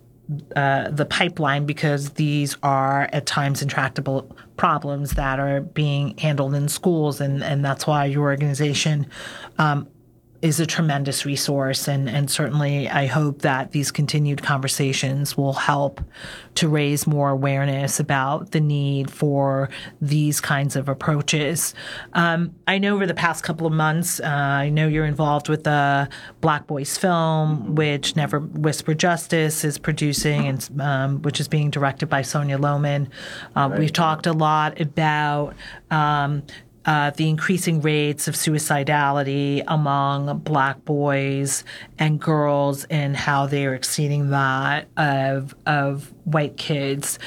Uh, 0.56 0.88
the 0.92 1.06
pipeline 1.06 1.66
because 1.66 2.12
these 2.12 2.56
are 2.62 3.10
at 3.12 3.26
times 3.26 3.64
intractable 3.64 4.38
problems 4.58 5.14
that 5.14 5.40
are 5.40 5.62
being 5.62 6.16
handled 6.20 6.54
in 6.54 6.68
schools, 6.68 7.20
and, 7.20 7.44
and 7.44 7.66
that's 7.66 7.88
why 7.88 8.06
your 8.06 8.26
organization 8.26 9.08
um, 9.58 9.88
is 10.42 10.60
a 10.60 10.66
tremendous 10.66 11.26
resource. 11.26 11.88
And, 11.88 12.10
and 12.10 12.32
certainly, 12.32 12.88
I 12.88 13.08
hope 13.08 13.42
that 13.42 13.72
these 13.72 13.92
continued 13.92 14.42
conversations 14.42 15.36
will 15.36 15.54
help 15.54 16.02
to 16.56 16.70
raise 16.70 17.06
more 17.06 17.30
awareness 17.30 18.00
about 18.00 18.52
the 18.52 18.60
need 18.60 19.12
for 19.12 19.70
these 20.02 20.40
kinds 20.40 20.76
of 20.76 20.88
approaches. 20.88 21.74
Um, 22.14 22.56
I 22.68 22.78
know 22.78 22.96
over 22.96 23.06
the 23.06 23.14
past 23.14 23.44
couple 23.44 23.68
of 23.68 23.74
months, 23.74 24.20
uh, 24.20 24.28
I 24.28 24.70
know 24.70 24.88
you're 24.88 25.06
involved 25.06 25.50
with 25.50 25.64
the 25.64 26.10
Black 26.42 26.68
Boys 26.68 26.98
film, 26.98 27.76
which 27.76 28.16
Never 28.16 28.40
Whisper 28.40 28.94
Justice 28.94 29.64
is 29.64 29.78
producing, 29.78 30.48
and 30.48 30.82
um, 30.82 31.22
which 31.22 31.40
is 31.40 31.48
being 31.48 31.70
directed 31.70 32.08
by 32.08 32.22
Sonia 32.22 32.58
Lowman. 32.58 33.10
Uh, 33.56 33.70
right. 33.70 33.80
We've 33.80 33.94
talked 33.94 34.26
a 34.26 34.34
lot 34.34 34.80
about 34.80 35.54
um, 35.92 36.44
uh, 36.90 37.12
the 37.12 37.30
increasing 37.30 37.82
rates 37.82 38.28
of 38.28 38.34
suicidality 38.34 39.64
among 39.68 40.40
black 40.40 40.84
boys 40.86 41.64
and 42.00 42.20
girls 42.20 42.84
and 42.86 43.16
how 43.16 43.46
they're 43.46 43.76
exceeding 43.76 44.32
that 44.32 44.88
of 44.98 45.54
of 45.68 46.12
white 46.24 46.58
kids. 46.58 47.20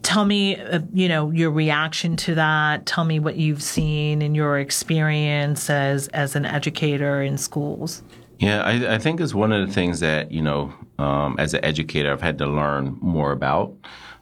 Tell 0.00 0.24
me, 0.24 0.56
uh, 0.56 0.80
you 0.94 1.08
know, 1.10 1.30
your 1.30 1.50
reaction 1.50 2.16
to 2.16 2.36
that. 2.36 2.86
Tell 2.86 3.04
me 3.04 3.20
what 3.20 3.36
you've 3.36 3.62
seen 3.62 4.22
in 4.22 4.34
your 4.34 4.58
experience 4.58 5.68
as 5.68 6.08
as 6.08 6.34
an 6.34 6.46
educator 6.46 7.20
in 7.20 7.36
schools. 7.36 8.02
Yeah, 8.38 8.62
I, 8.62 8.94
I 8.94 8.98
think 8.98 9.20
it's 9.20 9.34
one 9.34 9.52
of 9.52 9.68
the 9.68 9.74
things 9.74 10.00
that 10.00 10.32
you 10.32 10.40
know, 10.40 10.72
um, 10.98 11.36
as 11.38 11.52
an 11.52 11.62
educator, 11.62 12.10
I've 12.10 12.22
had 12.22 12.38
to 12.38 12.46
learn 12.46 12.96
more 13.02 13.30
about. 13.30 13.74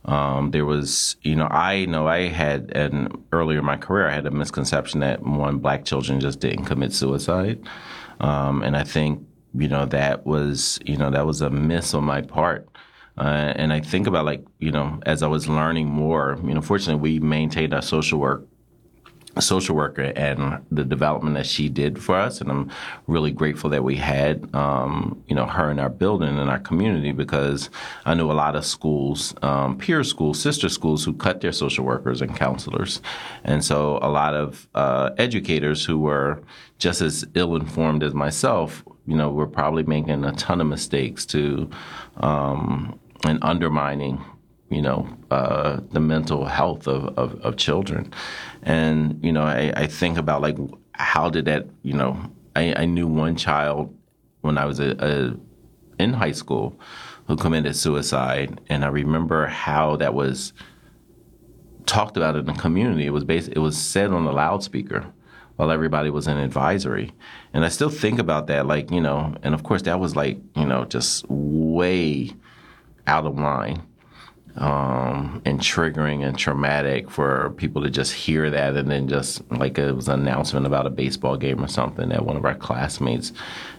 Um, 0.05 0.51
there 0.51 0.65
was, 0.65 1.17
you 1.23 1.37
know, 1.37 1.47
I 1.47 1.85
know 1.87 2.09
I 2.09 2.29
had, 2.29 2.73
and 2.75 3.25
earlier 3.33 3.61
in 3.61 3.65
my 3.65 3.77
career, 3.77 4.09
I 4.09 4.15
had 4.15 4.27
a 4.27 4.31
misconception 4.31 5.01
that 5.01 5.23
one, 5.23 5.59
black 5.59 5.85
children 5.85 6.21
just 6.21 6.41
didn't 6.41 6.65
commit 6.65 6.93
suicide. 6.93 7.61
Um, 8.21 8.63
and 8.63 8.77
I 8.77 8.83
think, 8.83 9.25
you 9.55 9.69
know, 9.69 9.87
that 9.87 10.27
was, 10.27 10.81
you 10.85 10.97
know, 10.97 11.11
that 11.11 11.27
was 11.27 11.41
a 11.41 11.51
miss 11.51 11.95
on 11.95 12.05
my 12.05 12.23
part. 12.23 12.69
Uh, 13.17 13.53
and 13.57 13.73
I 13.73 13.81
think 13.81 14.07
about 14.07 14.25
like, 14.25 14.45
you 14.59 14.73
know, 14.73 14.99
as 15.05 15.23
I 15.23 15.27
was 15.27 15.49
learning 15.49 15.87
more, 15.87 16.39
you 16.43 16.55
know, 16.55 16.63
fortunately 16.63 17.01
we 17.01 17.21
maintained 17.21 17.75
our 17.75 17.83
social 17.83 18.19
work 18.19 18.47
social 19.41 19.75
worker 19.75 20.13
and 20.15 20.65
the 20.71 20.85
development 20.85 21.37
that 21.37 21.47
she 21.47 21.69
did 21.69 22.03
for 22.03 22.17
us. 22.17 22.41
And 22.41 22.51
I'm 22.51 22.71
really 23.07 23.31
grateful 23.31 23.71
that 23.71 23.83
we 23.83 23.97
had, 23.97 24.55
um, 24.55 25.23
you 25.27 25.35
know, 25.35 25.47
her 25.47 25.71
in 25.71 25.79
our 25.79 25.89
building 25.89 26.39
and 26.39 26.51
our 26.51 26.59
community 26.59 27.13
because 27.13 27.71
I 28.05 28.15
knew 28.15 28.31
a 28.31 28.35
lot 28.35 28.57
of 28.57 28.67
schools, 28.67 29.35
um, 29.43 29.79
peer 29.79 30.05
schools, 30.05 30.41
sister 30.41 30.69
schools 30.69 31.05
who 31.05 31.15
cut 31.15 31.41
their 31.41 31.53
social 31.53 31.85
workers 31.85 32.21
and 32.21 32.37
counselors. 32.37 33.01
And 33.45 33.65
so 33.65 33.99
a 34.03 34.11
lot 34.11 34.35
of 34.35 34.69
uh, 34.75 35.11
educators 35.17 35.85
who 35.85 35.99
were 35.99 36.43
just 36.79 37.01
as 37.01 37.25
ill 37.35 37.57
informed 37.57 38.03
as 38.03 38.13
myself, 38.13 38.85
you 39.07 39.17
know, 39.17 39.31
were 39.31 39.47
probably 39.47 39.85
making 39.85 40.25
a 40.25 40.33
ton 40.33 40.61
of 40.61 40.67
mistakes 40.67 41.25
to, 41.27 41.71
um, 42.19 42.99
and 43.25 43.39
undermining 43.43 44.23
you 44.73 44.81
know, 44.81 45.07
uh, 45.31 45.81
the 45.91 46.01
mental 46.01 46.47
health 46.47 46.87
of, 46.87 47.17
of, 47.19 47.41
of, 47.43 47.57
children. 47.57 48.13
And, 48.63 49.23
you 49.23 49.31
know, 49.31 49.43
I, 49.43 49.73
I, 49.77 49.87
think 49.87 50.17
about 50.17 50.41
like, 50.41 50.57
how 50.93 51.29
did 51.29 51.45
that, 51.45 51.67
you 51.83 51.93
know, 51.93 52.19
I, 52.57 52.75
I 52.75 52.85
knew 52.87 53.07
one 53.07 53.37
child 53.37 53.95
when 54.41 54.57
I 54.57 54.65
was 54.65 54.81
a, 54.81 54.97
a, 54.99 56.03
in 56.03 56.15
high 56.15 56.33
school 56.33 56.79
who 57.27 57.37
committed 57.37 57.77
suicide. 57.77 58.61
And 58.69 58.85
I 58.85 58.89
remember 58.89 59.47
how 59.47 59.97
that 59.97 60.15
was 60.15 60.55
talked 61.85 62.17
about 62.17 62.37
in 62.37 62.47
the 62.47 62.55
community. 62.55 63.07
It 63.07 63.13
was 63.13 63.25
based, 63.25 63.51
it 63.51 63.59
was 63.59 63.77
said 63.77 64.11
on 64.11 64.25
the 64.25 64.33
loudspeaker 64.33 65.07
while 65.57 65.71
everybody 65.71 66.09
was 66.09 66.27
in 66.27 66.39
advisory. 66.39 67.13
And 67.53 67.65
I 67.65 67.69
still 67.69 67.91
think 67.91 68.19
about 68.19 68.47
that, 68.47 68.67
like, 68.67 68.91
you 68.91 69.03
know, 69.03 69.35
and 69.43 69.55
of 69.55 69.65
course 69.65 69.83
that 69.83 70.01
was 70.01 70.17
like, 70.17 70.39
you 70.57 70.65
know, 70.65 70.87
just 70.87 71.29
way 71.29 72.31
out 73.07 73.27
of 73.27 73.39
line 73.39 73.83
um, 74.57 75.41
and 75.47 75.61
triggering 75.61 76.27
and 76.27 76.39
traumatic 76.39 77.11
for 77.11 77.51
people 77.57 77.83
to 77.83 77.91
just 77.91 78.13
hear 78.13 78.51
that 78.51 78.77
and 78.77 78.91
then 78.91 79.09
just 79.09 79.51
like 79.51 79.79
it 79.79 79.95
was 79.97 80.09
an 80.09 80.21
announcement 80.21 80.67
about 80.67 80.87
a 80.87 80.91
baseball 80.91 81.37
game 81.37 81.65
or 81.65 81.69
something 81.69 82.11
that 82.11 82.27
one 82.27 82.37
of 82.37 82.45
our 82.45 82.55
classmates 82.55 83.33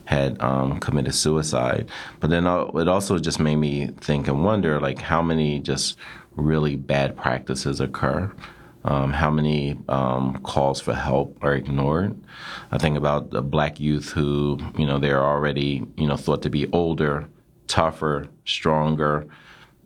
had 0.05 0.41
um, 0.41 0.80
committed 0.80 1.13
suicide. 1.13 1.89
But 2.19 2.32
then 2.32 2.47
uh, 2.47 2.65
it 2.76 2.88
also 2.88 3.19
just 3.19 3.39
made 3.39 3.57
me 3.57 3.88
think 4.01 4.28
and 4.28 4.43
wonder 4.43 4.80
like 4.80 4.99
how 4.99 5.21
many 5.21 5.59
just 5.59 5.97
really 6.36 6.76
bad 6.76 7.15
practices 7.15 7.80
occur. 7.80 8.32
Um, 8.86 9.13
how 9.13 9.30
many 9.30 9.78
um, 9.88 10.41
calls 10.43 10.82
for 10.82 10.93
help 10.93 11.38
are 11.41 11.53
ignored? 11.53 12.19
I 12.71 12.78
think 12.78 12.97
about 12.97 13.30
the 13.30 13.41
black 13.41 13.80
youth 13.80 14.09
who, 14.09 14.59
you 14.78 14.86
know, 14.86 14.99
they're 14.99 15.24
already, 15.24 15.86
you 15.95 16.05
know, 16.05 16.17
thought 16.17 16.41
to 16.41 16.49
be 16.49 16.69
older, 16.74 17.30
tougher, 17.67 18.28
stronger, 18.43 19.26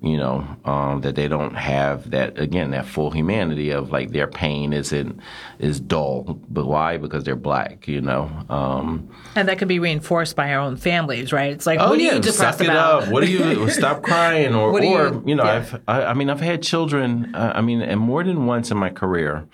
you 0.02 0.16
know, 0.16 0.45
um, 0.64 1.02
that 1.02 1.16
they 1.16 1.28
don't 1.28 1.56
have 1.56 2.12
that 2.12 2.38
again 2.38 2.70
that 2.72 2.86
full 2.86 3.10
humanity 3.10 3.72
of 3.72 3.91
like 3.91 4.12
their 4.12 4.28
pain 4.28 4.72
isn't 4.72 5.20
is 5.58 5.80
dull. 5.80 6.39
But 6.50 6.68
why? 6.68 6.98
Because 6.98 7.24
they're 7.24 7.36
black, 7.36 7.88
you 7.88 8.02
know. 8.02 8.30
Um, 8.48 9.10
and 9.36 9.48
that 9.48 9.58
can 9.58 9.68
be 9.68 9.80
reinforced 9.80 10.36
by 10.36 10.54
our 10.54 10.60
own 10.60 10.78
families, 10.78 11.34
right? 11.34 11.52
It's 11.52 11.66
like, 11.66 11.80
oh 11.80 11.89
what 11.89 12.00
yeah, 12.00 12.12
are 12.12 12.16
you 12.16 12.22
depressed 12.22 12.60
suck 12.60 12.62
it 12.62 12.70
about? 12.70 13.04
up. 13.04 13.10
What 13.10 13.24
do 13.24 13.32
you 13.32 13.70
stop 13.72 14.04
crying 14.04 14.54
or 14.54 14.70
or 14.72 14.82
you, 14.84 15.24
you 15.26 15.36
know? 15.36 15.43
Yeah. 15.43 15.52
I've 15.52 15.82
I, 15.88 16.04
I, 16.04 16.14
mean 16.14 16.30
I've 16.30 16.41
had 16.41 16.62
children. 16.62 17.34
Uh, 17.34 17.54
I 17.56 17.62
mean, 17.62 17.82
and 17.82 18.00
more 18.00 18.24
than 18.24 18.45
once 18.45 18.70
in 18.70 18.78
my 18.78 18.89
career. 18.89 19.48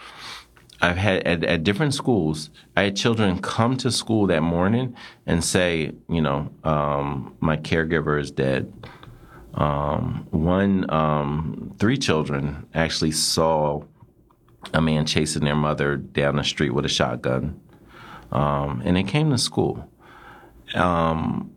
I've 0.81 0.97
had 0.97 1.25
at, 1.25 1.45
at, 1.45 1.63
different 1.63 1.93
schools. 1.93 2.49
I 2.75 2.83
had 2.83 2.97
children 2.97 3.39
come 3.39 3.77
to 3.77 3.89
school 3.89 4.27
that 4.27 4.41
morning 4.41 4.97
and 5.25 5.41
say, 5.41 5.93
you 6.09 6.21
know, 6.21 6.49
um, 6.65 7.37
my 7.39 7.55
caregiver 7.55 8.19
is 8.19 8.31
dead 8.31 8.73
um, 9.53 10.27
one, 10.31 10.89
um, 10.91 11.75
three 11.79 11.97
children 11.97 12.67
actually 12.73 13.11
saw 13.11 13.83
a 14.73 14.81
man 14.81 15.05
chasing 15.05 15.43
their 15.43 15.55
mother 15.55 15.97
down 15.97 16.37
the 16.37 16.43
street 16.43 16.71
with 16.71 16.85
a 16.85 16.89
shotgun, 16.89 17.59
um, 18.31 18.81
and 18.83 18.95
they 18.95 19.03
came 19.03 19.29
to 19.29 19.37
school. 19.37 19.89
Um, 20.73 21.51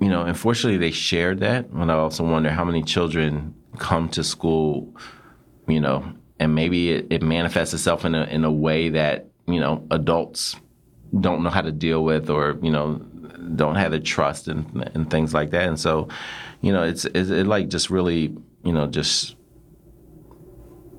you 0.00 0.08
know, 0.08 0.22
unfortunately, 0.22 0.78
they 0.78 0.90
shared 0.90 1.40
that, 1.40 1.68
and 1.68 1.92
I 1.92 1.94
also 1.94 2.24
wonder 2.24 2.50
how 2.50 2.64
many 2.64 2.82
children 2.82 3.54
come 3.78 4.08
to 4.10 4.24
school, 4.24 4.94
you 5.68 5.80
know, 5.80 6.12
and 6.40 6.54
maybe 6.54 6.90
it, 6.90 7.06
it 7.10 7.22
manifests 7.22 7.72
itself 7.72 8.04
in 8.04 8.14
a 8.14 8.24
in 8.24 8.44
a 8.44 8.50
way 8.50 8.88
that 8.88 9.28
you 9.46 9.60
know 9.60 9.86
adults 9.90 10.56
don't 11.20 11.44
know 11.44 11.50
how 11.50 11.60
to 11.60 11.70
deal 11.70 12.02
with, 12.02 12.30
or 12.30 12.58
you 12.62 12.72
know, 12.72 13.04
don't 13.56 13.76
have 13.76 13.92
the 13.92 14.00
trust 14.00 14.48
and 14.48 14.90
and 14.94 15.10
things 15.10 15.34
like 15.34 15.50
that, 15.50 15.68
and 15.68 15.78
so 15.78 16.08
you 16.62 16.72
know, 16.72 16.84
it's, 16.84 17.04
it's 17.06 17.28
it 17.28 17.46
like 17.46 17.68
just 17.68 17.90
really, 17.90 18.34
you 18.64 18.72
know, 18.72 18.86
just 18.86 19.36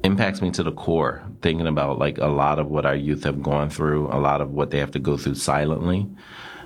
impacts 0.03 0.41
me 0.41 0.51
to 0.51 0.61
the 0.61 0.73
core 0.73 1.23
thinking 1.41 1.65
about 1.65 1.97
like 1.97 2.17
a 2.17 2.27
lot 2.27 2.59
of 2.59 2.67
what 2.67 2.85
our 2.85 2.95
youth 2.95 3.23
have 3.23 3.41
gone 3.41 3.69
through, 3.69 4.07
a 4.07 4.19
lot 4.19 4.41
of 4.41 4.51
what 4.51 4.69
they 4.69 4.79
have 4.79 4.91
to 4.91 4.99
go 4.99 5.17
through 5.17 5.35
silently 5.35 6.05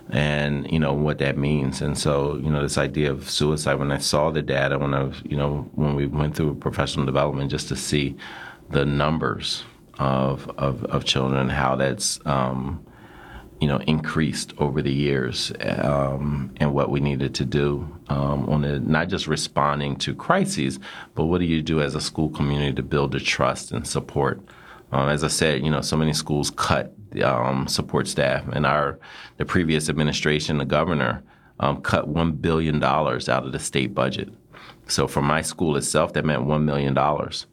and 0.10 0.72
you 0.72 0.80
know 0.80 0.94
what 0.94 1.20
that 1.20 1.38
means. 1.38 1.82
And 1.82 1.96
so, 1.98 2.38
you 2.38 2.50
know, 2.50 2.62
this 2.62 2.78
idea 2.78 3.12
of 3.12 3.30
suicide 3.30 3.76
when 3.76 3.92
I 3.92 4.00
saw 4.00 4.32
the 4.32 4.42
data 4.42 4.80
when 4.80 4.96
I 4.96 5.04
was, 5.04 5.22
you 5.24 5.38
know, 5.38 5.70
when 5.76 5.96
we 5.96 6.08
went 6.08 6.36
through 6.36 6.56
professional 6.56 7.06
development 7.06 7.52
just 7.52 7.68
to 7.68 7.76
see 7.76 8.16
the 8.72 8.86
numbers 8.86 9.64
of 10.00 10.50
of, 10.58 10.84
of 10.86 11.06
children, 11.06 11.50
how 11.50 11.76
that's 11.76 12.20
um, 12.26 12.84
you 13.60 13.68
know, 13.68 13.78
increased 13.88 14.54
over 14.60 14.82
the 14.82 14.94
years, 14.94 15.52
um, 15.62 16.54
and 16.58 16.74
what 16.74 16.92
we 16.92 17.00
needed 17.00 17.34
to 17.36 17.46
do 17.46 17.88
um, 18.10 18.48
on 18.50 18.62
the, 18.62 18.80
not 18.80 19.10
just 19.10 19.28
responding 19.28 19.96
to 19.96 20.14
crises, 20.14 20.80
but 21.16 21.26
what 21.26 21.40
do 21.40 21.46
you 21.46 21.62
do 21.62 21.82
as 21.82 21.96
a 21.96 22.02
school 22.02 22.30
community 22.30 22.74
to 22.74 22.84
build 22.84 23.12
the 23.12 23.20
trust 23.20 23.72
and 23.72 23.88
support? 23.88 24.42
Um, 24.92 25.10
as 25.10 25.24
I 25.24 25.28
said, 25.28 25.64
you 25.64 25.72
know, 25.72 25.82
so 25.82 25.98
many 25.98 26.14
schools 26.14 26.52
cut 26.52 26.94
um, 27.24 27.68
support 27.68 28.08
staff, 28.08 28.48
and 28.54 28.66
our 28.66 29.00
the 29.38 29.46
previous 29.46 29.90
administration, 29.90 30.60
the 30.60 30.66
governor, 30.66 31.24
um, 31.60 31.82
cut 31.82 32.08
one 32.08 32.34
billion 32.34 32.80
dollars 32.80 33.28
out 33.28 33.46
of 33.46 33.52
the 33.52 33.60
state 33.60 33.94
budget. 33.94 34.30
So 34.88 35.08
for 35.08 35.22
my 35.22 35.42
school 35.42 35.76
itself, 35.76 36.14
that 36.14 36.26
meant 36.26 36.44
one 36.44 36.64
million 36.66 36.94
dollars, 36.94 37.48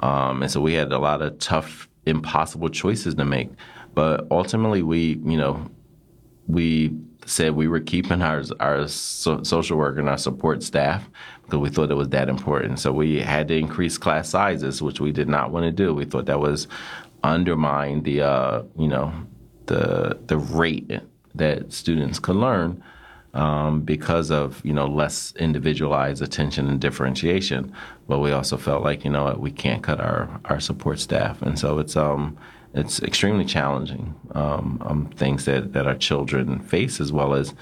um, 0.00 0.42
and 0.42 0.50
so 0.50 0.60
we 0.60 0.74
had 0.74 0.92
a 0.92 0.98
lot 0.98 1.22
of 1.22 1.38
tough, 1.38 1.88
impossible 2.06 2.70
choices 2.70 3.14
to 3.14 3.24
make. 3.24 3.50
But 3.94 4.26
ultimately, 4.30 4.82
we, 4.82 5.20
you 5.24 5.36
know, 5.36 5.70
we 6.46 6.94
said 7.26 7.54
we 7.54 7.68
were 7.68 7.80
keeping 7.80 8.22
our 8.22 8.42
our 8.60 8.86
so, 8.88 9.42
social 9.42 9.78
worker 9.78 10.00
and 10.00 10.08
our 10.08 10.18
support 10.18 10.62
staff 10.62 11.08
because 11.42 11.58
we 11.58 11.70
thought 11.70 11.90
it 11.90 11.94
was 11.94 12.10
that 12.10 12.28
important. 12.28 12.78
So 12.80 12.92
we 12.92 13.20
had 13.20 13.48
to 13.48 13.56
increase 13.56 13.98
class 13.98 14.28
sizes, 14.28 14.82
which 14.82 15.00
we 15.00 15.12
did 15.12 15.28
not 15.28 15.50
want 15.50 15.64
to 15.64 15.72
do. 15.72 15.94
We 15.94 16.04
thought 16.04 16.26
that 16.26 16.40
was 16.40 16.68
undermine 17.22 18.02
the 18.02 18.22
uh, 18.22 18.62
you 18.78 18.88
know 18.88 19.12
the 19.66 20.18
the 20.26 20.36
rate 20.36 20.92
that 21.34 21.72
students 21.72 22.18
could 22.18 22.36
learn 22.36 22.82
um, 23.32 23.80
because 23.80 24.30
of 24.30 24.64
you 24.64 24.72
know 24.72 24.86
less 24.86 25.32
individualized 25.36 26.22
attention 26.22 26.68
and 26.68 26.80
differentiation. 26.80 27.72
But 28.08 28.20
we 28.20 28.32
also 28.32 28.56
felt 28.56 28.82
like 28.82 29.04
you 29.04 29.10
know 29.10 29.24
what, 29.24 29.40
we 29.40 29.50
can't 29.50 29.82
cut 29.82 30.00
our 30.00 30.40
our 30.46 30.60
support 30.60 30.98
staff, 31.00 31.42
and 31.42 31.58
so 31.58 31.78
it's 31.78 31.96
um 31.96 32.36
it's 32.74 33.00
extremely 33.02 33.44
challenging. 33.44 34.14
Um, 34.32 34.82
um, 34.84 35.06
things 35.16 35.44
that 35.44 35.72
that 35.72 35.86
our 35.86 35.96
children 35.96 36.60
face, 36.60 37.00
as 37.00 37.12
well 37.12 37.34
as 37.34 37.54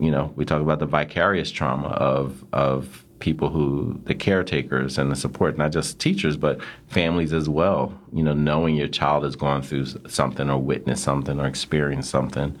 you 0.00 0.10
know, 0.10 0.32
we 0.34 0.44
talk 0.44 0.60
about 0.60 0.80
the 0.80 0.86
vicarious 0.86 1.50
trauma 1.50 1.88
of 1.88 2.44
of 2.52 3.04
people 3.20 3.48
who 3.48 3.98
the 4.04 4.14
caretakers 4.14 4.98
and 4.98 5.10
the 5.10 5.16
support, 5.16 5.56
not 5.56 5.72
just 5.72 5.98
teachers, 5.98 6.36
but 6.36 6.60
families 6.88 7.32
as 7.32 7.48
well. 7.48 7.98
You 8.12 8.22
know, 8.22 8.34
knowing 8.34 8.74
your 8.74 8.88
child 8.88 9.24
has 9.24 9.36
gone 9.36 9.62
through 9.62 9.86
something 10.08 10.50
or 10.50 10.58
witnessed 10.58 11.04
something 11.04 11.38
or 11.38 11.46
experienced 11.46 12.10
something. 12.10 12.58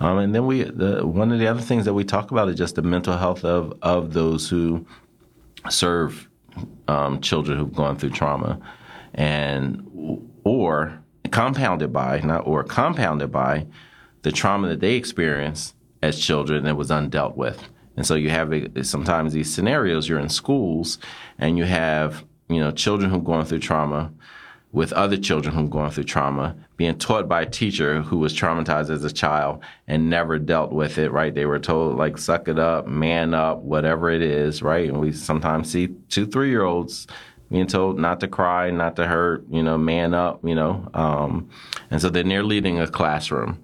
Um, 0.00 0.18
and 0.18 0.34
then 0.34 0.46
we, 0.46 0.64
the, 0.64 1.06
one 1.06 1.30
of 1.30 1.38
the 1.38 1.46
other 1.46 1.60
things 1.60 1.84
that 1.84 1.94
we 1.94 2.02
talk 2.02 2.30
about 2.30 2.48
is 2.48 2.56
just 2.56 2.74
the 2.74 2.82
mental 2.82 3.16
health 3.16 3.44
of 3.44 3.74
of 3.82 4.12
those 4.14 4.48
who 4.48 4.84
serve 5.70 6.28
um, 6.88 7.20
children 7.20 7.58
who've 7.58 7.74
gone 7.74 7.96
through 7.96 8.10
trauma, 8.10 8.58
and 9.14 9.86
or 10.44 11.02
compounded 11.32 11.92
by 11.92 12.20
not 12.20 12.46
or 12.46 12.62
compounded 12.62 13.32
by 13.32 13.66
the 14.22 14.30
trauma 14.30 14.68
that 14.68 14.80
they 14.80 14.94
experienced 14.94 15.74
as 16.02 16.18
children 16.18 16.64
that 16.64 16.76
was 16.76 16.90
undealt 16.90 17.36
with. 17.36 17.68
And 17.96 18.06
so 18.06 18.14
you 18.14 18.30
have 18.30 18.52
eh, 18.52 18.82
sometimes 18.82 19.32
these 19.32 19.52
scenarios. 19.52 20.08
You're 20.08 20.20
in 20.20 20.28
schools, 20.28 20.98
and 21.38 21.58
you 21.58 21.64
have 21.64 22.24
you 22.48 22.60
know 22.60 22.70
children 22.70 23.10
who've 23.10 23.24
gone 23.24 23.44
through 23.44 23.60
trauma 23.60 24.12
with 24.72 24.92
other 24.94 25.18
children 25.18 25.54
who've 25.54 25.68
gone 25.68 25.90
through 25.90 26.04
trauma, 26.04 26.56
being 26.78 26.96
taught 26.96 27.28
by 27.28 27.42
a 27.42 27.46
teacher 27.46 28.00
who 28.00 28.16
was 28.16 28.34
traumatized 28.34 28.88
as 28.88 29.04
a 29.04 29.12
child 29.12 29.62
and 29.86 30.08
never 30.08 30.38
dealt 30.38 30.72
with 30.72 30.96
it, 30.96 31.12
right? 31.12 31.34
They 31.34 31.44
were 31.44 31.58
told, 31.58 31.98
like, 31.98 32.16
suck 32.16 32.48
it 32.48 32.58
up, 32.58 32.86
man 32.86 33.34
up, 33.34 33.58
whatever 33.58 34.08
it 34.08 34.22
is, 34.22 34.62
right? 34.62 34.88
And 34.88 34.98
we 34.98 35.12
sometimes 35.12 35.70
see 35.70 35.88
two, 36.08 36.26
three 36.26 36.48
year 36.48 36.64
olds 36.64 37.06
being 37.52 37.66
told 37.66 37.98
not 37.98 38.20
to 38.20 38.28
cry, 38.28 38.70
not 38.70 38.96
to 38.96 39.06
hurt, 39.06 39.44
you 39.50 39.62
know, 39.62 39.78
man 39.78 40.14
up, 40.14 40.40
you 40.44 40.54
know. 40.54 40.88
Um, 40.94 41.50
and 41.90 42.00
so 42.00 42.08
then 42.08 42.28
they're 42.28 42.42
leading 42.42 42.80
a 42.80 42.88
classroom. 42.88 43.62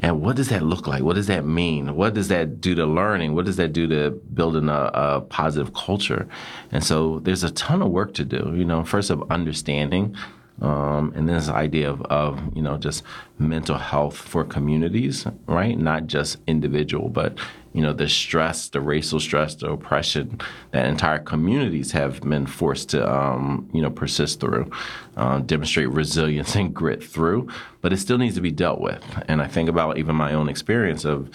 And 0.00 0.20
what 0.20 0.36
does 0.36 0.48
that 0.50 0.62
look 0.62 0.86
like? 0.86 1.02
What 1.02 1.16
does 1.16 1.26
that 1.26 1.44
mean? 1.44 1.96
What 1.96 2.14
does 2.14 2.28
that 2.28 2.60
do 2.60 2.74
to 2.74 2.86
learning? 2.86 3.34
What 3.34 3.46
does 3.46 3.56
that 3.56 3.72
do 3.72 3.86
to 3.88 4.10
building 4.10 4.68
a, 4.68 4.90
a 4.94 5.20
positive 5.22 5.74
culture? 5.74 6.28
And 6.70 6.84
so 6.84 7.20
there's 7.20 7.42
a 7.42 7.50
ton 7.50 7.82
of 7.82 7.88
work 7.90 8.14
to 8.14 8.24
do, 8.24 8.52
you 8.54 8.64
know, 8.64 8.84
first 8.84 9.10
of 9.10 9.28
understanding 9.30 10.14
um, 10.60 11.12
and 11.14 11.28
then 11.28 11.36
this 11.36 11.48
idea 11.48 11.90
of, 11.90 12.02
of, 12.02 12.40
you 12.56 12.62
know, 12.62 12.76
just 12.76 13.04
mental 13.38 13.78
health 13.78 14.16
for 14.16 14.44
communities, 14.44 15.26
right? 15.46 15.78
Not 15.78 16.06
just 16.06 16.38
individual, 16.46 17.08
but, 17.08 17.38
you 17.72 17.82
know, 17.82 17.92
the 17.92 18.08
stress, 18.08 18.68
the 18.68 18.80
racial 18.80 19.20
stress, 19.20 19.54
the 19.54 19.70
oppression 19.70 20.40
that 20.72 20.86
entire 20.86 21.18
communities 21.18 21.92
have 21.92 22.20
been 22.20 22.46
forced 22.46 22.90
to, 22.90 23.10
um, 23.10 23.68
you 23.72 23.82
know, 23.82 23.90
persist 23.90 24.40
through, 24.40 24.70
uh, 25.16 25.38
demonstrate 25.40 25.90
resilience 25.90 26.54
and 26.56 26.74
grit 26.74 27.02
through. 27.02 27.48
But 27.80 27.92
it 27.92 27.98
still 27.98 28.18
needs 28.18 28.34
to 28.36 28.40
be 28.40 28.50
dealt 28.50 28.80
with. 28.80 29.04
And 29.28 29.42
I 29.42 29.46
think 29.46 29.68
about 29.68 29.98
even 29.98 30.16
my 30.16 30.32
own 30.32 30.48
experience 30.48 31.04
of 31.04 31.30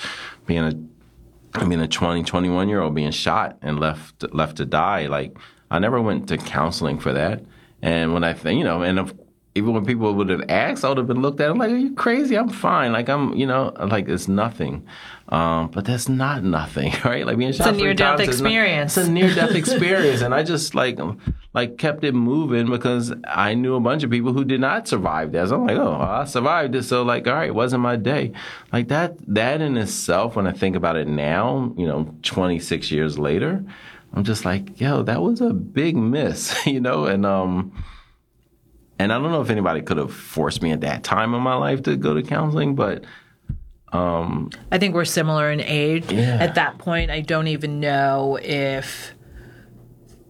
being 0.46 0.64
a 0.64 0.74
I 1.56 1.66
mean, 1.66 1.80
a 1.80 1.88
20, 1.88 2.24
21 2.24 2.68
year 2.68 2.82
old 2.82 2.96
being 2.96 3.12
shot 3.12 3.58
and 3.62 3.80
left 3.80 4.24
left 4.34 4.58
to 4.58 4.66
die. 4.66 5.08
Like, 5.08 5.38
I 5.70 5.80
never 5.80 6.02
went 6.02 6.28
to 6.30 6.38
counseling 6.38 7.00
for 7.00 7.14
that. 7.14 7.44
And 7.82 8.14
when 8.14 8.24
I 8.24 8.34
think, 8.34 8.58
you 8.58 8.64
know, 8.64 8.82
and 8.82 9.00
if, 9.00 9.14
even 9.56 9.74
when 9.74 9.86
people 9.86 10.12
would 10.16 10.30
have 10.30 10.46
asked, 10.50 10.84
I 10.84 10.90
would 10.90 10.98
have 10.98 11.06
been 11.06 11.22
looked 11.22 11.40
at. 11.40 11.52
I'm 11.52 11.58
like, 11.58 11.72
"Are 11.72 11.78
you 11.78 11.94
crazy? 11.94 12.36
I'm 12.36 12.50
fine. 12.50 12.92
Like 12.92 13.08
I'm, 13.08 13.36
you 13.36 13.46
know, 13.46 13.72
like 13.80 14.10
it's 14.10 14.28
nothing." 14.28 14.86
Um, 15.30 15.70
but 15.70 15.86
that's 15.86 16.10
not 16.10 16.44
nothing, 16.44 16.92
right? 17.06 17.26
Like 17.26 17.38
being 17.38 17.52
shot 17.54 17.68
it's 17.70 17.78
a 17.78 17.82
near 17.82 17.94
death 17.94 18.20
experience. 18.20 18.98
Not, 18.98 19.02
it's 19.04 19.10
a 19.10 19.12
near 19.12 19.34
death 19.34 19.56
experience, 19.56 20.22
and 20.22 20.34
I 20.34 20.42
just 20.42 20.74
like 20.74 21.00
like 21.54 21.78
kept 21.78 22.04
it 22.04 22.14
moving 22.14 22.68
because 22.68 23.14
I 23.28 23.54
knew 23.54 23.76
a 23.76 23.80
bunch 23.80 24.04
of 24.04 24.10
people 24.10 24.34
who 24.34 24.44
did 24.44 24.60
not 24.60 24.88
survive 24.88 25.32
that. 25.34 25.50
So 25.50 25.56
I'm 25.56 25.68
like, 25.68 25.78
oh, 25.78 25.98
I 26.02 26.26
survived 26.26 26.74
it. 26.74 26.84
So 26.84 27.04
like, 27.04 27.28
all 27.28 27.34
right, 27.34 27.50
it 27.50 27.56
wasn't 27.56 27.84
my 27.84 27.96
day. 27.96 28.32
Like 28.72 28.88
that. 28.88 29.18
That 29.28 29.62
in 29.62 29.78
itself, 29.78 30.36
when 30.36 30.48
I 30.48 30.52
think 30.52 30.76
about 30.76 30.96
it 30.96 31.08
now, 31.08 31.74
you 31.78 31.86
know, 31.86 32.16
26 32.24 32.92
years 32.92 33.20
later, 33.20 33.64
I'm 34.14 34.24
just 34.24 34.46
like, 34.46 34.80
yo, 34.80 35.04
that 35.04 35.22
was 35.22 35.42
a 35.42 35.54
big 35.54 35.96
miss, 35.96 36.56
you 36.66 36.80
know, 36.80 37.06
and 37.06 37.26
um 37.26 37.72
and 39.00 39.12
I 39.12 39.20
don't 39.20 39.32
know 39.32 39.42
if 39.42 39.50
anybody 39.50 39.82
could 39.82 39.98
have 39.98 40.14
forced 40.14 40.62
me 40.62 40.72
at 40.72 40.82
that 40.82 41.04
time 41.04 41.34
in 41.34 41.42
my 41.42 41.56
life 41.56 41.84
to 41.84 41.96
go 41.96 42.14
to 42.14 42.24
counseling, 42.24 42.76
but 42.76 43.04
um, 43.92 44.50
I 44.72 44.78
think 44.78 44.96
we're 44.96 45.06
similar 45.06 45.52
in 45.52 45.62
age. 45.62 46.12
Yeah. 46.12 46.38
At 46.40 46.56
that 46.56 46.78
point, 46.80 47.12
I 47.12 47.22
don't 47.22 47.48
even 47.48 47.80
know 47.80 48.40
if 48.42 49.14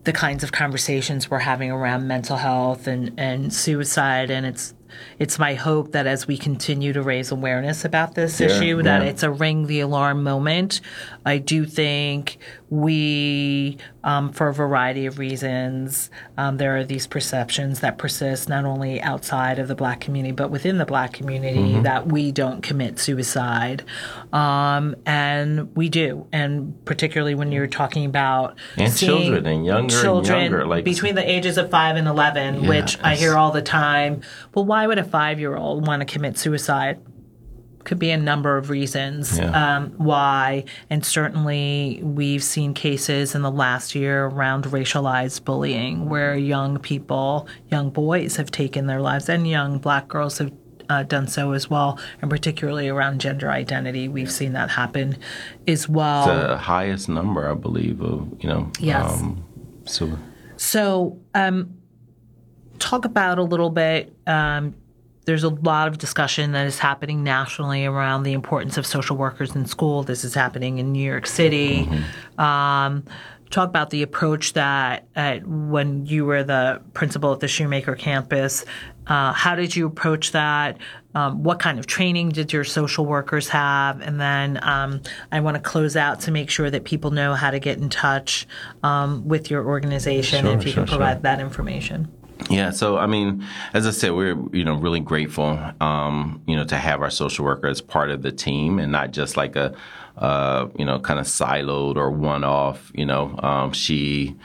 the 0.04 0.12
kinds 0.12 0.44
of 0.44 0.52
conversations 0.52 1.30
we're 1.30 1.40
having 1.40 1.72
around 1.72 2.08
mental 2.08 2.36
health 2.36 2.88
and, 2.88 3.14
and 3.18 3.54
suicide 3.54 4.30
and 4.30 4.46
it's 4.46 4.74
it's 5.20 5.40
my 5.40 5.54
hope 5.56 5.92
that 5.92 6.08
as 6.08 6.28
we 6.28 6.38
continue 6.38 6.94
to 6.94 7.02
raise 7.02 7.32
awareness 7.32 7.86
about 7.86 8.16
this 8.16 8.40
yeah, 8.40 8.48
issue, 8.48 8.84
that 8.84 9.02
yeah. 9.02 9.10
it's 9.10 9.24
a 9.24 9.32
ring 9.32 9.68
the 9.68 9.80
alarm 9.80 10.24
moment. 10.24 10.82
I 11.26 11.38
do 11.38 11.66
think 11.66 12.38
we, 12.70 13.78
um, 14.04 14.32
for 14.32 14.48
a 14.48 14.54
variety 14.54 15.06
of 15.06 15.20
reasons, 15.20 16.10
um, 16.38 16.58
there 16.58 16.76
are 16.78 16.84
these 16.84 17.08
perceptions 17.08 17.80
that 17.82 17.98
persist 17.98 18.50
not 18.50 18.66
only 18.66 19.02
outside 19.02 19.60
of 19.60 19.68
the 19.68 19.76
black 19.76 20.02
community, 20.02 20.32
but 20.32 20.50
within 20.50 20.78
the 20.78 20.86
black 20.86 21.14
community 21.14 21.54
Mm-hmm. 21.54 21.84
that 21.84 22.08
we 22.08 22.32
don't 22.32 22.62
commit 22.62 23.00
suicide. 23.00 23.84
Um, 24.32 24.96
and 25.06 25.74
we 25.76 25.90
do. 25.90 26.26
And 26.32 26.84
particularly 26.86 27.36
when 27.36 27.52
you're 27.52 27.68
talking 27.68 28.06
about 28.06 28.58
And 28.78 28.96
children 28.96 29.46
and 29.46 29.66
younger 29.66 29.82
and 29.82 29.90
children 30.04 30.42
younger, 30.42 30.66
like- 30.66 30.84
between 30.84 31.16
the 31.16 31.30
ages 31.30 31.58
of 31.58 31.70
five 31.70 31.96
and 31.96 32.08
11, 32.08 32.68
which 32.68 32.98
I 33.02 33.16
hear 33.16 33.36
all 33.38 33.52
the 33.52 33.62
time. 33.62 34.22
Well, 34.54 34.66
why 34.66 34.83
would 34.88 34.98
a 35.00 35.04
five 35.04 35.40
year 35.40 35.56
old 35.56 35.88
want 35.88 36.02
to 36.02 36.06
commit 36.06 36.38
suicide? 36.38 37.00
Could 37.84 38.00
be 38.00 38.12
a 38.12 38.18
number 38.18 38.56
of 38.56 38.70
reasons 38.70 39.38
Yeah. 39.38 39.76
um, 39.78 39.92
why. 39.98 40.64
And 40.90 41.06
certainly, 41.06 42.00
we've 42.02 42.42
seen 42.44 42.74
cases 42.74 43.36
in 43.36 43.42
the 43.42 43.52
last 43.52 43.94
year 43.94 44.26
around 44.28 44.64
racialized 44.66 45.44
bullying 45.44 46.08
where 46.08 46.34
young 46.36 46.80
people, 46.80 47.46
young 47.70 47.90
boys 47.90 48.38
have 48.38 48.52
taken 48.52 48.88
their 48.88 49.02
lives, 49.02 49.28
and 49.28 49.46
young 49.46 49.80
black 49.80 50.08
girls 50.08 50.38
have 50.38 50.52
uh, 50.90 51.04
done 51.04 51.28
so 51.28 51.52
as 51.52 51.70
well. 51.70 52.00
And 52.22 52.30
particularly 52.32 52.88
around 52.88 53.20
gender 53.20 53.50
identity, 53.52 54.08
we've 54.08 54.32
seen 54.32 54.54
that 54.54 54.70
happen 54.70 55.18
as 55.68 55.90
well. 55.90 56.28
the 56.48 56.58
highest 56.58 57.10
number, 57.10 57.50
I 57.52 57.54
believe, 57.54 58.02
of 58.02 58.30
you 58.40 58.48
know, 58.48 58.72
Yes. 58.80 59.12
um, 59.22 59.44
so 59.86 60.10
So, 60.56 61.20
um, 61.36 61.76
talk 62.84 63.06
about 63.06 63.40
a 63.40 63.44
little 63.44 63.70
bit. 63.70 64.14
Um, 64.28 64.76
there's 65.26 65.44
a 65.44 65.50
lot 65.50 65.88
of 65.88 65.98
discussion 65.98 66.52
that 66.52 66.68
is 66.68 66.80
happening 66.80 67.24
nationally 67.24 67.86
around 67.86 68.24
the 68.24 68.34
importance 68.34 68.78
of 68.78 68.86
social 68.86 69.16
workers 69.16 69.56
in 69.56 69.66
school. 69.66 70.04
This 70.04 70.26
is 70.26 70.34
happening 70.34 70.80
in 70.80 70.92
New 70.92 71.04
York 71.04 71.26
City. 71.28 71.88
Um, 72.38 73.06
talk 73.50 73.70
about 73.70 73.90
the 73.90 74.02
approach 74.02 74.54
that 74.54 75.08
uh, 75.16 75.38
when 75.46 76.06
you 76.06 76.26
were 76.26 76.44
the 76.44 76.82
principal 76.94 77.32
at 77.32 77.40
the 77.40 77.48
Shoemaker 77.48 77.96
campus. 77.96 78.66
Uh, 79.08 79.32
how 79.32 79.56
did 79.56 79.76
you 79.76 79.86
approach 79.86 80.32
that? 80.32 80.78
Um, 81.16 81.44
what 81.44 81.60
kind 81.60 81.78
of 81.78 81.88
training 81.88 82.30
did 82.30 82.52
your 82.52 82.64
social 82.64 83.06
workers 83.06 83.48
have? 83.50 84.02
And 84.02 84.20
then 84.20 84.60
um, 84.64 85.02
I 85.32 85.40
want 85.40 85.56
to 85.56 85.62
close 85.62 85.96
out 85.96 86.22
to 86.22 86.32
make 86.32 86.50
sure 86.50 86.70
that 86.70 86.84
people 86.84 87.12
know 87.12 87.34
how 87.34 87.52
to 87.52 87.60
get 87.60 87.78
in 87.78 87.90
touch 87.90 88.48
um, 88.82 89.28
with 89.28 89.50
your 89.50 89.66
organization 89.66 90.46
Sure, 90.46 90.58
if 90.58 90.66
you 90.66 90.72
sure, 90.72 90.84
can 90.84 90.90
provide 90.90 91.16
sure. 91.16 91.22
that 91.22 91.40
information. 91.40 92.12
Yeah, 92.50 92.72
so 92.72 92.98
I 92.98 93.08
mean, 93.08 93.46
as 93.74 93.88
I 93.88 93.92
said, 93.92 94.12
we're 94.14 94.38
you 94.52 94.64
know 94.64 94.76
really 94.76 95.00
grateful, 95.00 95.60
um, 95.80 96.42
you 96.46 96.56
know, 96.56 96.66
to 96.66 96.78
have 96.78 97.02
our 97.02 97.10
social 97.10 97.46
worker 97.46 97.68
as 97.68 97.82
part 97.82 98.12
of 98.12 98.22
the 98.22 98.32
team 98.32 98.80
and 98.80 98.92
not 98.92 99.12
just 99.12 99.38
like 99.38 99.56
a, 99.56 99.76
uh, 100.18 100.68
you 100.78 100.86
know, 100.86 101.00
kind 101.00 101.20
of 101.20 101.26
siloed 101.26 101.96
or 101.96 102.12
one-off. 102.12 102.92
You 102.94 103.06
know, 103.06 103.40
um, 103.42 103.72
she 103.72 104.36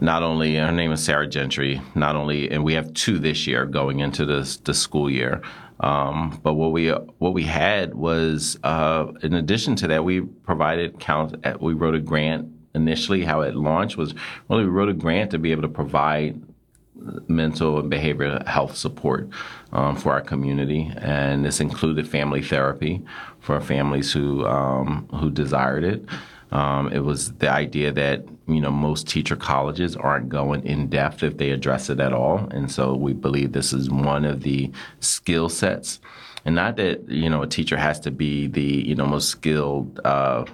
not 0.00 0.22
only 0.22 0.56
her 0.56 0.72
name 0.72 0.92
is 0.92 1.02
Sarah 1.02 1.26
Gentry, 1.26 1.80
not 1.94 2.14
only, 2.14 2.50
and 2.50 2.62
we 2.62 2.74
have 2.74 2.92
two 2.94 3.18
this 3.18 3.46
year 3.46 3.64
going 3.66 4.00
into 4.00 4.24
this 4.26 4.58
the 4.58 4.74
school 4.74 5.10
year. 5.10 5.40
Um, 5.80 6.38
but 6.42 6.54
what 6.54 6.72
we 6.72 6.90
what 6.90 7.32
we 7.32 7.44
had 7.44 7.94
was, 7.94 8.58
uh, 8.64 9.12
in 9.22 9.34
addition 9.34 9.76
to 9.76 9.88
that, 9.88 10.04
we 10.04 10.20
provided 10.20 11.00
count. 11.00 11.36
We 11.60 11.72
wrote 11.72 11.94
a 11.94 12.00
grant 12.00 12.48
initially. 12.74 13.24
How 13.24 13.40
it 13.40 13.56
launched 13.56 13.96
was 13.96 14.14
really 14.48 14.64
we 14.64 14.70
wrote 14.70 14.90
a 14.90 14.94
grant 14.94 15.30
to 15.30 15.38
be 15.38 15.52
able 15.52 15.62
to 15.62 15.68
provide 15.68 16.40
mental 17.28 17.78
and 17.78 17.90
behavioral 17.90 18.46
health 18.46 18.76
support 18.76 19.28
um, 19.72 19.96
for 19.96 20.12
our 20.12 20.20
community, 20.20 20.90
and 20.96 21.44
this 21.44 21.60
included 21.60 22.08
family 22.08 22.42
therapy 22.42 23.02
for 23.40 23.60
families 23.60 24.12
who 24.12 24.46
um, 24.46 25.08
who 25.14 25.30
desired 25.30 25.84
it. 25.84 26.04
Um, 26.52 26.92
it 26.92 27.00
was 27.00 27.32
the 27.34 27.48
idea 27.48 27.92
that 27.92 28.24
you 28.48 28.60
know 28.60 28.70
most 28.70 29.06
teacher 29.08 29.36
colleges 29.36 29.96
aren't 29.96 30.28
going 30.28 30.66
in 30.66 30.88
depth 30.88 31.22
if 31.22 31.36
they 31.36 31.50
address 31.50 31.90
it 31.90 32.00
at 32.00 32.12
all, 32.12 32.48
and 32.50 32.70
so 32.70 32.94
we 32.94 33.12
believe 33.12 33.52
this 33.52 33.72
is 33.72 33.90
one 33.90 34.24
of 34.24 34.42
the 34.42 34.70
skill 35.00 35.48
sets, 35.48 36.00
and 36.44 36.54
not 36.54 36.76
that 36.76 37.08
you 37.08 37.30
know 37.30 37.42
a 37.42 37.46
teacher 37.46 37.76
has 37.76 38.00
to 38.00 38.10
be 38.10 38.46
the 38.46 38.62
you 38.62 38.94
know 38.94 39.06
most 39.06 39.28
skilled. 39.28 40.00
Uh, 40.04 40.44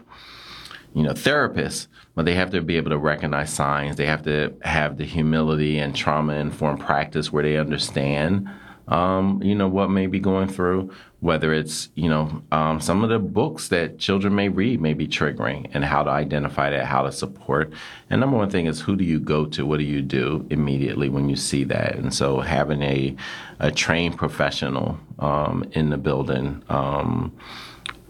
you 0.97 1.03
know, 1.03 1.13
therapists, 1.13 1.89
but 2.15 2.25
they 2.25 2.35
have 2.35 2.51
to 2.51 2.63
be 2.63 2.79
able 2.79 2.89
to 2.91 2.97
recognize 2.97 3.53
signs. 3.53 3.97
They 3.97 4.07
have 4.07 4.23
to 4.23 4.55
have 4.63 4.97
the 4.97 5.05
humility 5.05 5.79
and 5.79 5.95
trauma 5.95 6.35
informed 6.35 6.81
practice 6.81 7.31
where 7.31 7.43
they 7.43 7.59
understand 7.59 8.49
um, 8.89 9.43
you 9.43 9.55
know, 9.55 9.69
what 9.69 9.91
may 9.91 10.07
be 10.07 10.21
going 10.21 10.49
through, 10.49 10.93
whether 11.21 11.53
it's, 11.53 11.89
you 11.97 12.09
know, 12.09 12.43
um, 12.53 12.81
some 12.81 13.03
of 13.03 13.11
the 13.11 13.19
books 13.19 13.69
that 13.69 13.99
children 13.99 14.35
may 14.35 14.49
read 14.49 14.81
may 14.81 14.95
be 14.95 15.09
triggering 15.09 15.69
and 15.75 15.85
how 15.85 16.05
to 16.05 16.11
identify 16.11 16.71
that, 16.71 16.87
how 16.87 17.03
to 17.03 17.11
support. 17.11 17.73
And 18.11 18.21
number 18.21 18.37
one 18.37 18.51
thing 18.51 18.67
is 18.67 18.81
who 18.81 18.95
do 18.95 19.05
you 19.05 19.19
go 19.19 19.45
to? 19.47 19.67
What 19.67 19.79
do 19.79 19.85
you 19.85 20.03
do 20.03 20.47
immediately 20.51 21.09
when 21.09 21.29
you 21.29 21.37
see 21.37 21.65
that? 21.65 21.97
And 21.97 22.15
so 22.15 22.41
having 22.41 22.83
a, 22.83 23.17
a 23.59 23.73
trained 23.73 24.17
professional 24.17 24.99
um, 25.19 25.65
in 25.73 25.91
the 25.91 25.99
building, 25.99 26.63
um, 26.69 27.37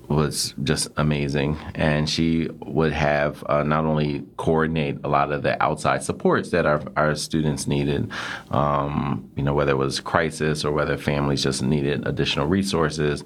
was 0.09 0.55
just 0.63 0.89
amazing. 0.97 1.57
And 1.75 2.09
she 2.09 2.49
would 2.61 2.93
have 2.93 3.45
uh, 3.49 3.63
not 3.63 3.85
only 3.85 4.25
coordinate 4.37 4.99
a 5.05 5.09
lot 5.09 5.33
of 5.33 5.43
the 5.43 5.61
outside 5.63 6.03
supports 6.03 6.51
that 6.51 6.67
our, 6.67 6.83
our 6.97 7.15
students 7.15 7.67
needed, 7.67 8.11
um, 8.51 9.31
you 9.37 9.43
know, 9.43 9.55
whether 9.55 9.73
it 9.73 9.77
was 9.77 10.01
crisis 10.01 10.65
or 10.65 10.73
whether 10.73 10.97
families 10.97 11.43
just 11.43 11.63
needed 11.63 12.07
additional 12.07 12.47
resources, 12.47 13.25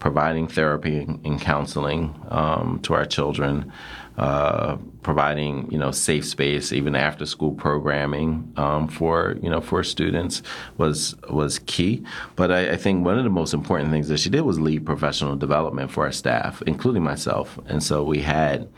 providing 0.00 0.46
therapy 0.46 1.00
and 1.00 1.40
counseling 1.40 2.14
um, 2.28 2.78
to 2.82 2.94
our 2.94 3.04
children, 3.04 3.72
uh, 4.18 4.76
providing 5.02 5.70
you 5.70 5.78
know 5.78 5.92
safe 5.92 6.26
space, 6.26 6.72
even 6.72 6.96
after 6.96 7.24
school 7.24 7.52
programming 7.52 8.52
um, 8.56 8.88
for 8.88 9.36
you 9.40 9.48
know 9.48 9.60
for 9.60 9.84
students 9.84 10.42
was 10.76 11.14
was 11.30 11.60
key. 11.60 12.04
But 12.34 12.50
I, 12.50 12.72
I, 12.72 12.76
think 12.76 13.04
one 13.04 13.16
of 13.16 13.22
the 13.22 13.30
most 13.30 13.54
important 13.54 13.92
things 13.92 14.08
that 14.08 14.18
she 14.18 14.28
did 14.28 14.40
was 14.40 14.58
lead 14.58 14.84
professional 14.84 15.36
development 15.36 15.92
for 15.92 16.04
our 16.04 16.10
staff, 16.10 16.60
including 16.66 17.04
myself. 17.04 17.60
And 17.66 17.80
so 17.80 18.02
we 18.02 18.18
had 18.18 18.68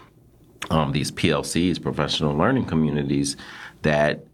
um, 0.68 0.92
these 0.92 1.10
PLCs, 1.10 1.80
professional 1.80 2.36
learning 2.36 2.66
communities, 2.66 3.38
that 3.80 4.26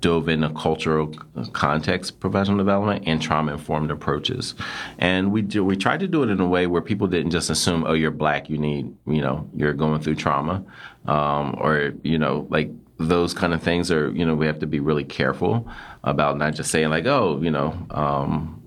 dove 0.00 0.28
into 0.28 0.50
cultural 0.50 1.08
context 1.52 2.20
professional 2.20 2.58
development 2.58 3.04
and 3.06 3.20
trauma 3.20 3.52
informed 3.52 3.90
approaches. 3.90 4.54
And 4.98 5.32
we 5.32 5.42
do 5.42 5.64
we 5.64 5.76
tried 5.76 6.00
to 6.00 6.08
do 6.08 6.22
it 6.22 6.28
in 6.28 6.40
a 6.40 6.46
way 6.46 6.66
where 6.66 6.82
people 6.82 7.06
didn't 7.06 7.30
just 7.30 7.50
assume 7.50 7.84
oh 7.86 7.94
you're 7.94 8.10
black 8.10 8.50
you 8.50 8.58
need 8.58 8.94
you 9.06 9.22
know 9.22 9.48
you're 9.54 9.72
going 9.72 10.00
through 10.00 10.16
trauma 10.16 10.64
um, 11.06 11.56
or 11.58 11.94
you 12.02 12.18
know 12.18 12.46
like 12.50 12.70
those 12.98 13.34
kind 13.34 13.54
of 13.54 13.62
things 13.62 13.90
are 13.90 14.10
you 14.12 14.24
know 14.24 14.34
we 14.34 14.46
have 14.46 14.58
to 14.58 14.66
be 14.66 14.80
really 14.80 15.04
careful 15.04 15.68
about 16.04 16.36
not 16.36 16.54
just 16.54 16.70
saying 16.70 16.90
like 16.90 17.06
oh 17.06 17.40
you 17.42 17.50
know 17.50 17.74
um, 17.90 18.62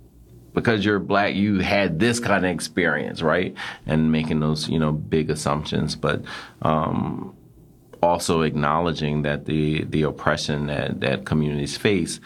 because 0.57 0.83
you're 0.83 0.99
black 0.99 1.35
you 1.35 1.59
had 1.59 1.99
this 1.99 2.19
kind 2.19 2.43
of 2.43 2.51
experience 2.51 3.21
right? 3.21 3.55
And 3.85 4.11
making 4.11 4.39
those 4.39 4.67
you 4.67 4.79
know 4.79 4.91
big 4.91 5.29
assumptions. 5.29 5.95
But 5.95 6.23
um, 6.63 7.35
also 8.01 8.41
acknowledging 8.41 9.21
that 9.23 9.45
the 9.45 9.83
the 9.85 10.03
oppression 10.03 10.67
that, 10.67 10.99
that 11.01 11.25
communities 11.25 11.77
face, 11.77 12.19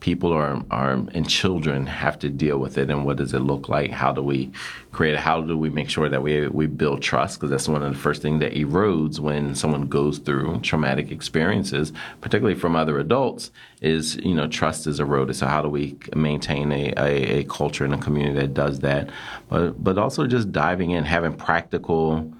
people 0.00 0.32
are, 0.32 0.62
are 0.70 0.92
and 0.92 1.28
children 1.28 1.86
have 1.86 2.18
to 2.18 2.28
deal 2.28 2.58
with 2.58 2.78
it. 2.78 2.90
And 2.90 3.04
what 3.04 3.18
does 3.18 3.32
it 3.34 3.40
look 3.40 3.68
like? 3.68 3.90
How 3.90 4.12
do 4.12 4.22
we 4.22 4.50
create? 4.92 5.16
How 5.18 5.40
do 5.40 5.56
we 5.56 5.70
make 5.70 5.88
sure 5.88 6.08
that 6.08 6.22
we 6.22 6.48
we 6.48 6.66
build 6.66 7.02
trust? 7.02 7.38
Because 7.38 7.50
that's 7.50 7.68
one 7.68 7.82
of 7.82 7.92
the 7.92 7.98
first 7.98 8.22
things 8.22 8.40
that 8.40 8.54
erodes 8.54 9.20
when 9.20 9.54
someone 9.54 9.86
goes 9.86 10.18
through 10.18 10.60
traumatic 10.60 11.10
experiences, 11.10 11.92
particularly 12.20 12.58
from 12.58 12.74
other 12.74 12.98
adults. 12.98 13.50
Is 13.80 14.16
you 14.16 14.34
know 14.34 14.48
trust 14.48 14.86
is 14.86 15.00
eroded. 15.00 15.36
So 15.36 15.46
how 15.46 15.62
do 15.62 15.68
we 15.68 15.96
maintain 16.14 16.72
a, 16.72 16.92
a, 16.96 17.38
a 17.40 17.44
culture 17.44 17.84
and 17.84 17.94
a 17.94 17.98
community 17.98 18.40
that 18.40 18.54
does 18.54 18.80
that? 18.80 19.10
But 19.48 19.82
but 19.82 19.98
also 19.98 20.26
just 20.26 20.50
diving 20.50 20.90
in, 20.90 21.04
having 21.04 21.34
practical, 21.34 22.32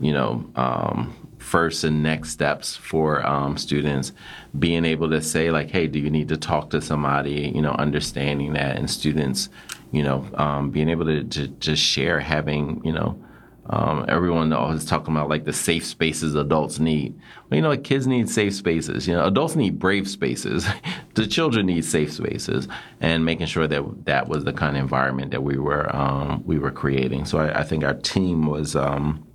you 0.00 0.12
know. 0.12 0.44
Um, 0.56 1.14
first 1.50 1.82
and 1.82 2.00
next 2.00 2.30
steps 2.30 2.76
for 2.76 3.26
um, 3.26 3.56
students. 3.56 4.12
Being 4.56 4.84
able 4.84 5.10
to 5.10 5.20
say 5.20 5.50
like 5.50 5.70
hey 5.70 5.88
do 5.88 5.98
you 5.98 6.10
need 6.10 6.28
to 6.28 6.36
talk 6.36 6.70
to 6.70 6.80
somebody? 6.80 7.52
You 7.54 7.62
know 7.62 7.72
understanding 7.72 8.52
that 8.52 8.76
and 8.76 8.88
students 8.88 9.48
you 9.92 10.04
know 10.04 10.24
um, 10.34 10.70
being 10.70 10.88
able 10.88 11.06
to, 11.06 11.24
just 11.24 11.82
share 11.82 12.20
having 12.20 12.80
you 12.84 12.92
know 12.92 13.20
um, 13.66 14.04
everyone 14.08 14.52
always 14.52 14.84
talking 14.84 15.14
about 15.14 15.28
like 15.28 15.44
the 15.44 15.52
safe 15.52 15.84
spaces 15.84 16.34
adults 16.34 16.78
need. 16.78 17.18
Well, 17.48 17.56
you 17.56 17.62
know 17.62 17.68
like 17.68 17.84
kids 17.84 18.06
need 18.06 18.28
safe 18.28 18.54
spaces. 18.54 19.08
You 19.08 19.14
know 19.14 19.24
adults 19.26 19.56
need 19.56 19.78
brave 19.78 20.08
spaces. 20.08 20.66
The 21.14 21.26
children 21.26 21.66
need 21.66 21.84
safe 21.84 22.12
spaces 22.12 22.68
and 23.00 23.24
making 23.24 23.48
sure 23.48 23.66
that 23.66 24.04
that 24.06 24.28
was 24.28 24.44
the 24.44 24.52
kind 24.52 24.76
of 24.76 24.82
environment 24.82 25.32
that 25.32 25.42
we 25.42 25.58
were 25.58 25.94
um, 25.94 26.42
we 26.46 26.56
were 26.56 26.70
creating. 26.70 27.24
So 27.24 27.38
I, 27.38 27.60
I 27.60 27.64
think 27.64 27.82
our 27.82 27.94
team 27.94 28.46
was 28.46 28.76
um, 28.76 29.26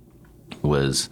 was 0.62 1.10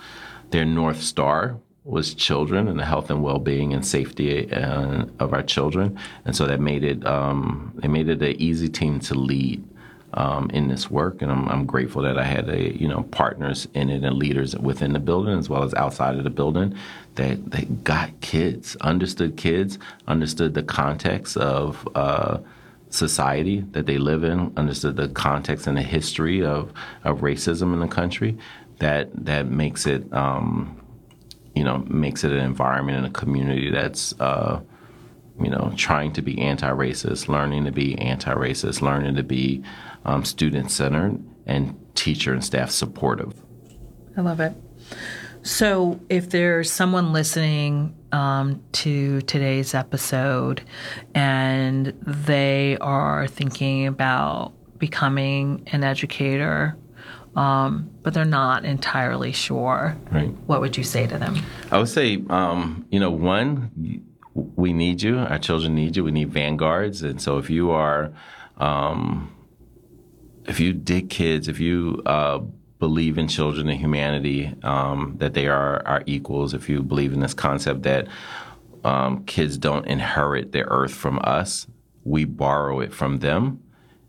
their 0.55 0.65
North 0.65 1.03
Star 1.03 1.59
was 1.83 2.15
children 2.15 2.69
and 2.69 2.79
the 2.79 2.85
health 2.85 3.11
and 3.11 3.25
well-being 3.25 3.75
and 3.75 3.85
safety 3.85 4.51
uh, 4.53 5.05
of 5.19 5.33
our 5.33 5.43
children, 5.43 5.99
and 6.25 6.37
so 6.37 6.47
that 6.47 6.61
made 6.61 6.85
it 6.85 7.05
um, 7.05 7.73
made 7.83 8.09
it 8.09 8.23
an 8.23 8.37
easy 8.41 8.69
team 8.69 9.01
to 9.01 9.15
lead 9.15 9.65
um, 10.13 10.49
in 10.51 10.69
this 10.69 10.89
work. 10.89 11.23
And 11.23 11.33
I'm, 11.33 11.49
I'm, 11.49 11.67
grateful 11.67 12.03
that 12.03 12.17
I 12.17 12.23
had 12.23 12.49
a 12.49 12.73
you 12.81 12.87
know 12.87 13.03
partners 13.11 13.67
in 13.75 13.91
it 13.91 14.05
and 14.05 14.17
leaders 14.17 14.55
within 14.55 14.93
the 14.93 15.01
building 15.01 15.37
as 15.37 15.49
well 15.49 15.65
as 15.65 15.75
outside 15.75 16.15
of 16.15 16.23
the 16.23 16.31
building 16.31 16.73
that 17.17 17.51
that 17.51 17.83
got 17.83 18.21
kids, 18.21 18.77
understood 18.77 19.37
kids, 19.37 19.81
understood 20.07 20.55
the 20.55 20.63
context 20.63 21.37
of. 21.37 21.89
Uh, 21.97 22.39
society 22.91 23.61
that 23.73 23.87
they 23.87 23.99
live 23.99 24.23
in, 24.23 24.53
understood 24.57 24.95
the 24.95 25.09
context 25.09 25.67
and 25.67 25.77
the 25.77 25.83
history 25.83 26.45
of, 26.45 26.73
of 27.03 27.23
racism 27.23 27.73
in 27.73 27.81
the 27.81 27.89
country, 27.89 28.39
that 28.79 29.09
that 29.25 29.47
makes 29.47 29.87
it 29.87 30.13
um, 30.13 30.81
you 31.55 31.65
know 31.65 31.79
makes 31.89 32.25
it 32.25 32.33
an 32.33 32.39
environment 32.39 32.99
and 32.99 33.07
a 33.07 33.11
community 33.11 33.71
that's 33.71 34.19
uh, 34.21 34.61
you 35.41 35.51
know 35.51 35.73
trying 35.77 36.13
to 36.13 36.23
be 36.23 36.41
anti-racist, 36.41 37.29
learning 37.29 37.65
to 37.65 37.73
be 37.73 37.97
anti-racist, 37.99 38.83
learning 38.83 39.15
to 39.17 39.23
be 39.23 39.63
um, 40.05 40.25
student-centered 40.25 41.23
and 41.47 41.79
teacher 41.95 42.33
and 42.33 42.45
staff 42.45 42.71
supportive. 42.71 43.35
I 44.17 44.21
love 44.21 44.41
it. 44.41 44.55
So, 45.43 46.01
if 46.09 46.31
there's 46.31 46.71
someone 46.71 47.13
listening 47.13 47.95
um, 48.13 48.63
to 48.73 49.21
today's 49.23 49.75
episode 49.75 50.63
and 51.15 51.89
they 52.07 52.79
are 52.81 53.27
thinking 53.27 53.87
about 53.87 54.53
becoming 54.79 55.69
an 55.71 55.85
educator 55.85 56.77
um, 57.37 57.91
but 58.03 58.15
they're 58.15 58.25
not 58.25 58.65
entirely 58.65 59.33
sure. 59.33 59.97
Right. 60.11 60.31
What 60.47 60.61
would 60.61 60.77
you 60.77 60.85
say 60.85 61.07
to 61.07 61.19
them? 61.19 61.37
I 61.71 61.79
would 61.79 61.89
say, 61.89 62.23
um, 62.31 62.87
you 62.91 63.01
know, 63.01 63.11
one, 63.11 64.05
we 64.35 64.73
need 64.73 65.03
you. 65.03 65.19
Our 65.19 65.39
children 65.39 65.75
need 65.75 65.97
you. 65.97 66.05
We 66.05 66.13
need 66.13 66.31
vanguards, 66.31 67.03
and 67.03 67.21
so 67.21 67.39
if 67.39 67.51
you 67.51 67.71
are, 67.71 68.13
um, 68.59 69.35
if 70.47 70.61
you 70.61 70.73
dig 70.73 71.11
kids, 71.11 71.49
if 71.49 71.61
you 71.61 72.03
uh, 72.07 72.41
believe 72.79 73.19
in 73.19 73.29
children 73.29 73.69
and 73.69 73.79
humanity, 73.79 74.55
um, 74.63 75.15
that 75.19 75.35
they 75.35 75.47
are 75.47 75.87
our 75.87 76.03
equals, 76.07 76.55
if 76.55 76.69
you 76.69 76.83
believe 76.83 77.13
in 77.13 77.21
this 77.21 77.35
concept 77.35 77.83
that 77.83 78.09
um, 78.85 79.25
kids 79.25 79.57
don't 79.57 79.87
inherit 79.87 80.53
the 80.53 80.63
earth 80.65 80.93
from 80.93 81.19
us, 81.25 81.67
we 82.05 82.25
borrow 82.25 82.81
it 82.81 82.93
from 82.93 83.21
them 83.21 83.64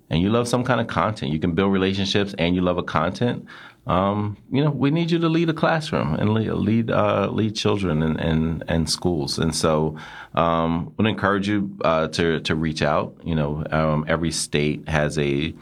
and 0.10 0.22
you 0.22 0.30
love 0.30 0.48
some 0.48 0.64
kind 0.64 0.80
of 0.80 0.88
content, 0.88 1.32
you 1.32 1.40
can 1.40 1.54
build 1.54 1.72
relationships 1.72 2.36
and 2.38 2.56
you 2.56 2.62
love 2.62 2.78
a 2.78 2.84
content, 2.84 3.46
um, 3.88 4.38
you 4.52 4.64
know, 4.64 4.72
we 4.72 4.90
need 4.90 5.12
you 5.12 5.20
to 5.20 5.30
lead 5.30 5.50
a 5.50 5.54
classroom 5.54 6.16
and 6.16 6.34
lead 6.34 6.52
lead, 6.52 6.92
uh, 6.92 7.30
lead 7.32 7.56
children 7.56 8.02
and, 8.02 8.20
and, 8.20 8.64
and 8.68 8.90
schools. 8.90 9.38
And 9.38 9.56
so, 9.56 9.98
um, 10.34 10.94
would 10.98 11.06
encourage 11.06 11.48
you 11.48 11.78
uh, 11.84 12.08
to 12.10 12.40
to 12.42 12.56
reach 12.56 12.82
out. 12.82 13.16
You 13.24 13.36
know, 13.36 13.64
um, 13.70 14.06
every 14.08 14.32
state 14.32 14.88
has 14.90 15.20
a 15.20 15.54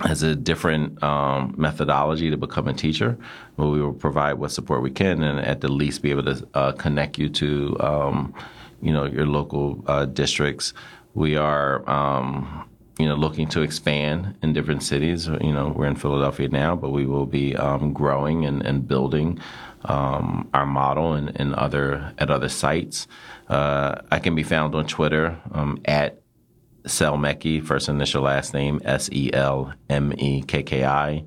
has 0.00 0.22
a 0.24 0.34
different 0.34 1.02
um, 1.04 1.54
methodology 1.56 2.30
to 2.30 2.36
become 2.36 2.66
a 2.66 2.74
teacher. 2.74 3.16
But 3.56 3.68
we 3.68 3.80
will 3.80 3.94
provide 3.94 4.34
what 4.34 4.50
support 4.50 4.82
we 4.82 4.90
can, 4.90 5.22
and 5.22 5.38
at 5.38 5.60
the 5.60 5.68
least 5.68 6.02
be 6.02 6.10
able 6.10 6.24
to 6.24 6.48
uh, 6.54 6.72
connect 6.72 7.16
you 7.16 7.28
to 7.28 7.76
um, 7.78 8.34
you 8.82 8.92
know 8.92 9.04
your 9.04 9.26
local 9.26 9.84
uh, 9.86 10.06
districts. 10.06 10.74
We 11.14 11.36
are 11.36 11.88
um, 11.88 12.68
you 12.98 13.06
know, 13.06 13.14
looking 13.14 13.46
to 13.48 13.60
expand 13.62 14.36
in 14.42 14.52
different 14.52 14.82
cities. 14.82 15.26
You 15.26 15.52
know, 15.52 15.68
we're 15.68 15.86
in 15.86 15.96
Philadelphia 15.96 16.48
now, 16.48 16.76
but 16.76 16.90
we 16.90 17.06
will 17.06 17.26
be 17.26 17.54
um, 17.56 17.92
growing 17.92 18.44
and, 18.46 18.64
and 18.64 18.86
building 18.88 19.38
um, 19.84 20.48
our 20.54 20.66
model 20.66 21.14
in, 21.14 21.54
other 21.54 22.12
at 22.18 22.30
other 22.30 22.48
sites. 22.48 23.06
Uh, 23.48 23.96
I 24.10 24.18
can 24.18 24.34
be 24.34 24.42
found 24.42 24.74
on 24.74 24.86
Twitter 24.86 25.38
um, 25.52 25.78
at 25.84 26.20
Selmekki, 26.84 27.64
first 27.64 27.88
initial 27.88 28.22
last 28.22 28.54
name 28.54 28.80
S 28.84 29.10
E 29.12 29.30
L 29.32 29.74
M 29.90 30.12
E 30.16 30.42
K 30.42 30.62
K 30.62 30.84
I. 30.84 31.24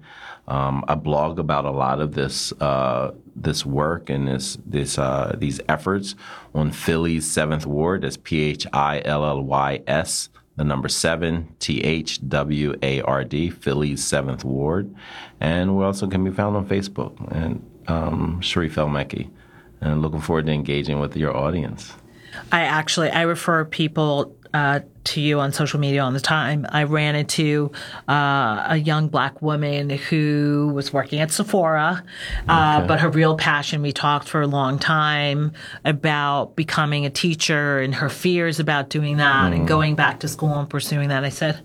Um, 0.48 0.84
I 0.88 0.96
blog 0.96 1.38
about 1.38 1.66
a 1.66 1.72
lot 1.72 2.02
of 2.02 2.16
this 2.16 2.52
uh, 2.54 3.12
this 3.36 3.66
work 3.66 4.10
and 4.10 4.28
this 4.28 4.58
this 4.66 4.98
uh, 4.98 5.36
these 5.38 5.62
efforts 5.70 6.16
on 6.56 6.72
Philly's 6.72 7.30
Seventh 7.30 7.68
Ward. 7.68 8.02
That's 8.02 8.18
P 8.18 8.42
H 8.42 8.66
I 8.74 9.02
L 9.06 9.24
L 9.24 9.44
Y 9.44 9.82
S 9.86 10.30
the 10.60 10.66
number 10.66 10.90
seven, 10.90 11.48
T 11.60 11.80
H 11.86 12.20
W 12.28 12.76
A 12.84 13.02
R 13.04 13.24
D, 13.24 13.50
Philly's 13.50 14.04
Seventh 14.04 14.44
Ward. 14.44 14.94
And 15.40 15.78
we 15.78 15.86
also 15.86 16.06
can 16.06 16.22
be 16.26 16.32
found 16.32 16.58
on 16.58 16.68
Facebook 16.68 17.16
and 17.32 17.66
um, 17.88 18.42
Sharif 18.42 18.78
El 18.78 18.90
Mekki. 18.90 19.30
And 19.80 20.02
looking 20.02 20.20
forward 20.20 20.48
to 20.48 20.52
engaging 20.52 21.00
with 21.00 21.16
your 21.16 21.34
audience. 21.34 21.94
I 22.52 22.62
actually 22.62 23.10
I 23.10 23.24
refer 23.24 23.66
people 23.66 24.36
uh, 24.54 24.80
to 25.04 25.22
you 25.22 25.40
on 25.40 25.54
social 25.54 25.80
media 25.80 26.04
all 26.04 26.12
the 26.12 26.20
time. 26.20 26.66
I 26.70 26.84
ran 26.84 27.16
into 27.16 27.72
uh, 28.08 28.66
a 28.70 28.78
young 28.78 29.08
black 29.08 29.42
woman 29.42 29.90
who 29.90 30.72
was 30.74 30.92
working 30.92 31.20
at 31.20 31.32
Sephora, 31.32 32.04
uh, 32.48 32.78
okay. 32.80 32.88
but 32.88 33.00
her 33.00 33.10
real 33.10 33.38
passion, 33.38 33.82
we 33.82 33.92
talked 33.92 34.28
for 34.28 34.42
a 34.42 34.48
long 34.48 34.80
time 34.80 35.54
about 35.86 36.56
becoming 36.56 37.06
a 37.06 37.10
teacher 37.10 37.80
and 37.80 37.94
her 37.96 38.10
fears 38.10 38.60
about 38.60 38.90
doing 38.90 39.18
that 39.18 39.52
mm. 39.52 39.56
and 39.56 39.68
going 39.68 39.96
back 39.96 40.22
to 40.22 40.28
school 40.28 40.54
and 40.54 40.70
pursuing 40.70 41.10
that. 41.10 41.24
I 41.24 41.30
said, 41.30 41.62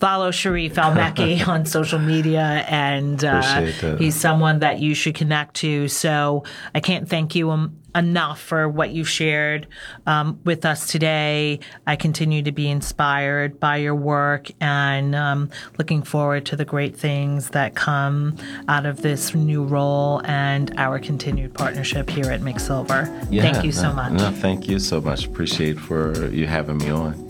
follow 0.00 0.30
Sharif 0.30 0.78
El 0.78 0.92
Mekki 0.92 1.46
on 1.48 1.66
social 1.66 1.98
media, 1.98 2.64
and 2.68 3.22
uh, 3.22 3.60
he's 3.96 4.14
someone 4.14 4.60
that 4.60 4.78
you 4.78 4.94
should 4.94 5.14
connect 5.14 5.56
to. 5.56 5.88
So 5.88 6.44
I 6.74 6.80
can't 6.80 7.08
thank 7.08 7.34
you 7.34 7.50
um, 7.50 7.78
enough 7.94 8.40
for 8.40 8.68
what 8.68 8.90
you've 8.90 9.08
shared 9.08 9.66
um, 10.06 10.40
with 10.44 10.64
us 10.64 10.86
today. 10.86 11.60
I 11.86 11.96
continue 11.96 12.42
to 12.42 12.52
be 12.52 12.68
inspired 12.68 13.60
by 13.60 13.78
your 13.78 13.94
work 13.94 14.50
and 14.60 15.14
um, 15.14 15.50
looking 15.78 16.02
forward 16.02 16.46
to 16.46 16.56
the 16.56 16.64
great 16.64 16.96
things 16.96 17.50
that 17.50 17.74
come 17.74 18.36
out 18.68 18.86
of 18.86 19.02
this 19.02 19.34
new 19.34 19.64
role 19.64 20.20
and 20.24 20.72
our 20.76 20.98
continued 20.98 21.54
partnership 21.54 22.10
here 22.10 22.30
at 22.30 22.40
McSilver. 22.40 23.06
Yeah, 23.30 23.42
thank 23.42 23.64
you 23.64 23.72
so 23.72 23.92
much. 23.92 24.12
No, 24.12 24.30
thank 24.30 24.68
you 24.68 24.78
so 24.78 25.00
much. 25.00 25.26
Appreciate 25.26 25.78
for 25.78 26.28
you 26.28 26.46
having 26.46 26.78
me 26.78 26.90
on. 26.90 27.24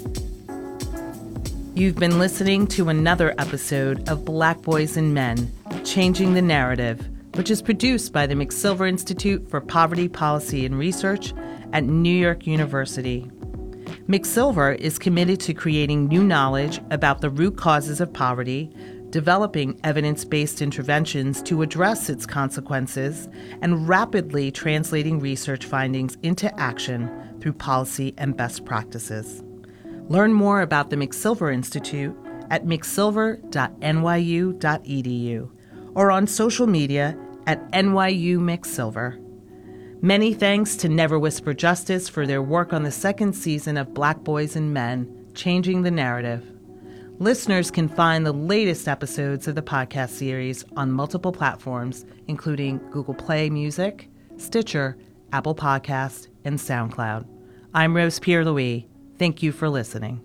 You've 1.77 1.97
been 1.97 2.21
listening 2.21 2.69
to 2.69 2.89
another 2.89 3.35
episode 3.37 4.09
of 4.09 4.25
Black 4.25 4.63
Boys 4.63 4.97
and 4.97 5.13
Men 5.13 5.53
Changing 5.85 6.35
the 6.35 6.43
Narrative, 6.43 7.05
which 7.35 7.51
is 7.51 7.63
produced 7.63 8.13
by 8.13 8.27
the 8.27 8.35
McSilver 8.35 8.89
Institute 8.89 9.49
for 9.51 9.61
Poverty 9.61 10.09
Policy 10.09 10.65
and 10.65 10.79
Research 10.79 11.35
at 11.73 11.85
New 11.85 12.15
York 12.15 12.47
University. 12.47 13.31
McSilver 14.09 14.79
is 14.79 14.99
committed 14.99 15.41
to 15.41 15.55
creating 15.55 16.07
new 16.07 16.23
knowledge 16.23 16.81
about 16.91 17.21
the 17.21 17.31
root 17.31 17.57
causes 17.57 18.01
of 18.01 18.13
poverty, 18.13 18.71
developing 19.11 19.81
evidence 19.83 20.25
based 20.25 20.63
interventions 20.63 21.43
to 21.43 21.63
address 21.63 22.09
its 22.09 22.27
consequences, 22.27 23.29
and 23.63 23.89
rapidly 23.89 24.53
translating 24.53 25.19
research 25.19 25.65
findings 25.65 26.17
into 26.23 26.55
action 26.61 27.11
through 27.41 27.55
policy 27.55 28.15
and 28.19 28.37
best 28.37 28.65
practices. 28.65 29.43
Learn 30.09 30.33
more 30.33 30.61
about 30.61 30.91
the 30.91 30.97
McSilver 30.97 31.53
Institute 31.53 32.17
at 32.51 32.65
mcsilver.nyu.edu 32.65 35.51
or 35.95 36.11
on 36.11 36.27
social 36.27 36.67
media 36.67 37.17
at 37.47 37.71
NYU 37.73 38.39
McSilver. 38.39 39.21
Many 40.03 40.35
thanks 40.35 40.77
to 40.77 40.89
Never 40.89 41.19
Whisper 41.19 41.55
Justice 41.55 42.09
for 42.09 42.27
their 42.27 42.43
work 42.43 42.73
on 42.73 42.83
the 42.83 42.91
second 42.91 43.33
season 43.33 43.77
of 43.77 43.95
Black 43.95 44.23
Boys 44.23 44.57
and 44.57 44.75
Men 44.75 45.29
Changing 45.35 45.83
the 45.83 45.91
Narrative. 45.91 46.45
Listeners 47.19 47.71
can 47.71 47.89
find 47.89 48.27
the 48.27 48.33
latest 48.33 48.89
episodes 48.89 49.49
of 49.49 49.55
the 49.55 49.63
podcast 49.63 50.11
series 50.11 50.65
on 50.77 50.91
multiple 50.93 51.33
platforms, 51.33 52.05
including 52.27 52.81
Google 52.91 53.15
Play 53.15 53.49
Music, 53.51 54.11
Stitcher, 54.37 54.97
Apple 55.33 55.55
Podcast, 55.55 56.29
and 56.45 56.59
SoundCloud. 56.59 57.27
I'm 57.73 57.97
Rose 57.97 58.19
Pierre 58.19 58.45
Louis. 58.45 58.89
Thank 59.19 59.43
you 59.43 59.53
for 59.53 59.69
listening. 59.69 60.21